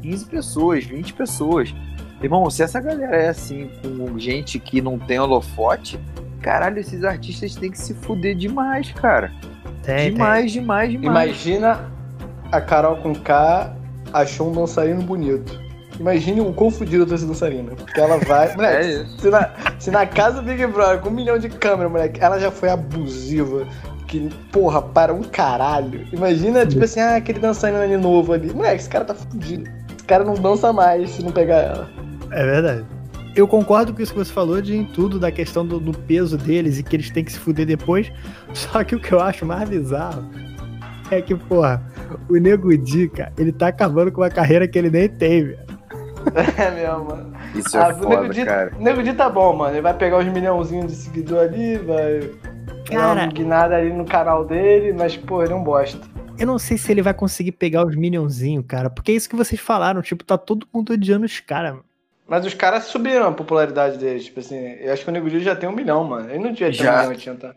15 0.01 0.25
pessoas, 0.27 0.85
20 0.85 1.13
pessoas. 1.15 1.75
Irmão, 2.21 2.49
se 2.49 2.63
essa 2.63 2.79
galera 2.79 3.17
é 3.17 3.27
assim, 3.27 3.69
com 3.81 4.17
gente 4.17 4.57
que 4.57 4.81
não 4.81 4.97
tem 4.97 5.19
holofote, 5.19 5.99
caralho, 6.41 6.79
esses 6.79 7.03
artistas 7.03 7.55
têm 7.55 7.71
que 7.71 7.77
se 7.77 7.93
fuder 7.93 8.35
demais, 8.35 8.91
cara. 8.93 9.33
Tem, 9.83 10.11
demais, 10.13 10.51
demais, 10.51 10.91
demais. 10.91 11.27
Imagina 11.27 11.91
a 12.51 12.61
Carol 12.61 12.97
com 12.97 13.13
K 13.13 13.75
achou 14.13 14.49
um 14.49 14.53
dançarino 14.53 15.01
bonito. 15.01 15.61
Imagine 15.99 16.41
o 16.41 16.53
quão 16.53 16.71
fudido 16.71 17.05
tá 17.05 17.15
esse 17.15 17.25
dançarino. 17.25 17.75
Porque 17.75 17.99
ela 17.99 18.17
vai. 18.19 18.53
Moleque, 18.55 18.77
É 18.77 18.91
isso. 19.03 19.19
se, 19.19 19.29
na, 19.29 19.49
se 19.79 19.91
na 19.91 20.05
casa 20.05 20.41
do 20.41 20.43
Big 20.43 20.65
Brother, 20.67 20.99
com 20.99 21.09
um 21.09 21.13
milhão 21.13 21.37
de 21.37 21.49
câmeras, 21.49 21.91
moleque, 21.91 22.19
ela 22.21 22.39
já 22.39 22.49
foi 22.49 22.69
abusiva. 22.69 23.67
Que, 24.07 24.29
porra, 24.51 24.81
para 24.81 25.13
um 25.13 25.23
caralho. 25.23 26.07
Imagina, 26.11 26.65
tipo 26.65 26.83
assim, 26.83 26.99
ah, 26.99 27.15
aquele 27.15 27.39
dançarino 27.39 27.81
ali 27.81 27.97
novo 27.97 28.33
ali. 28.33 28.51
Moleque, 28.53 28.81
esse 28.81 28.89
cara 28.89 29.05
tá 29.05 29.13
fudido. 29.13 29.69
Esse 29.95 30.03
cara 30.05 30.23
não 30.23 30.33
dança 30.35 30.71
mais 30.71 31.09
se 31.09 31.23
não 31.23 31.31
pegar 31.31 31.57
ela. 31.57 31.89
É 32.31 32.45
verdade. 32.45 32.85
Eu 33.35 33.47
concordo 33.47 33.93
com 33.93 34.01
isso 34.01 34.13
que 34.13 34.19
você 34.19 34.31
falou 34.31 34.61
de 34.61 34.75
em 34.75 34.85
tudo, 34.85 35.19
da 35.19 35.31
questão 35.31 35.65
do, 35.65 35.79
do 35.79 35.91
peso 35.97 36.37
deles 36.37 36.77
e 36.77 36.83
que 36.83 36.95
eles 36.95 37.09
têm 37.09 37.23
que 37.23 37.31
se 37.31 37.39
fuder 37.39 37.65
depois. 37.65 38.11
Só 38.53 38.83
que 38.83 38.95
o 38.95 38.99
que 38.99 39.11
eu 39.11 39.19
acho 39.19 39.45
mais 39.45 39.67
bizarro 39.67 40.23
é 41.09 41.21
que, 41.21 41.33
porra, 41.35 41.81
o 42.29 42.33
Nego 42.37 42.75
Di, 42.77 43.07
cara, 43.09 43.33
ele 43.37 43.51
tá 43.51 43.67
acabando 43.67 44.11
com 44.11 44.21
uma 44.21 44.29
carreira 44.29 44.67
que 44.67 44.77
ele 44.77 44.89
nem 44.89 45.09
tem, 45.09 45.43
velho. 45.45 45.73
É 46.57 46.71
mesmo, 46.71 47.05
mano. 47.05 47.33
Isso 47.53 47.75
é 47.75 47.81
Ah, 47.81 47.89
o 47.89 47.95
foda, 47.95 48.21
Nego 48.21 48.33
Di, 48.33 48.45
cara. 48.45 48.71
o 48.79 48.81
Nego 48.83 49.03
Di 49.03 49.13
tá 49.13 49.29
bom, 49.29 49.53
mano. 49.57 49.73
Ele 49.73 49.81
vai 49.81 49.93
pegar 49.93 50.19
uns 50.19 50.31
milhãozinhos 50.31 50.87
de 50.91 50.97
seguidor 50.97 51.39
ali, 51.39 51.77
vai. 51.79 52.19
Dar 52.19 52.97
Cara- 52.97 53.21
uma 53.23 53.27
guinada 53.27 53.75
ali 53.75 53.91
no 53.91 54.05
canal 54.05 54.45
dele, 54.45 54.93
mas, 54.93 55.17
pô, 55.17 55.43
ele 55.43 55.51
é 55.53 55.55
um 55.55 55.63
bosta. 55.63 55.99
Eu 56.37 56.47
não 56.47 56.57
sei 56.59 56.77
se 56.77 56.91
ele 56.91 57.01
vai 57.01 57.13
conseguir 57.13 57.51
pegar 57.53 57.85
os 57.85 57.95
minionzinhos, 57.95 58.63
cara, 58.67 58.89
porque 58.89 59.11
é 59.11 59.15
isso 59.15 59.29
que 59.29 59.35
vocês 59.35 59.59
falaram, 59.59 60.01
tipo, 60.01 60.23
tá 60.23 60.37
todo 60.37 60.67
mundo 60.73 60.93
odiando 60.93 61.25
os 61.25 61.39
caras. 61.39 61.75
Mas 62.27 62.45
os 62.45 62.53
caras 62.53 62.85
subiram 62.85 63.27
a 63.27 63.31
popularidade 63.31 63.97
deles. 63.97 64.25
Tipo 64.25 64.39
assim, 64.39 64.55
eu 64.55 64.93
acho 64.93 65.03
que 65.03 65.09
o 65.09 65.13
Nego 65.13 65.29
Di 65.29 65.41
já 65.41 65.55
tem 65.55 65.67
um 65.67 65.75
milhão, 65.75 66.03
mano. 66.03 66.29
Ele 66.29 66.39
não 66.39 66.53
tinha 66.53 66.71
ter 66.71 66.81
um 66.81 66.83
Já. 66.83 67.01
milhão, 67.03 67.15
tinha, 67.15 67.35
tá? 67.35 67.53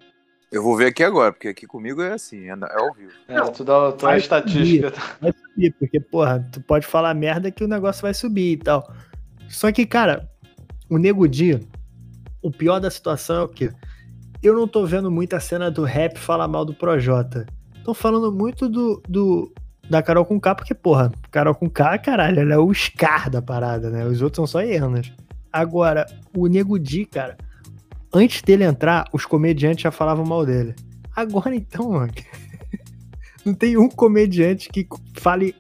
Eu 0.50 0.62
vou 0.62 0.76
ver 0.76 0.86
aqui 0.86 1.02
agora, 1.02 1.32
porque 1.32 1.48
aqui 1.48 1.66
comigo 1.66 2.00
é 2.00 2.12
assim, 2.12 2.48
é, 2.48 2.52
é 2.52 2.80
ao 2.80 2.94
vivo. 2.94 3.12
É, 3.28 3.40
tu 3.50 3.64
dá, 3.64 3.92
tu 3.92 4.02
dá 4.02 4.08
a 4.08 4.10
vai 4.10 4.18
estatística. 4.18 4.92
Vai 5.20 5.32
subir, 5.32 5.74
porque, 5.78 6.00
porra, 6.00 6.48
tu 6.52 6.60
pode 6.60 6.86
falar 6.86 7.12
merda 7.14 7.50
que 7.50 7.64
o 7.64 7.68
negócio 7.68 8.02
vai 8.02 8.14
subir 8.14 8.52
e 8.52 8.56
tal. 8.56 8.92
Só 9.48 9.72
que, 9.72 9.84
cara, 9.84 10.28
o 10.88 10.98
Nego 10.98 11.26
Di, 11.28 11.60
o 12.42 12.50
pior 12.50 12.78
da 12.78 12.90
situação 12.90 13.36
é 13.36 13.42
o 13.42 13.48
quê? 13.48 13.72
Eu 14.42 14.54
não 14.54 14.68
tô 14.68 14.86
vendo 14.86 15.10
muita 15.10 15.40
cena 15.40 15.70
do 15.70 15.82
rap 15.82 16.16
falar 16.16 16.46
mal 16.46 16.64
do 16.64 16.74
Projota. 16.74 17.44
Tô 17.84 17.92
falando 17.92 18.30
muito 18.30 18.68
do, 18.68 19.02
do 19.08 19.52
da 19.88 20.02
Carol 20.02 20.24
com 20.24 20.38
K, 20.40 20.54
porque, 20.54 20.74
porra, 20.74 21.12
Carol 21.30 21.54
com 21.54 21.68
K, 21.70 21.98
caralho, 21.98 22.40
ela 22.40 22.54
é 22.54 22.58
o 22.58 22.72
Scar 22.74 23.30
da 23.30 23.40
parada, 23.40 23.90
né? 23.90 24.04
Os 24.04 24.20
outros 24.22 24.36
são 24.36 24.46
só 24.46 24.60
hienas. 24.66 25.12
Agora, 25.52 26.04
o 26.36 26.46
Nego 26.48 26.78
Di, 26.78 27.04
cara, 27.06 27.36
antes 28.12 28.42
dele 28.42 28.64
entrar, 28.64 29.04
os 29.12 29.24
comediantes 29.24 29.82
já 29.82 29.90
falavam 29.90 30.24
mal 30.24 30.44
dele. 30.44 30.74
Agora 31.14 31.54
então, 31.54 31.92
mano, 31.92 32.12
não 33.44 33.54
tem 33.54 33.76
um 33.76 33.88
comediante 33.88 34.68
que 34.68 34.86
fale 35.14 35.54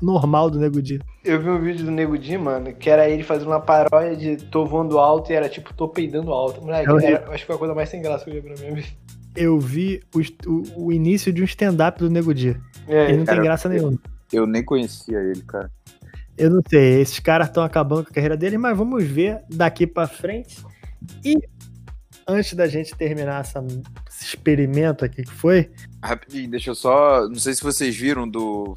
normal 0.00 0.50
do 0.50 0.58
Nego 0.60 0.80
Di. 0.82 1.00
Eu 1.24 1.40
vi 1.42 1.48
um 1.48 1.58
vídeo 1.60 1.84
do 1.86 1.90
Nego 1.90 2.16
Di, 2.16 2.36
mano, 2.38 2.72
que 2.74 2.88
era 2.88 3.08
ele 3.08 3.22
fazendo 3.24 3.48
uma 3.48 3.60
paródia 3.60 4.14
de 4.14 4.36
tô 4.44 4.64
voando 4.64 4.98
alto 4.98 5.32
e 5.32 5.34
era 5.34 5.48
tipo 5.48 5.74
tô 5.74 5.88
peidando 5.88 6.30
alto. 6.30 6.60
Moleque, 6.60 6.88
É 7.04 7.06
era- 7.12 7.30
acho 7.30 7.38
que 7.38 7.46
foi 7.46 7.56
a 7.56 7.58
coisa 7.58 7.74
mais 7.74 7.88
sem 7.88 8.00
graça 8.02 8.24
que 8.24 8.30
eu 8.36 8.42
vi 8.42 8.50
na 8.50 8.54
minha 8.56 8.74
vida. 8.74 8.88
Eu 9.36 9.58
vi 9.60 10.02
o, 10.14 10.20
o- 10.50 10.86
o 10.86 10.92
início 10.92 11.32
de 11.32 11.42
um 11.42 11.44
stand-up 11.44 11.98
do 11.98 12.08
Nego 12.10 12.32
Di. 12.34 12.56
É, 12.88 13.08
Ele 13.08 13.18
não 13.18 13.24
cara, 13.24 13.36
tem 13.38 13.44
graça 13.44 13.68
nenhuma. 13.68 13.98
Eu 14.32 14.46
nem 14.46 14.64
conhecia 14.64 15.18
ele, 15.18 15.42
cara. 15.42 15.70
Eu 16.36 16.50
não 16.50 16.60
sei, 16.68 17.00
esses 17.00 17.18
caras 17.18 17.48
estão 17.48 17.62
acabando 17.62 18.04
com 18.04 18.10
a 18.10 18.14
carreira 18.14 18.36
deles, 18.36 18.58
mas 18.58 18.76
vamos 18.76 19.02
ver 19.04 19.40
daqui 19.48 19.86
pra 19.86 20.06
frente. 20.06 20.62
E 21.24 21.36
antes 22.28 22.52
da 22.54 22.66
gente 22.66 22.94
terminar 22.94 23.40
essa- 23.40 23.64
esse 24.08 24.24
experimento 24.24 25.04
aqui 25.04 25.22
que 25.22 25.32
foi, 25.32 25.70
Rapidinho, 26.02 26.50
deixa 26.50 26.70
eu 26.70 26.74
só. 26.74 27.26
Não 27.28 27.36
sei 27.36 27.54
se 27.54 27.62
vocês 27.62 27.96
viram 27.96 28.28
do 28.28 28.76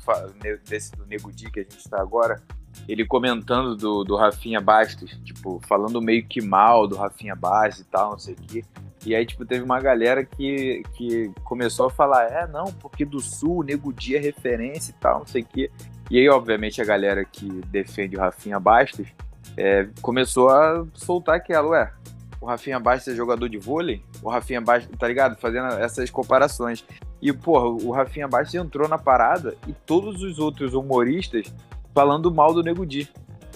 desse 0.68 0.92
do 0.94 1.06
Nego 1.06 1.32
Di 1.32 1.52
que 1.52 1.60
a 1.60 1.64
gente 1.64 1.88
tá 1.90 2.02
agora. 2.02 2.42
Ele 2.88 3.06
comentando 3.06 3.76
do, 3.76 4.04
do 4.04 4.16
Rafinha 4.16 4.60
Bastos, 4.60 5.18
tipo, 5.24 5.62
falando 5.68 6.02
meio 6.02 6.26
que 6.26 6.42
mal 6.42 6.88
do 6.88 6.96
Rafinha 6.96 7.36
Bastos 7.36 7.82
e 7.82 7.86
tal, 7.86 8.12
não 8.12 8.20
sei 8.20 8.34
o 8.34 8.38
quê. 8.38 8.66
E 9.06 9.16
aí, 9.16 9.26
tipo, 9.26 9.46
teve 9.46 9.64
uma 9.64 9.80
galera 9.80 10.26
que, 10.26 10.84
que 10.96 11.32
começou 11.44 11.88
a 11.88 11.90
falar, 11.90 12.26
é, 12.26 12.48
não, 12.48 12.66
porque 12.66 13.06
do 13.06 13.20
Sul 13.20 13.60
o 13.60 13.64
Nego 13.64 13.94
Di 13.94 14.16
é 14.16 14.20
referência 14.20 14.92
e 14.92 14.96
tal, 14.96 15.20
não 15.20 15.28
sei 15.28 15.42
o 15.42 15.46
quê. 15.46 15.72
E 16.12 16.18
aí, 16.18 16.28
obviamente, 16.28 16.82
a 16.82 16.86
galera 16.86 17.24
que 17.24 17.48
defende 17.68 18.18
o 18.18 18.20
Rafinha 18.20 18.60
Bastos 18.60 19.08
é, 19.56 19.88
começou 20.02 20.50
a 20.50 20.86
soltar 20.94 21.36
aquela, 21.36 21.70
ué, 21.70 21.94
o 22.42 22.46
Rafinha 22.46 22.80
Bastos 22.80 23.14
é 23.14 23.16
jogador 23.16 23.48
de 23.48 23.58
vôlei? 23.58 24.02
O 24.22 24.30
Rafinha 24.30 24.62
Bastos, 24.62 24.96
tá 24.98 25.08
ligado? 25.08 25.38
Fazendo 25.38 25.68
essas 25.74 26.10
comparações. 26.10 26.84
E, 27.22 27.32
porra, 27.34 27.66
o 27.66 27.92
Rafinha 27.92 28.28
Bastos 28.28 28.56
entrou 28.56 28.88
na 28.88 28.98
parada 28.98 29.56
e 29.68 29.74
todos 29.74 30.24
os 30.24 30.40
outros 30.40 30.74
humoristas 30.74 31.54
falando 31.94 32.34
mal 32.34 32.54
do 32.54 32.64
Nego 32.64 32.86
Di. 32.86 33.10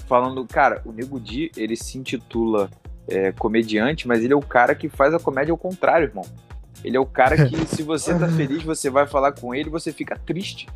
Falando, 0.07 0.45
cara, 0.45 0.81
o 0.86 0.91
Nego 0.91 1.19
Di, 1.19 1.51
ele 1.55 1.75
se 1.75 1.97
intitula 1.97 2.69
é, 3.07 3.31
comediante, 3.31 4.07
mas 4.07 4.23
ele 4.23 4.34
é 4.34 4.36
o 4.36 4.41
cara 4.41 4.75
que 4.75 4.89
faz 4.89 5.13
a 5.13 5.19
comédia 5.19 5.51
ao 5.51 5.57
contrário, 5.57 6.07
irmão. 6.07 6.25
Ele 6.84 6.97
é 6.97 6.99
o 6.99 7.05
cara 7.05 7.47
que, 7.47 7.55
se 7.67 7.84
você 7.84 8.17
tá 8.17 8.27
feliz, 8.27 8.63
você 8.63 8.89
vai 8.89 9.07
falar 9.07 9.31
com 9.31 9.53
ele, 9.55 9.69
você 9.69 9.91
fica 9.91 10.17
triste. 10.17 10.67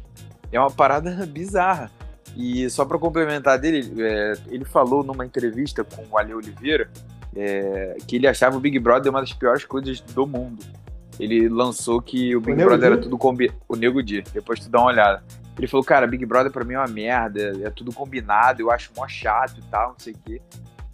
É 0.52 0.60
uma 0.60 0.72
parada 0.72 1.12
bizarra. 1.28 1.92
E 2.36 2.70
só 2.70 2.86
pra 2.86 3.00
complementar 3.00 3.58
dele, 3.58 3.92
é, 4.02 4.34
ele 4.48 4.64
falou 4.64 5.04
numa 5.04 5.26
entrevista 5.26 5.84
com 5.84 6.04
o 6.10 6.18
Ale 6.18 6.34
Oliveira 6.34 6.90
é, 7.36 7.98
que 8.08 8.16
ele 8.16 8.28
achava 8.28 8.58
o 8.58 8.60
Big 8.60 8.80
Brother 8.80 9.12
uma 9.12 9.22
das 9.22 9.34
piores 9.34 9.64
coisas 9.64 10.02
do 10.02 10.26
mundo. 10.26 10.64
Ele 11.20 11.48
lançou 11.50 12.02
que 12.02 12.36
o 12.36 12.42
Big 12.42 12.56
Nego 12.56 12.70
Brother 12.70 12.92
era 12.92 12.98
tudo 12.98 13.18
combinado. 13.18 13.58
O 13.68 13.76
Nego 13.76 14.02
Di, 14.02 14.24
depois 14.34 14.60
tu 14.60 14.70
dá 14.70 14.80
uma 14.80 14.88
olhada. 14.88 15.24
Ele 15.58 15.68
falou, 15.68 15.84
cara, 15.84 16.06
Big 16.06 16.26
Brother 16.26 16.52
pra 16.52 16.64
mim 16.64 16.74
é 16.76 16.78
uma 16.80 16.88
merda, 16.88 17.54
é 17.64 17.70
tudo 17.70 17.92
combinado, 17.92 18.62
eu 18.62 18.70
acho 18.70 18.92
mó 18.96 19.08
chato 19.08 19.58
e 19.60 19.64
tal, 19.64 19.90
não 19.90 20.00
sei 20.00 20.14
o 20.14 20.18
quê. 20.24 20.42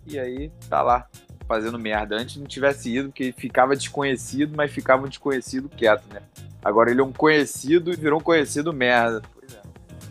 E 0.07 0.18
aí, 0.18 0.51
tá 0.70 0.82
lá, 0.82 1.07
fazendo 1.47 1.78
merda. 1.78 2.16
Antes 2.16 2.38
não 2.38 2.45
tivesse 2.45 2.93
ido, 2.95 3.09
porque 3.09 3.34
ficava 3.38 3.76
desconhecido, 3.76 4.53
mas 4.55 4.72
ficava 4.72 5.05
um 5.05 5.09
desconhecido 5.09 5.68
quieto, 5.70 6.03
né? 6.14 6.22
Agora 6.64 6.89
ele 6.91 7.01
é 7.01 7.03
um 7.03 7.11
conhecido 7.11 7.91
e 7.91 7.95
virou 7.97 8.20
um 8.20 8.24
conhecido 8.24 8.72
merda. 8.72 9.22
Pois 9.34 9.53
é. 9.53 9.61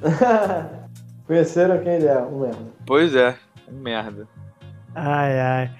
Conheceram 1.26 1.82
quem 1.82 1.92
ele 1.94 2.06
é, 2.06 2.18
um 2.20 2.40
merda. 2.40 2.58
Pois 2.84 3.14
é, 3.14 3.36
um 3.70 3.78
merda. 3.80 4.28
Ai, 4.94 5.40
ai. 5.40 5.70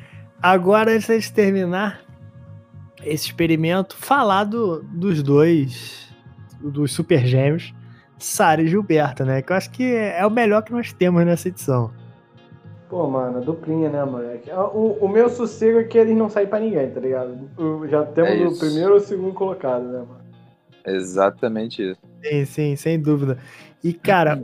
Agora, 0.41 0.93
antes 0.93 1.25
de 1.25 1.33
terminar 1.33 2.01
esse 3.05 3.27
experimento, 3.27 3.97
falar 3.97 4.45
do- 4.45 4.83
dos 4.83 5.23
dois, 5.23 6.09
dos 6.61 6.93
super 6.93 7.27
gêmeos, 7.27 7.75
Sara 8.23 8.63
e 8.63 8.69
Gilberto, 8.69 9.25
né? 9.25 9.43
Que 9.43 9.53
eu 9.53 9.57
acho 9.57 9.71
que 9.71 9.95
é 9.95 10.25
o 10.27 10.31
melhor 10.31 10.63
que 10.63 10.73
nós 10.73 10.93
temos 10.93 11.25
nessa 11.25 11.49
edição. 11.49 11.91
Pô, 12.89 13.09
mano, 13.09 13.41
duplinha, 13.41 13.89
né, 13.89 14.05
moleque? 14.05 14.51
O, 14.51 14.99
o 15.01 15.09
meu 15.09 15.29
sossego 15.31 15.79
é 15.81 15.85
que 15.85 15.97
eles 15.97 16.17
não 16.17 16.29
saem 16.29 16.47
pra 16.47 16.61
ninguém, 16.61 16.91
tá 16.91 17.01
ligado? 17.01 17.37
O- 17.57 17.87
já 17.89 18.05
temos 18.05 18.31
É 18.31 18.47
o 18.47 18.59
primeiro 18.59 18.95
e 18.95 18.97
o 18.99 19.01
segundo 19.01 19.33
colocado, 19.33 19.83
né, 19.85 19.99
mano? 19.99 20.21
Exatamente 20.87 21.83
isso. 21.91 22.01
Sim, 22.23 22.45
sim, 22.45 22.77
sem 22.77 23.01
dúvida. 23.01 23.39
E, 23.83 23.93
cara, 23.93 24.43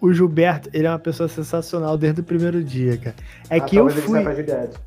o 0.00 0.12
Gilberto, 0.12 0.70
ele 0.72 0.86
é 0.86 0.90
uma 0.90 0.98
pessoa 0.98 1.28
sensacional 1.28 1.98
desde 1.98 2.20
o 2.20 2.24
primeiro 2.24 2.62
dia, 2.62 2.96
cara. 2.96 3.16
É 3.50 3.56
Ah, 3.56 3.60
que 3.60 3.76
eu 3.76 3.88
ele 3.90 4.00
fui. 4.00 4.12
saia 4.22 4.24
pra 4.24 4.34
Juliette. 4.34 4.78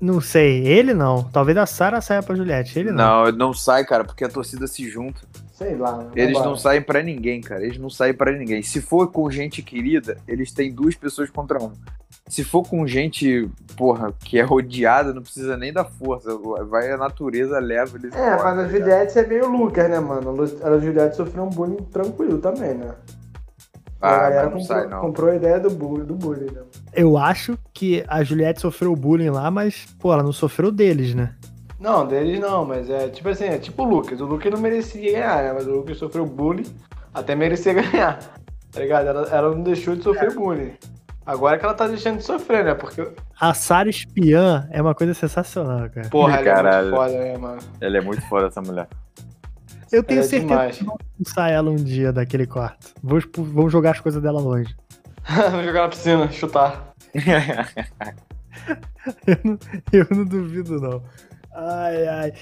Não 0.00 0.20
sei, 0.20 0.66
ele 0.66 0.92
não. 0.92 1.22
Talvez 1.22 1.56
a 1.56 1.64
Sara 1.64 2.00
saia 2.00 2.22
pra 2.24 2.34
Juliette, 2.34 2.76
ele 2.76 2.90
não. 2.90 3.24
Não, 3.26 3.32
não 3.32 3.54
sai, 3.54 3.84
cara, 3.84 4.02
porque 4.04 4.24
a 4.24 4.28
torcida 4.28 4.66
se 4.66 4.88
junta. 4.90 5.20
Sei 5.62 5.76
lá. 5.76 6.06
Eles 6.14 6.32
vambora. 6.34 6.50
não 6.50 6.56
saem 6.56 6.82
pra 6.82 7.02
ninguém, 7.02 7.40
cara. 7.40 7.64
Eles 7.64 7.78
não 7.78 7.88
saem 7.90 8.14
pra 8.14 8.32
ninguém. 8.32 8.62
Se 8.62 8.80
for 8.80 9.10
com 9.10 9.30
gente 9.30 9.62
querida, 9.62 10.16
eles 10.26 10.52
têm 10.52 10.72
duas 10.72 10.94
pessoas 10.94 11.30
contra 11.30 11.62
um. 11.62 11.72
Se 12.28 12.44
for 12.44 12.62
com 12.66 12.86
gente, 12.86 13.48
porra, 13.76 14.12
que 14.24 14.38
é 14.38 14.42
rodeada, 14.42 15.12
não 15.12 15.22
precisa 15.22 15.56
nem 15.56 15.72
da 15.72 15.84
força. 15.84 16.30
Vai 16.68 16.90
a 16.90 16.96
natureza, 16.96 17.58
leva 17.58 17.96
eles. 17.98 18.14
É, 18.14 18.34
embora, 18.34 18.54
mas 18.54 18.56
tá 18.56 18.62
a? 18.62 18.68
Juliette 18.68 19.18
é 19.18 19.26
meio 19.26 19.48
Lucas, 19.50 19.90
né, 19.90 20.00
mano? 20.00 20.42
A 20.62 20.78
Juliette 20.78 21.16
sofreu 21.16 21.44
um 21.44 21.50
bullying 21.50 21.82
tranquilo 21.92 22.38
também, 22.38 22.74
né? 22.74 22.94
E 23.74 24.04
a 24.04 24.08
Ah, 24.08 24.18
galera 24.30 24.50
mas 24.50 24.52
não 24.54 24.60
comprou, 24.60 24.64
sai, 24.80 24.86
não. 24.88 25.00
comprou 25.00 25.30
a 25.30 25.36
ideia 25.36 25.60
do 25.60 25.70
bullying, 25.70 26.04
do 26.04 26.14
bullying, 26.14 26.50
né? 26.52 26.62
Eu 26.94 27.16
acho 27.18 27.56
que 27.72 28.04
a 28.08 28.22
Juliette 28.24 28.60
sofreu 28.60 28.94
bullying 28.96 29.30
lá, 29.30 29.50
mas, 29.50 29.86
pô, 29.98 30.12
ela 30.12 30.22
não 30.22 30.32
sofreu 30.32 30.72
deles, 30.72 31.14
né? 31.14 31.34
Não, 31.82 32.06
deles 32.06 32.38
não, 32.38 32.64
mas 32.64 32.88
é 32.88 33.08
tipo 33.08 33.28
assim, 33.28 33.46
é 33.46 33.58
tipo 33.58 33.82
o 33.82 33.86
Lucas. 33.86 34.20
O 34.20 34.24
Lucas 34.24 34.52
não 34.52 34.60
merecia 34.60 35.12
ganhar, 35.12 35.42
né? 35.42 35.52
Mas 35.52 35.66
o 35.66 35.72
Lucas 35.72 35.98
sofreu 35.98 36.24
bullying, 36.24 36.64
até 37.12 37.34
merecia 37.34 37.72
ganhar. 37.82 38.18
Tá 38.70 38.80
ligado? 38.80 39.08
Ela, 39.08 39.28
ela 39.28 39.50
não 39.54 39.62
deixou 39.62 39.96
de 39.96 40.02
sofrer 40.04 40.32
bullying. 40.32 40.72
Agora 41.26 41.58
que 41.58 41.64
ela 41.64 41.74
tá 41.74 41.86
deixando 41.88 42.18
de 42.18 42.24
sofrer, 42.24 42.64
né? 42.64 42.74
Porque, 42.74 43.06
A 43.40 43.52
Sara 43.52 43.88
espiã 43.90 44.68
é 44.70 44.80
uma 44.80 44.94
coisa 44.94 45.12
sensacional, 45.12 45.90
cara. 45.90 46.08
porra, 46.08 46.34
ela 46.38 46.40
é 46.40 46.44
Caralho. 46.54 46.86
muito 46.90 46.96
foda, 46.96 47.18
né, 47.18 47.36
mano? 47.38 47.58
Ela 47.80 47.98
é 47.98 48.00
muito 48.00 48.22
foda, 48.28 48.46
essa 48.46 48.62
mulher. 48.62 48.88
Eu 49.90 50.02
tenho 50.04 50.20
é 50.20 50.22
certeza 50.22 50.48
demais. 50.48 50.78
que 50.78 50.84
vão 50.84 50.96
expulsar 51.18 51.50
ela 51.50 51.68
um 51.70 51.76
dia 51.76 52.12
daquele 52.12 52.46
quarto. 52.46 52.94
Vão, 53.02 53.18
vão 53.36 53.68
jogar 53.68 53.90
as 53.90 54.00
coisas 54.00 54.22
dela 54.22 54.40
longe. 54.40 54.74
Vou 55.52 55.62
jogar 55.62 55.82
na 55.82 55.88
piscina, 55.88 56.30
chutar. 56.30 56.92
Eu 59.26 59.36
não, 59.42 59.58
eu 59.92 60.06
não 60.12 60.24
duvido, 60.24 60.80
não. 60.80 61.02
Ai, 61.54 62.08
ai. 62.08 62.32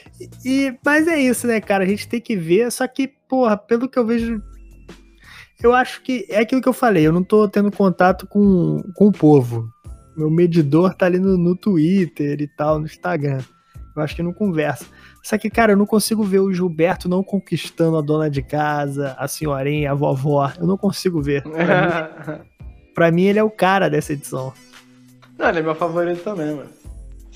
E, 0.45 0.75
mas 0.85 1.09
é 1.09 1.19
isso, 1.19 1.47
né, 1.47 1.61
cara? 1.61 1.85
A 1.85 1.87
gente 1.87 2.09
tem 2.09 2.21
que 2.21 2.37
ver, 2.37 2.71
só 2.71 2.87
que, 2.87 3.09
porra, 3.29 3.57
pelo 3.57 3.89
que 3.89 3.99
eu 3.99 4.07
vejo. 4.07 4.43
Eu 5.63 5.75
acho 5.75 6.03
que 6.03 6.27
é 6.31 6.39
aquilo 6.39 6.63
que 6.63 6.69
eu 6.69 6.73
falei, 6.73 7.07
eu 7.07 7.13
não 7.13 7.23
tô 7.23 7.47
tendo 7.49 7.71
contato 7.71 8.27
com, 8.27 8.83
com 8.95 9.09
o 9.09 9.13
povo. 9.13 9.69
Meu 10.17 10.31
medidor 10.31 10.95
tá 10.95 11.07
ali 11.07 11.19
no, 11.19 11.37
no 11.37 11.55
Twitter 11.55 12.41
e 12.41 12.49
tal, 12.49 12.79
no 12.79 12.87
Instagram. 12.87 13.41
Eu 13.97 14.03
acho 14.03 14.17
que 14.17 14.23
não 14.23 14.33
conversa. 14.33 14.87
Só 15.23 15.37
que, 15.37 15.51
cara, 15.51 15.73
eu 15.73 15.77
não 15.77 15.87
consigo 15.87 16.23
ver 16.23 16.39
o 16.39 16.53
Gilberto 16.53 17.09
não 17.09 17.23
conquistando 17.23 17.99
a 17.99 18.01
dona 18.01 18.31
de 18.31 18.43
casa, 18.43 19.15
a 19.19 19.29
senhorinha, 19.29 19.91
a 19.91 19.95
vovó. 19.95 20.51
Eu 20.59 20.67
não 20.67 20.79
consigo 20.79 21.21
ver. 21.21 21.43
Pra, 21.43 21.53
mim, 22.33 22.41
pra 22.95 23.11
mim, 23.11 23.25
ele 23.25 23.39
é 23.39 23.43
o 23.43 23.51
cara 23.51 23.91
dessa 23.91 24.13
edição. 24.13 24.53
Não, 25.39 25.49
ele 25.49 25.59
é 25.59 25.63
meu 25.63 25.75
favorito 25.75 26.23
também, 26.23 26.55
mano. 26.55 26.71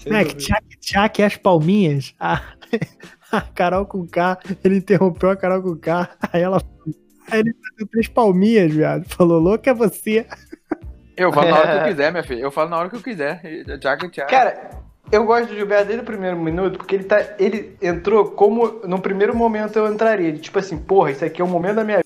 É, 0.06 0.24
que 0.24 0.34
tchak, 0.36 0.64
tchak 0.80 1.22
as 1.22 1.36
palminhas. 1.36 2.14
A, 2.20 2.40
a 3.32 3.40
Carol 3.40 3.86
com 3.86 4.06
K, 4.06 4.38
ele 4.62 4.78
interrompeu 4.78 5.30
a 5.30 5.36
Carol 5.36 5.62
com 5.62 5.76
K. 5.76 6.08
Aí 6.32 6.42
ela. 6.42 6.62
Aí 7.30 7.40
ele 7.40 7.54
fazendo 7.54 7.88
três 7.90 8.08
palminhas, 8.08 8.72
viado. 8.72 9.04
Falou, 9.08 9.40
louco 9.40 9.68
é 9.68 9.74
você. 9.74 10.26
Eu 11.16 11.32
falo 11.32 11.48
na 11.48 11.58
hora 11.58 11.72
que 11.72 11.78
eu 11.78 11.88
quiser, 11.88 12.10
minha 12.10 12.24
filha. 12.24 12.40
Eu 12.40 12.50
falo 12.50 12.70
na 12.70 12.78
hora 12.78 12.90
que 12.90 12.96
eu 12.96 13.00
quiser. 13.00 13.40
Tchak, 13.78 14.08
tchak. 14.10 14.30
Cara, 14.30 14.70
eu 15.10 15.24
gosto 15.24 15.48
do 15.48 15.54
Gilberto 15.54 15.86
desde 15.86 16.02
o 16.02 16.06
primeiro 16.06 16.36
minuto, 16.38 16.76
porque 16.76 16.96
ele, 16.96 17.04
tá, 17.04 17.24
ele 17.38 17.76
entrou 17.80 18.32
como 18.32 18.80
no 18.84 19.00
primeiro 19.00 19.34
momento 19.34 19.78
eu 19.78 19.90
entraria. 19.90 20.32
Tipo 20.34 20.58
assim, 20.58 20.76
porra, 20.76 21.12
isso 21.12 21.24
aqui 21.24 21.40
é 21.40 21.44
o 21.44 21.48
momento 21.48 21.76
da 21.76 21.84
minha 21.84 22.00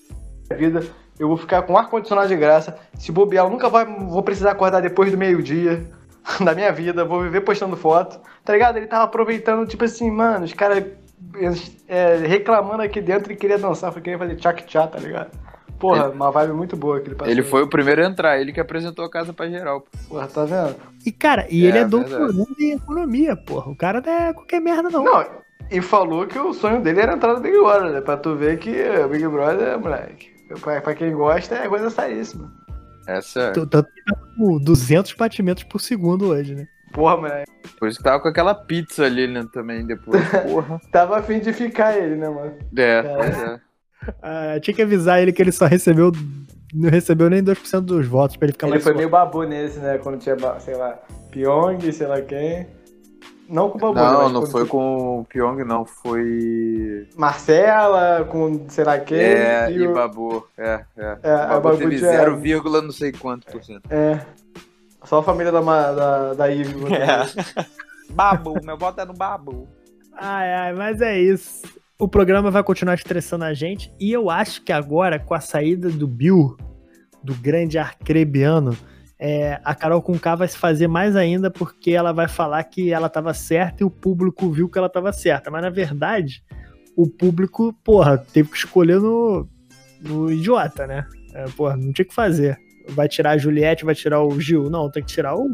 vida. 0.55 0.83
Eu 1.19 1.27
vou 1.27 1.37
ficar 1.37 1.63
com 1.63 1.77
ar-condicionado 1.77 2.29
de 2.29 2.35
graça. 2.37 2.77
Se 2.97 3.11
bobear, 3.11 3.45
eu 3.45 3.49
nunca 3.49 3.67
vai, 3.67 3.85
vou 3.85 4.23
precisar 4.23 4.51
acordar 4.51 4.81
depois 4.81 5.11
do 5.11 5.17
meio-dia 5.17 5.85
da 6.43 6.53
minha 6.53 6.71
vida. 6.71 7.05
Vou 7.05 7.21
viver 7.21 7.41
postando 7.41 7.75
foto. 7.75 8.19
Tá 8.43 8.53
ligado? 8.53 8.77
Ele 8.77 8.87
tava 8.87 9.03
aproveitando, 9.03 9.67
tipo 9.67 9.83
assim, 9.83 10.09
mano, 10.09 10.45
os 10.45 10.53
caras 10.53 10.83
é, 11.87 12.15
reclamando 12.17 12.81
aqui 12.81 13.01
dentro 13.01 13.31
e 13.31 13.35
queria 13.35 13.57
dançar. 13.57 13.91
Foi 13.91 14.01
queria 14.01 14.17
fazer 14.17 14.35
tchak-tchá, 14.35 14.87
tá 14.87 14.99
ligado? 14.99 15.31
Porra, 15.79 16.05
ele, 16.05 16.13
uma 16.13 16.29
vibe 16.29 16.53
muito 16.53 16.75
boa 16.75 16.99
que 16.99 17.07
ele 17.07 17.15
passou. 17.15 17.31
Ele 17.31 17.41
foi 17.41 17.63
o 17.63 17.67
primeiro 17.67 18.03
a 18.03 18.05
entrar, 18.05 18.39
ele 18.39 18.51
que 18.51 18.59
apresentou 18.59 19.05
a 19.05 19.09
casa 19.09 19.31
pra 19.31 19.49
geral. 19.49 19.85
Porra, 20.09 20.27
tá 20.27 20.43
vendo? 20.43 20.75
E, 21.05 21.11
cara, 21.11 21.47
e 21.49 21.65
é, 21.65 21.69
ele 21.69 21.77
é 21.77 21.85
doutorando 21.85 22.45
em 22.59 22.73
economia, 22.73 23.35
porra. 23.35 23.71
O 23.71 23.75
cara 23.75 24.01
não 24.05 24.11
é 24.11 24.33
qualquer 24.33 24.59
merda, 24.59 24.89
não. 24.89 25.03
Não, 25.03 25.25
e 25.71 25.81
falou 25.81 26.27
que 26.27 26.37
o 26.37 26.53
sonho 26.53 26.81
dele 26.81 26.99
era 26.99 27.13
entrar 27.13 27.33
no 27.33 27.39
Big 27.39 27.57
Brother, 27.57 27.91
né? 27.91 28.01
Pra 28.01 28.17
tu 28.17 28.35
ver 28.35 28.59
que 28.59 28.71
o 28.71 29.07
Big 29.07 29.25
Brother, 29.27 29.79
moleque, 29.79 30.29
pra, 30.61 30.81
pra 30.81 30.95
quem 30.95 31.13
gosta, 31.13 31.55
é 31.55 31.69
coisa 31.69 31.89
seríssima. 31.89 32.51
Essa 33.09 33.41
é. 33.41 33.51
Tanto 33.51 33.83
que 33.91 34.03
tá 34.03 34.15
com 34.37 34.59
200 34.59 35.13
batimentos 35.13 35.63
por 35.63 35.81
segundo 35.81 36.27
hoje, 36.27 36.53
né? 36.53 36.67
Porra, 36.93 37.17
moleque. 37.17 37.51
Por 37.77 37.87
isso 37.87 37.97
que 37.97 38.03
tava 38.03 38.19
com 38.19 38.27
aquela 38.27 38.53
pizza 38.53 39.03
ali, 39.03 39.27
né, 39.27 39.45
também, 39.53 39.85
depois, 39.85 40.21
porra. 40.43 40.79
tava 40.91 41.17
afim 41.17 41.39
de 41.39 41.51
ficar 41.53 41.97
ele, 41.97 42.15
né, 42.15 42.29
mano? 42.29 42.57
É, 42.77 42.81
é. 42.83 43.59
Ah, 44.21 44.59
tinha 44.61 44.75
que 44.75 44.81
avisar 44.81 45.21
ele 45.21 45.31
que 45.31 45.41
ele 45.41 45.51
só 45.51 45.65
recebeu. 45.65 46.11
Não 46.73 46.89
recebeu 46.89 47.29
nem 47.31 47.43
2% 47.43 47.81
dos 47.81 48.07
votos 48.07 48.37
pra 48.37 48.45
ele 48.45 48.53
ficar 48.53 48.67
ele 48.67 48.75
mais 48.75 48.85
Ele 48.85 48.93
foi 48.93 48.97
meio 48.97 49.09
babu 49.09 49.43
nesse, 49.43 49.79
né? 49.79 49.97
Quando 49.97 50.19
tinha, 50.19 50.37
sei 50.59 50.75
lá, 50.75 50.99
Pyong, 51.31 51.91
sei 51.91 52.07
lá 52.07 52.21
quem. 52.21 52.67
Não 53.49 53.69
com 53.69 53.77
o 53.77 53.93
babu, 53.93 53.99
Não, 53.99 54.29
não 54.29 54.45
foi 54.45 54.65
com 54.65 55.21
o 55.21 55.25
Pyong, 55.25 55.63
não. 55.63 55.83
Foi. 55.85 57.07
Marcela, 57.17 58.23
com 58.25 58.65
sei 58.69 58.83
lá 58.83 58.99
quem. 58.99 59.19
É, 59.19 59.71
e, 59.71 59.87
o... 59.87 59.93
Babu. 59.93 60.47
É, 60.57 60.85
é. 60.95 61.17
é 61.23 61.35
o 61.35 61.61
Babu, 61.61 61.63
Babu 61.63 61.77
teve 61.77 61.97
0, 61.97 62.39
não 62.81 62.91
sei 62.91 63.11
quanto 63.11 63.47
por 63.47 63.63
cento. 63.63 63.91
É. 63.91 64.23
Só 65.03 65.19
a 65.19 65.23
família 65.23 65.51
da, 65.51 65.61
da, 65.61 66.33
da 66.33 66.45
Ivy. 66.47 66.75
É. 66.93 67.65
babu, 68.11 68.55
meu 68.63 68.77
voto 68.77 69.01
é 69.01 69.05
no 69.05 69.13
Babu. 69.13 69.67
Ai, 70.13 70.53
ai, 70.53 70.73
mas 70.73 71.01
é 71.01 71.19
isso 71.19 71.61
o 71.99 72.07
programa 72.07 72.49
vai 72.49 72.63
continuar 72.63 72.93
estressando 72.93 73.43
a 73.43 73.53
gente. 73.53 73.91
E 73.99 74.11
eu 74.11 74.29
acho 74.29 74.63
que 74.63 74.71
agora, 74.71 75.19
com 75.19 75.33
a 75.33 75.41
saída 75.41 75.89
do 75.89 76.07
Bill, 76.07 76.55
do 77.21 77.35
grande 77.35 77.77
arcrebiano, 77.77 78.75
é, 79.19 79.59
a 79.63 79.75
Carol 79.75 80.01
com 80.01 80.17
K 80.17 80.35
vai 80.35 80.47
se 80.47 80.57
fazer 80.57 80.87
mais 80.87 81.15
ainda 81.15 81.51
porque 81.51 81.91
ela 81.91 82.13
vai 82.13 82.27
falar 82.27 82.63
que 82.63 82.91
ela 82.91 83.07
estava 83.07 83.33
certa 83.33 83.83
e 83.83 83.85
o 83.85 83.91
público 83.91 84.49
viu 84.49 84.69
que 84.69 84.77
ela 84.77 84.87
estava 84.87 85.11
certa. 85.11 85.51
Mas 85.51 85.61
na 85.61 85.69
verdade, 85.69 86.43
o 86.95 87.07
público, 87.07 87.73
porra, 87.83 88.17
teve 88.17 88.49
que 88.49 88.57
escolher 88.57 88.99
no, 88.99 89.47
no 90.01 90.31
idiota, 90.31 90.87
né? 90.87 91.05
É, 91.33 91.45
porra, 91.49 91.75
não 91.75 91.91
tinha 91.91 92.05
que 92.05 92.15
fazer. 92.15 92.57
Vai 92.89 93.07
tirar 93.07 93.31
a 93.31 93.37
Juliette, 93.37 93.85
vai 93.85 93.93
tirar 93.93 94.23
o 94.23 94.39
Gil. 94.39 94.69
Não, 94.69 94.89
tem 94.89 95.03
que 95.03 95.09
tirar 95.09 95.35
o, 95.35 95.51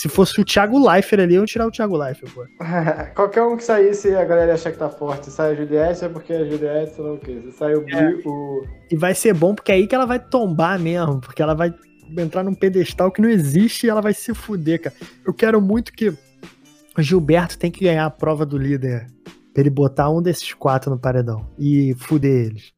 se 0.00 0.08
fosse 0.08 0.40
o 0.40 0.44
Thiago 0.46 0.78
Leifert 0.78 1.20
ali, 1.20 1.34
eu 1.34 1.42
ia 1.42 1.46
tirar 1.46 1.66
o 1.66 1.70
Thiago 1.70 1.94
Leifert, 1.94 2.32
pô. 2.32 2.46
Qualquer 3.14 3.42
um 3.42 3.54
que 3.54 3.62
saísse 3.62 4.14
a 4.14 4.24
galera 4.24 4.46
ia 4.46 4.54
achar 4.54 4.72
que 4.72 4.78
tá 4.78 4.88
forte. 4.88 5.26
Se 5.26 5.32
sai 5.32 5.52
a 5.52 5.54
Juliette 5.54 6.06
é 6.06 6.08
porque 6.08 6.32
a 6.32 6.42
Juliette, 6.42 6.94
sei 6.94 7.04
lá 7.04 7.12
o 7.12 7.18
quê. 7.18 7.38
Se 7.44 7.52
sai 7.52 7.74
o, 7.74 7.84
é. 7.86 8.14
o. 8.24 8.64
E 8.90 8.96
vai 8.96 9.14
ser 9.14 9.34
bom 9.34 9.54
porque 9.54 9.70
é 9.70 9.74
aí 9.74 9.86
que 9.86 9.94
ela 9.94 10.06
vai 10.06 10.18
tombar 10.18 10.78
mesmo. 10.78 11.20
Porque 11.20 11.42
ela 11.42 11.54
vai 11.54 11.70
entrar 12.18 12.42
num 12.42 12.54
pedestal 12.54 13.10
que 13.10 13.20
não 13.20 13.28
existe 13.28 13.86
e 13.86 13.90
ela 13.90 14.00
vai 14.00 14.14
se 14.14 14.34
fuder, 14.34 14.82
cara. 14.82 14.96
Eu 15.24 15.32
quero 15.32 15.60
muito 15.60 15.92
que 15.92 16.08
o 16.08 17.02
Gilberto 17.02 17.58
tem 17.58 17.70
que 17.70 17.84
ganhar 17.84 18.06
a 18.06 18.10
prova 18.10 18.44
do 18.44 18.58
líder. 18.58 19.06
Pra 19.52 19.62
ele 19.62 19.70
botar 19.70 20.10
um 20.10 20.22
desses 20.22 20.54
quatro 20.54 20.90
no 20.90 20.98
paredão 20.98 21.46
e 21.58 21.94
fuder 21.98 22.46
eles. 22.46 22.72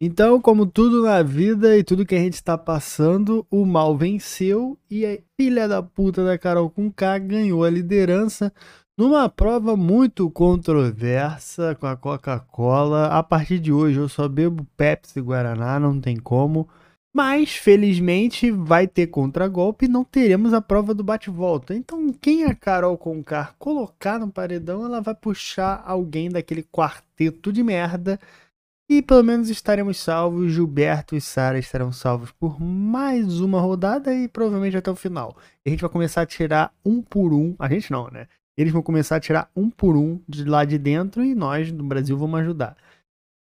Então, 0.00 0.40
como 0.40 0.66
tudo 0.66 1.02
na 1.02 1.22
vida 1.22 1.76
e 1.76 1.84
tudo 1.84 2.04
que 2.04 2.14
a 2.14 2.18
gente 2.18 2.34
está 2.34 2.58
passando, 2.58 3.46
o 3.50 3.64
mal 3.64 3.96
venceu 3.96 4.78
e 4.90 5.06
a 5.06 5.18
filha 5.36 5.68
da 5.68 5.82
puta 5.82 6.24
da 6.24 6.36
Carol 6.36 6.68
com 6.68 6.90
K 6.90 7.18
ganhou 7.18 7.64
a 7.64 7.70
liderança 7.70 8.52
numa 8.96 9.28
prova 9.28 9.76
muito 9.76 10.30
controversa 10.30 11.74
com 11.74 11.86
a 11.86 11.96
Coca-Cola. 11.96 13.06
A 13.06 13.22
partir 13.22 13.58
de 13.58 13.72
hoje 13.72 13.98
eu 13.98 14.08
só 14.08 14.28
bebo 14.28 14.66
Pepsi 14.76 15.20
Guaraná, 15.20 15.78
não 15.78 16.00
tem 16.00 16.16
como. 16.16 16.68
Mas, 17.16 17.54
felizmente, 17.54 18.50
vai 18.50 18.88
ter 18.88 19.06
contragolpe 19.06 19.84
e 19.84 19.88
não 19.88 20.02
teremos 20.02 20.52
a 20.52 20.60
prova 20.60 20.92
do 20.92 21.04
bate-volta. 21.04 21.72
Então, 21.72 22.12
quem 22.12 22.44
a 22.44 22.52
Carol 22.52 22.98
Concar 22.98 23.54
colocar 23.56 24.18
no 24.18 24.32
paredão, 24.32 24.84
ela 24.84 25.00
vai 25.00 25.14
puxar 25.14 25.80
alguém 25.86 26.28
daquele 26.28 26.64
quarteto 26.64 27.52
de 27.52 27.62
merda 27.62 28.18
e 28.90 29.00
pelo 29.00 29.22
menos 29.22 29.48
estaremos 29.48 29.96
salvos. 29.98 30.52
Gilberto 30.52 31.14
e 31.14 31.20
Sara 31.20 31.56
estarão 31.56 31.92
salvos 31.92 32.32
por 32.32 32.60
mais 32.60 33.40
uma 33.40 33.60
rodada 33.60 34.12
e 34.12 34.26
provavelmente 34.26 34.76
até 34.76 34.90
o 34.90 34.96
final. 34.96 35.36
E 35.64 35.68
a 35.68 35.70
gente 35.70 35.82
vai 35.82 35.90
começar 35.90 36.22
a 36.22 36.26
tirar 36.26 36.74
um 36.84 37.00
por 37.00 37.32
um. 37.32 37.54
A 37.60 37.68
gente 37.68 37.92
não, 37.92 38.10
né? 38.10 38.26
Eles 38.56 38.72
vão 38.72 38.82
começar 38.82 39.16
a 39.16 39.20
tirar 39.20 39.48
um 39.54 39.70
por 39.70 39.96
um 39.96 40.20
de 40.28 40.44
lá 40.44 40.64
de 40.64 40.78
dentro 40.78 41.24
e 41.24 41.32
nós 41.32 41.70
do 41.70 41.84
Brasil 41.84 42.18
vamos 42.18 42.40
ajudar. 42.40 42.76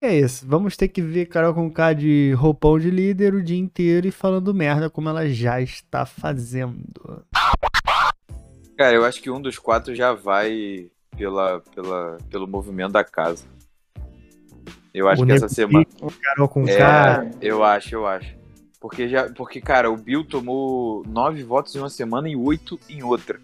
É 0.04 0.20
isso. 0.20 0.46
Vamos 0.46 0.76
ter 0.76 0.90
que 0.90 1.02
ver 1.02 1.28
Carol 1.28 1.54
com 1.54 1.72
K 1.72 1.94
de 1.94 2.34
roupão 2.34 2.78
de 2.78 2.92
líder 2.92 3.34
o 3.34 3.42
dia 3.42 3.58
inteiro 3.58 4.06
e 4.06 4.12
falando 4.12 4.54
merda 4.54 4.90
como 4.90 5.08
ela 5.08 5.30
já 5.30 5.62
está 5.62 6.06
fazendo. 6.06 7.24
Cara, 8.78 8.94
eu 8.98 9.06
acho 9.06 9.22
que 9.22 9.32
um 9.32 9.42
dos 9.42 9.58
quatro 9.58 9.96
já 9.96 10.12
vai 10.12 10.90
pela, 11.16 11.62
pela, 11.74 12.18
pelo 12.30 12.46
movimento 12.46 12.92
da 12.92 13.04
casa. 13.06 13.46
Eu 14.94 15.08
acho 15.08 15.24
o 15.24 15.26
que 15.26 15.32
essa 15.32 15.48
semana. 15.48 15.86
Carol 16.22 16.50
com 16.50 16.68
é, 16.68 16.78
cara. 16.78 17.32
Eu 17.42 17.64
acho, 17.64 17.96
eu 17.96 18.06
acho. 18.06 18.36
Porque, 18.82 19.08
já, 19.08 19.30
porque, 19.30 19.62
cara, 19.62 19.90
o 19.90 19.96
Bill 19.96 20.26
tomou 20.26 21.06
nove 21.08 21.44
votos 21.44 21.74
em 21.78 21.80
uma 21.80 21.90
semana 21.90 22.28
e 22.28 22.36
oito 22.36 22.78
em 22.90 23.02
outra. 23.04 23.40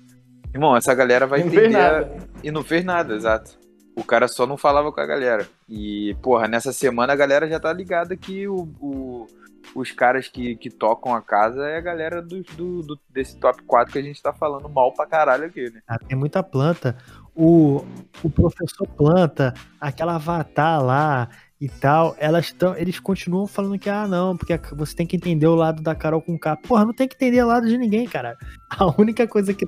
Irmão, 0.53 0.75
essa 0.75 0.93
galera 0.93 1.25
vai 1.25 1.39
não 1.39 1.47
entender. 1.47 1.69
nada. 1.69 2.17
E 2.43 2.51
não 2.51 2.65
fez 2.65 2.83
nada, 2.83 3.15
exato. 3.15 3.57
O 3.95 4.03
cara 4.03 4.27
só 4.27 4.47
não 4.47 4.57
falava 4.57 4.91
com 4.91 5.01
a 5.01 5.05
galera. 5.05 5.47
E, 5.67 6.15
porra, 6.21 6.47
nessa 6.47 6.71
semana 6.71 7.13
a 7.13 7.15
galera 7.15 7.47
já 7.47 7.59
tá 7.59 7.71
ligada 7.73 8.15
que 8.15 8.47
o, 8.47 8.69
o 8.79 9.27
os 9.75 9.91
caras 9.91 10.27
que, 10.27 10.55
que 10.55 10.69
tocam 10.69 11.13
a 11.13 11.21
casa 11.21 11.67
é 11.67 11.77
a 11.77 11.81
galera 11.81 12.23
do, 12.23 12.41
do, 12.41 12.81
do, 12.81 12.99
desse 13.09 13.37
top 13.37 13.61
4 13.63 13.93
que 13.93 13.99
a 13.99 14.01
gente 14.01 14.19
tá 14.19 14.33
falando 14.33 14.67
mal 14.67 14.91
pra 14.93 15.05
caralho 15.05 15.45
aqui, 15.45 15.69
né? 15.69 15.81
Ah, 15.87 15.99
tem 15.99 16.17
muita 16.17 16.41
planta 16.41 16.95
o, 17.39 17.85
o 18.21 18.29
professor 18.29 18.85
Planta, 18.85 19.53
aquela 19.79 20.15
avatar 20.15 20.83
lá 20.83 21.29
e 21.59 21.69
tal, 21.69 22.13
elas 22.19 22.47
estão, 22.47 22.75
eles 22.75 22.99
continuam 22.99 23.47
falando 23.47 23.79
que 23.79 23.89
ah 23.89 24.05
não, 24.05 24.35
porque 24.35 24.57
você 24.73 24.93
tem 24.93 25.07
que 25.07 25.15
entender 25.15 25.47
o 25.47 25.55
lado 25.55 25.81
da 25.81 25.95
Carol 25.95 26.21
com 26.21 26.37
K. 26.37 26.57
Porra, 26.57 26.83
não 26.83 26.93
tem 26.93 27.07
que 27.07 27.15
entender 27.15 27.41
o 27.41 27.47
lado 27.47 27.65
de 27.65 27.77
ninguém, 27.77 28.05
cara. 28.05 28.37
A 28.69 28.85
única 28.99 29.25
coisa 29.25 29.53
que 29.53 29.65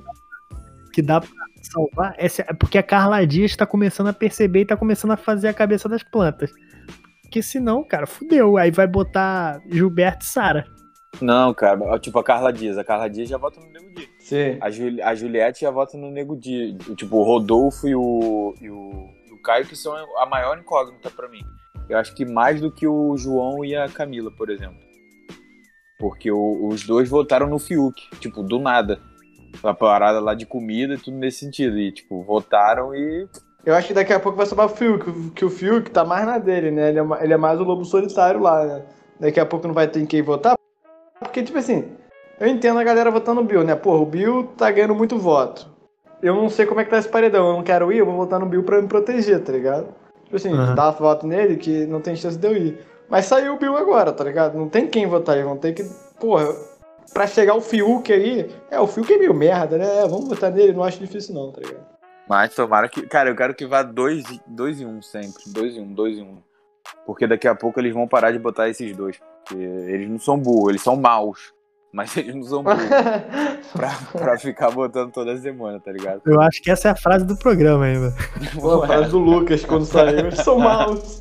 que 0.92 1.00
dá 1.00 1.22
pra 1.22 1.30
salvar 1.66 2.14
é, 2.18 2.26
é 2.26 2.52
porque 2.52 2.78
a 2.78 2.82
Carla 2.82 3.26
Dias 3.26 3.56
tá 3.56 3.66
começando 3.66 4.08
a 4.08 4.12
perceber 4.12 4.60
e 4.60 4.66
tá 4.66 4.76
começando 4.76 5.12
a 5.12 5.16
fazer 5.16 5.48
a 5.48 5.54
cabeça 5.54 5.88
das 5.88 6.02
plantas. 6.02 6.50
Porque 7.22 7.42
senão, 7.42 7.82
cara, 7.82 8.06
fudeu. 8.06 8.58
Aí 8.58 8.70
vai 8.70 8.86
botar 8.86 9.62
Gilberto 9.70 10.24
e 10.24 10.28
Sara. 10.28 10.66
Não, 11.20 11.52
cara, 11.54 11.98
tipo 11.98 12.18
a 12.18 12.24
Carla 12.24 12.52
Dias. 12.52 12.76
A 12.76 12.84
Carla 12.84 13.08
Dias 13.08 13.28
já 13.28 13.38
vota 13.38 13.60
no 13.60 13.70
Nego 13.70 13.94
Dia. 13.94 14.08
Sim. 14.18 14.58
A, 14.60 14.70
Juli 14.70 15.00
a 15.02 15.14
Juliette 15.14 15.62
já 15.62 15.70
vota 15.70 15.96
no 15.96 16.10
Nego 16.10 16.36
Dia. 16.36 16.76
Tipo, 16.96 17.16
o 17.16 17.22
Rodolfo 17.22 17.88
e 17.88 17.94
o, 17.94 18.54
e 18.60 18.70
o, 18.70 19.08
e 19.28 19.32
o 19.32 19.42
Caio 19.42 19.66
que 19.66 19.76
são 19.76 19.94
a 20.18 20.26
maior 20.26 20.58
incógnita 20.58 21.10
para 21.10 21.28
mim. 21.28 21.42
Eu 21.88 21.98
acho 21.98 22.14
que 22.14 22.24
mais 22.24 22.60
do 22.60 22.70
que 22.70 22.86
o 22.86 23.16
João 23.16 23.64
e 23.64 23.74
a 23.74 23.88
Camila, 23.88 24.30
por 24.30 24.50
exemplo. 24.50 24.78
Porque 25.98 26.30
o, 26.30 26.68
os 26.68 26.84
dois 26.86 27.08
votaram 27.08 27.48
no 27.48 27.58
Fiuk, 27.58 28.10
tipo, 28.18 28.42
do 28.42 28.58
nada. 28.58 29.00
A 29.62 29.74
parada 29.74 30.20
lá 30.20 30.34
de 30.34 30.46
comida 30.46 30.94
e 30.94 30.98
tudo 30.98 31.16
nesse 31.16 31.38
sentido. 31.38 31.78
E, 31.78 31.92
tipo, 31.92 32.22
votaram 32.22 32.94
e. 32.94 33.26
Eu 33.64 33.74
acho 33.74 33.88
que 33.88 33.94
daqui 33.94 34.12
a 34.12 34.18
pouco 34.18 34.36
vai 34.36 34.46
sobrar 34.46 34.66
o 34.66 34.70
Fiuk, 34.70 35.30
que 35.30 35.44
o 35.44 35.50
Fiuk 35.50 35.90
tá 35.90 36.04
mais 36.04 36.26
na 36.26 36.38
dele, 36.38 36.70
né? 36.70 36.88
Ele 36.88 36.98
é, 36.98 37.04
ele 37.22 37.32
é 37.32 37.36
mais 37.36 37.60
o 37.60 37.64
lobo 37.64 37.84
solitário 37.84 38.40
lá, 38.40 38.64
né? 38.64 38.82
Daqui 39.20 39.38
a 39.38 39.46
pouco 39.46 39.68
não 39.68 39.74
vai 39.74 39.86
ter 39.86 40.04
quem 40.06 40.20
votar. 40.20 40.56
Porque, 41.20 41.42
tipo 41.42 41.58
assim, 41.58 41.92
eu 42.40 42.48
entendo 42.48 42.80
a 42.80 42.84
galera 42.84 43.10
votando 43.10 43.40
no 43.40 43.46
Bill, 43.46 43.62
né? 43.62 43.76
Porra, 43.76 44.00
o 44.00 44.06
Bill 44.06 44.50
tá 44.56 44.68
ganhando 44.70 44.96
muito 44.96 45.16
voto. 45.16 45.70
Eu 46.20 46.34
não 46.34 46.48
sei 46.48 46.66
como 46.66 46.80
é 46.80 46.84
que 46.84 46.90
tá 46.90 46.98
esse 46.98 47.08
paredão, 47.08 47.48
eu 47.48 47.52
não 47.52 47.62
quero 47.62 47.92
ir, 47.92 47.98
eu 47.98 48.06
vou 48.06 48.16
votar 48.16 48.40
no 48.40 48.46
Bill 48.46 48.64
pra 48.64 48.82
me 48.82 48.88
proteger, 48.88 49.42
tá 49.42 49.52
ligado? 49.52 49.88
Tipo 50.24 50.36
assim, 50.36 50.52
uhum. 50.52 50.74
dá 50.74 50.90
voto 50.90 51.26
nele 51.26 51.56
que 51.56 51.86
não 51.86 52.00
tem 52.00 52.16
chance 52.16 52.36
de 52.36 52.46
eu 52.46 52.56
ir. 52.56 52.78
Mas 53.08 53.26
saiu 53.26 53.54
o 53.54 53.58
Bill 53.58 53.76
agora, 53.76 54.12
tá 54.12 54.24
ligado? 54.24 54.56
Não 54.56 54.68
tem 54.68 54.88
quem 54.88 55.06
votar 55.06 55.36
aí, 55.36 55.42
vão 55.42 55.56
ter 55.56 55.72
que. 55.72 55.84
Porra, 56.18 56.48
pra 57.12 57.26
chegar 57.26 57.54
o 57.54 57.60
Fiuk 57.60 58.12
aí. 58.12 58.50
É, 58.70 58.80
o 58.80 58.86
Fiuk 58.86 59.12
é 59.12 59.18
meio 59.18 59.34
merda, 59.34 59.78
né? 59.78 59.98
É, 59.98 60.08
vamos 60.08 60.28
votar 60.28 60.50
nele, 60.50 60.72
não 60.72 60.82
acho 60.82 60.98
difícil 60.98 61.34
não, 61.34 61.52
tá 61.52 61.60
ligado? 61.60 61.92
Mas 62.28 62.54
tomara 62.54 62.88
que. 62.88 63.02
Cara, 63.02 63.30
eu 63.30 63.36
quero 63.36 63.54
que 63.54 63.66
vá 63.66 63.82
2 63.82 64.24
dois, 64.46 64.80
em 64.80 64.86
1 64.86 64.88
um 64.88 65.02
sempre. 65.02 65.42
2 65.46 65.76
em 65.76 65.80
1, 65.80 65.82
um, 65.82 65.92
2 65.92 66.18
em 66.18 66.22
1. 66.22 66.24
Um. 66.24 66.42
Porque 67.06 67.26
daqui 67.26 67.48
a 67.48 67.54
pouco 67.54 67.80
eles 67.80 67.92
vão 67.92 68.08
parar 68.08 68.30
de 68.30 68.38
botar 68.38 68.68
esses 68.68 68.96
dois. 68.96 69.18
Porque 69.44 69.62
eles 69.62 70.08
não 70.08 70.18
são 70.18 70.38
burros, 70.38 70.70
eles 70.70 70.82
são 70.82 70.96
maus. 70.96 71.52
Mas 71.92 72.16
eles 72.16 72.34
não 72.34 72.42
são 72.44 72.62
burros 72.62 72.82
pra, 73.72 73.90
pra 74.12 74.38
ficar 74.38 74.70
botando 74.70 75.12
toda 75.12 75.36
semana, 75.36 75.80
tá 75.80 75.92
ligado? 75.92 76.22
Eu 76.24 76.40
acho 76.40 76.62
que 76.62 76.70
essa 76.70 76.88
é 76.88 76.90
a 76.92 76.96
frase 76.96 77.24
do 77.26 77.36
programa 77.36 77.84
ainda. 77.84 78.14
Pô, 78.58 78.82
a 78.82 78.86
frase 78.86 79.10
do 79.10 79.18
Lucas 79.18 79.64
quando 79.64 79.84
saiu, 79.84 80.20
eles 80.20 80.38
são 80.38 80.58
maus. 80.58 81.18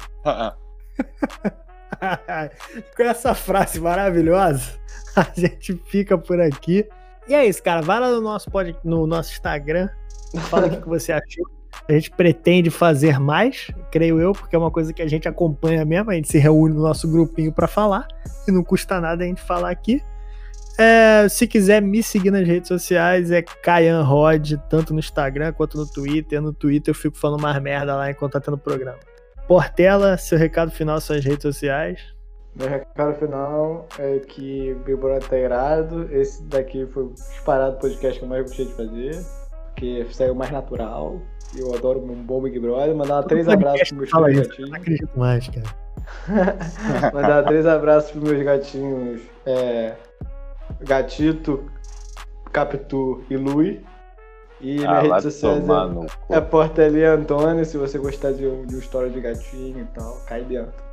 Com 2.96 3.04
essa 3.04 3.34
frase 3.34 3.80
maravilhosa, 3.80 4.80
a 5.16 5.28
gente 5.36 5.82
fica 5.86 6.18
por 6.18 6.40
aqui. 6.40 6.88
E 7.28 7.34
é 7.34 7.46
isso, 7.46 7.62
cara. 7.62 7.82
Vai 7.82 8.00
lá 8.00 8.10
no 8.10 8.22
nosso, 8.22 8.50
pod... 8.50 8.76
no 8.84 9.06
nosso 9.06 9.32
Instagram, 9.32 9.90
fala 10.50 10.68
o 10.68 10.82
que 10.82 10.88
você 10.88 11.12
achou. 11.12 11.46
A 11.88 11.94
gente 11.94 12.12
pretende 12.12 12.70
fazer 12.70 13.20
mais, 13.20 13.68
creio 13.92 14.20
eu, 14.20 14.34
porque 14.34 14.56
é 14.56 14.60
uma 14.60 14.72
coisa 14.72 14.94
que 14.94 15.02
a 15.02 15.08
gente 15.08 15.28
acompanha 15.28 15.86
mesmo. 15.86 16.12
A 16.12 16.14
gente 16.14 16.28
se 16.28 16.38
reúne 16.38 16.76
no 16.76 16.82
nosso 16.82 17.10
grupinho 17.10 17.52
para 17.52 17.68
falar 17.68 18.08
e 18.48 18.52
não 18.52 18.64
custa 18.64 19.00
nada 19.00 19.24
a 19.24 19.28
gente 19.28 19.42
falar 19.42 19.72
aqui. 19.72 20.02
É, 20.78 21.28
se 21.30 21.48
quiser 21.48 21.82
me 21.82 22.02
seguir 22.02 22.32
nas 22.32 22.48
redes 22.48 22.68
sociais, 22.68 23.30
é 23.30 23.42
Caian 23.42 24.02
Rod, 24.04 24.54
tanto 24.70 24.94
no 24.94 25.00
Instagram 25.00 25.54
quanto 25.54 25.78
no 25.78 25.86
Twitter. 25.86 26.42
No 26.42 26.54
Twitter 26.54 26.92
eu 26.92 26.96
fico 26.96 27.18
falando 27.18 27.42
mais 27.42 27.62
merda 27.62 27.96
lá 27.96 28.10
enquanto 28.10 28.34
tá 28.34 28.40
tendo 28.40 28.58
programa. 28.58 28.98
Portela, 29.48 30.18
seu 30.18 30.38
recado 30.38 30.72
final, 30.72 31.00
suas 31.02 31.24
redes 31.24 31.44
sociais. 31.44 32.02
Meu 32.56 32.68
recado 32.68 33.14
final 33.16 33.88
é 33.98 34.20
que 34.20 34.74
o 34.74 34.80
Big 34.84 34.98
Brother 34.98 35.28
tá 35.28 35.38
irado. 35.38 36.08
Esse 36.12 36.44
daqui 36.44 36.86
foi 36.88 37.04
o 37.04 37.14
disparado 37.14 37.78
podcast 37.78 38.20
que 38.20 38.26
eu 38.26 38.30
mais 38.30 38.44
gostei 38.44 38.66
de 38.66 38.74
fazer, 38.74 39.26
porque 39.68 40.06
saiu 40.12 40.36
mais 40.36 40.52
natural. 40.52 41.22
Eu 41.58 41.74
adoro 41.74 42.00
um 42.00 42.14
bom 42.16 42.42
Big 42.42 42.60
Brother. 42.60 42.94
Mandar 42.94 43.24
três 43.24 43.48
abraços 43.48 43.90
pros 43.90 44.12
meus 44.12 44.12
três 44.12 44.48
gatinhos. 44.48 44.70
Não 44.70 44.78
acredito 44.78 45.20
mais, 45.20 45.48
cara. 45.48 45.82
Mandar 47.14 47.44
três 47.44 47.66
abraços 47.66 48.12
pros 48.12 48.24
meus 48.24 48.44
gatinhos. 48.44 49.22
É, 49.46 49.96
Gatito, 50.82 51.72
Capitu 52.52 53.24
e 53.30 53.38
Lui. 53.38 53.82
E 54.60 54.86
ah, 54.86 55.02
minha 55.02 55.16
rede 55.16 55.24
social 55.24 55.58
é, 56.30 56.38
é 56.38 56.42
Portelinha 56.42 57.14
Antônio, 57.14 57.66
se 57.66 57.78
você 57.78 57.98
gostar 57.98 58.32
de, 58.32 58.40
de 58.40 58.76
uma 58.76 58.80
história 58.80 59.10
de 59.10 59.20
gatinho 59.20 59.80
e 59.80 59.98
tal, 59.98 60.18
cai 60.28 60.44
dentro. 60.44 60.91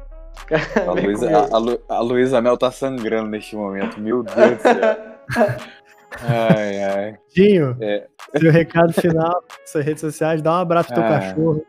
A 0.86 0.92
Luísa, 0.92 1.49
a, 1.53 1.59
Lu, 1.59 1.80
a 1.88 2.01
Luísa 2.01 2.40
Mel 2.40 2.57
tá 2.57 2.70
sangrando 2.70 3.28
neste 3.28 3.55
momento, 3.55 4.01
meu 4.01 4.22
Deus 4.22 4.57
do 4.57 4.62
céu. 4.62 4.96
Ai, 6.22 6.82
ai. 6.82 7.18
Dinho, 7.34 7.76
é. 7.82 8.09
seu 8.40 8.51
recado 8.51 8.94
final, 8.94 9.44
suas 9.66 9.84
redes 9.84 10.01
sociais, 10.01 10.40
dá 10.40 10.53
um 10.53 10.57
abraço 10.57 10.88
pro 10.88 10.96
teu 10.96 11.05
ah. 11.05 11.20
cachorro. 11.20 11.66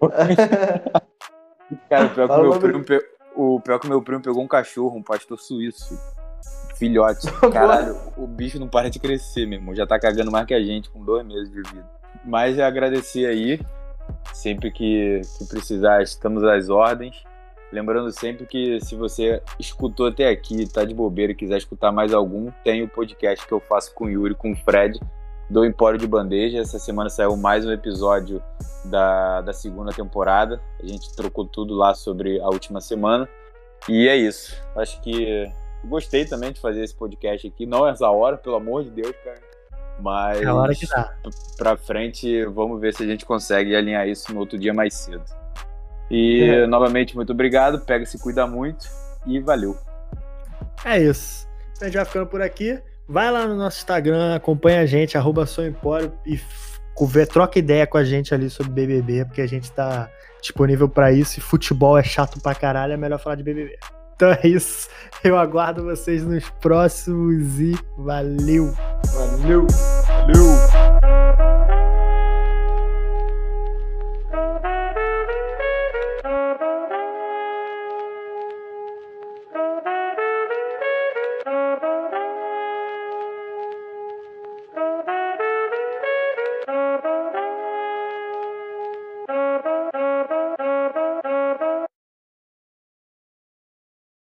Cara, 1.88 2.06
o 2.06 2.10
pior, 2.10 2.28
que 2.28 2.42
meu 2.42 2.58
primo, 2.58 2.84
pe... 2.84 3.00
o 3.34 3.60
pior 3.60 3.78
que 3.78 3.88
meu 3.88 4.02
primo 4.02 4.22
pegou 4.22 4.42
um 4.42 4.46
cachorro, 4.46 4.96
um 4.96 5.02
pastor 5.02 5.38
suíço. 5.38 5.98
Filhote. 6.76 7.26
Caralho, 7.52 7.96
o 8.16 8.26
bicho 8.26 8.60
não 8.60 8.68
para 8.68 8.88
de 8.88 8.98
crescer, 8.98 9.46
meu 9.46 9.58
irmão. 9.58 9.74
Já 9.74 9.86
tá 9.86 9.98
cagando 9.98 10.30
mais 10.30 10.46
que 10.46 10.54
a 10.54 10.62
gente, 10.62 10.90
com 10.90 11.02
dois 11.04 11.26
meses 11.26 11.50
de 11.50 11.62
vida. 11.62 11.84
Mas 12.24 12.58
é 12.58 12.64
agradecer 12.64 13.26
aí. 13.26 13.60
Sempre 14.32 14.70
que, 14.70 15.20
que 15.38 15.44
precisar, 15.46 16.02
estamos 16.02 16.44
às 16.44 16.68
ordens. 16.68 17.24
Lembrando 17.70 18.10
sempre 18.10 18.46
que 18.46 18.80
se 18.80 18.94
você 18.94 19.42
escutou 19.58 20.06
até 20.06 20.28
aqui, 20.28 20.66
tá 20.66 20.84
de 20.84 20.94
bobeira 20.94 21.32
e 21.32 21.34
quiser 21.34 21.58
escutar 21.58 21.92
mais 21.92 22.14
algum, 22.14 22.50
tem 22.64 22.82
o 22.82 22.88
podcast 22.88 23.46
que 23.46 23.52
eu 23.52 23.60
faço 23.60 23.94
com 23.94 24.06
o 24.06 24.08
Yuri, 24.08 24.34
com 24.34 24.52
o 24.52 24.56
Fred, 24.56 24.98
do 25.50 25.64
Empório 25.64 25.98
de 25.98 26.06
Bandeja. 26.06 26.60
Essa 26.60 26.78
semana 26.78 27.10
saiu 27.10 27.36
mais 27.36 27.66
um 27.66 27.72
episódio 27.72 28.42
da, 28.86 29.42
da 29.42 29.52
segunda 29.52 29.92
temporada. 29.92 30.60
A 30.82 30.86
gente 30.86 31.14
trocou 31.14 31.44
tudo 31.44 31.74
lá 31.74 31.94
sobre 31.94 32.40
a 32.40 32.46
última 32.46 32.80
semana. 32.80 33.28
E 33.86 34.08
é 34.08 34.16
isso. 34.16 34.56
Acho 34.74 35.00
que 35.02 35.50
gostei 35.84 36.24
também 36.24 36.52
de 36.52 36.60
fazer 36.60 36.82
esse 36.82 36.94
podcast 36.94 37.46
aqui. 37.46 37.66
Não 37.66 37.86
essa 37.86 38.08
hora, 38.08 38.38
pelo 38.38 38.56
amor 38.56 38.84
de 38.84 38.90
Deus, 38.90 39.14
cara. 39.22 39.40
Mas 40.00 40.40
é 40.40 40.46
a 40.46 40.54
hora 40.54 40.74
que 40.74 40.86
dá. 40.86 41.14
pra 41.56 41.76
frente, 41.76 42.44
vamos 42.46 42.80
ver 42.80 42.94
se 42.94 43.02
a 43.02 43.06
gente 43.06 43.26
consegue 43.26 43.74
alinhar 43.74 44.08
isso 44.08 44.32
no 44.32 44.40
outro 44.40 44.58
dia 44.58 44.72
mais 44.72 44.94
cedo. 44.94 45.24
E 46.10 46.42
é. 46.42 46.66
novamente, 46.66 47.14
muito 47.14 47.32
obrigado. 47.32 47.80
Pega 47.80 48.04
se 48.06 48.18
cuida 48.18 48.46
muito 48.46 48.88
e 49.26 49.40
valeu. 49.40 49.76
É 50.84 50.98
isso. 50.98 51.46
A 51.80 51.84
gente 51.84 51.96
vai 51.96 52.04
ficando 52.04 52.26
por 52.26 52.42
aqui. 52.42 52.80
Vai 53.08 53.30
lá 53.30 53.46
no 53.46 53.56
nosso 53.56 53.78
Instagram, 53.78 54.34
acompanha 54.34 54.80
a 54.80 54.86
gente, 54.86 55.16
arroba 55.16 55.46
Empório 55.66 56.12
e 56.26 56.38
troca 57.30 57.58
ideia 57.58 57.86
com 57.86 57.96
a 57.96 58.04
gente 58.04 58.34
ali 58.34 58.50
sobre 58.50 58.72
BBB, 58.72 59.24
porque 59.24 59.40
a 59.40 59.46
gente 59.46 59.70
tá 59.72 60.10
disponível 60.42 60.88
para 60.88 61.12
isso. 61.12 61.38
E 61.38 61.42
futebol 61.42 61.96
é 61.96 62.02
chato 62.02 62.40
pra 62.40 62.54
caralho, 62.54 62.92
é 62.92 62.96
melhor 62.96 63.18
falar 63.18 63.36
de 63.36 63.42
BBB. 63.42 63.78
Então 64.14 64.30
é 64.32 64.48
isso. 64.48 64.88
Eu 65.22 65.38
aguardo 65.38 65.84
vocês 65.84 66.24
nos 66.24 66.50
próximos 66.60 67.60
e 67.60 67.72
valeu. 67.96 68.74
Valeu. 69.14 69.66
Valeu. 70.26 71.77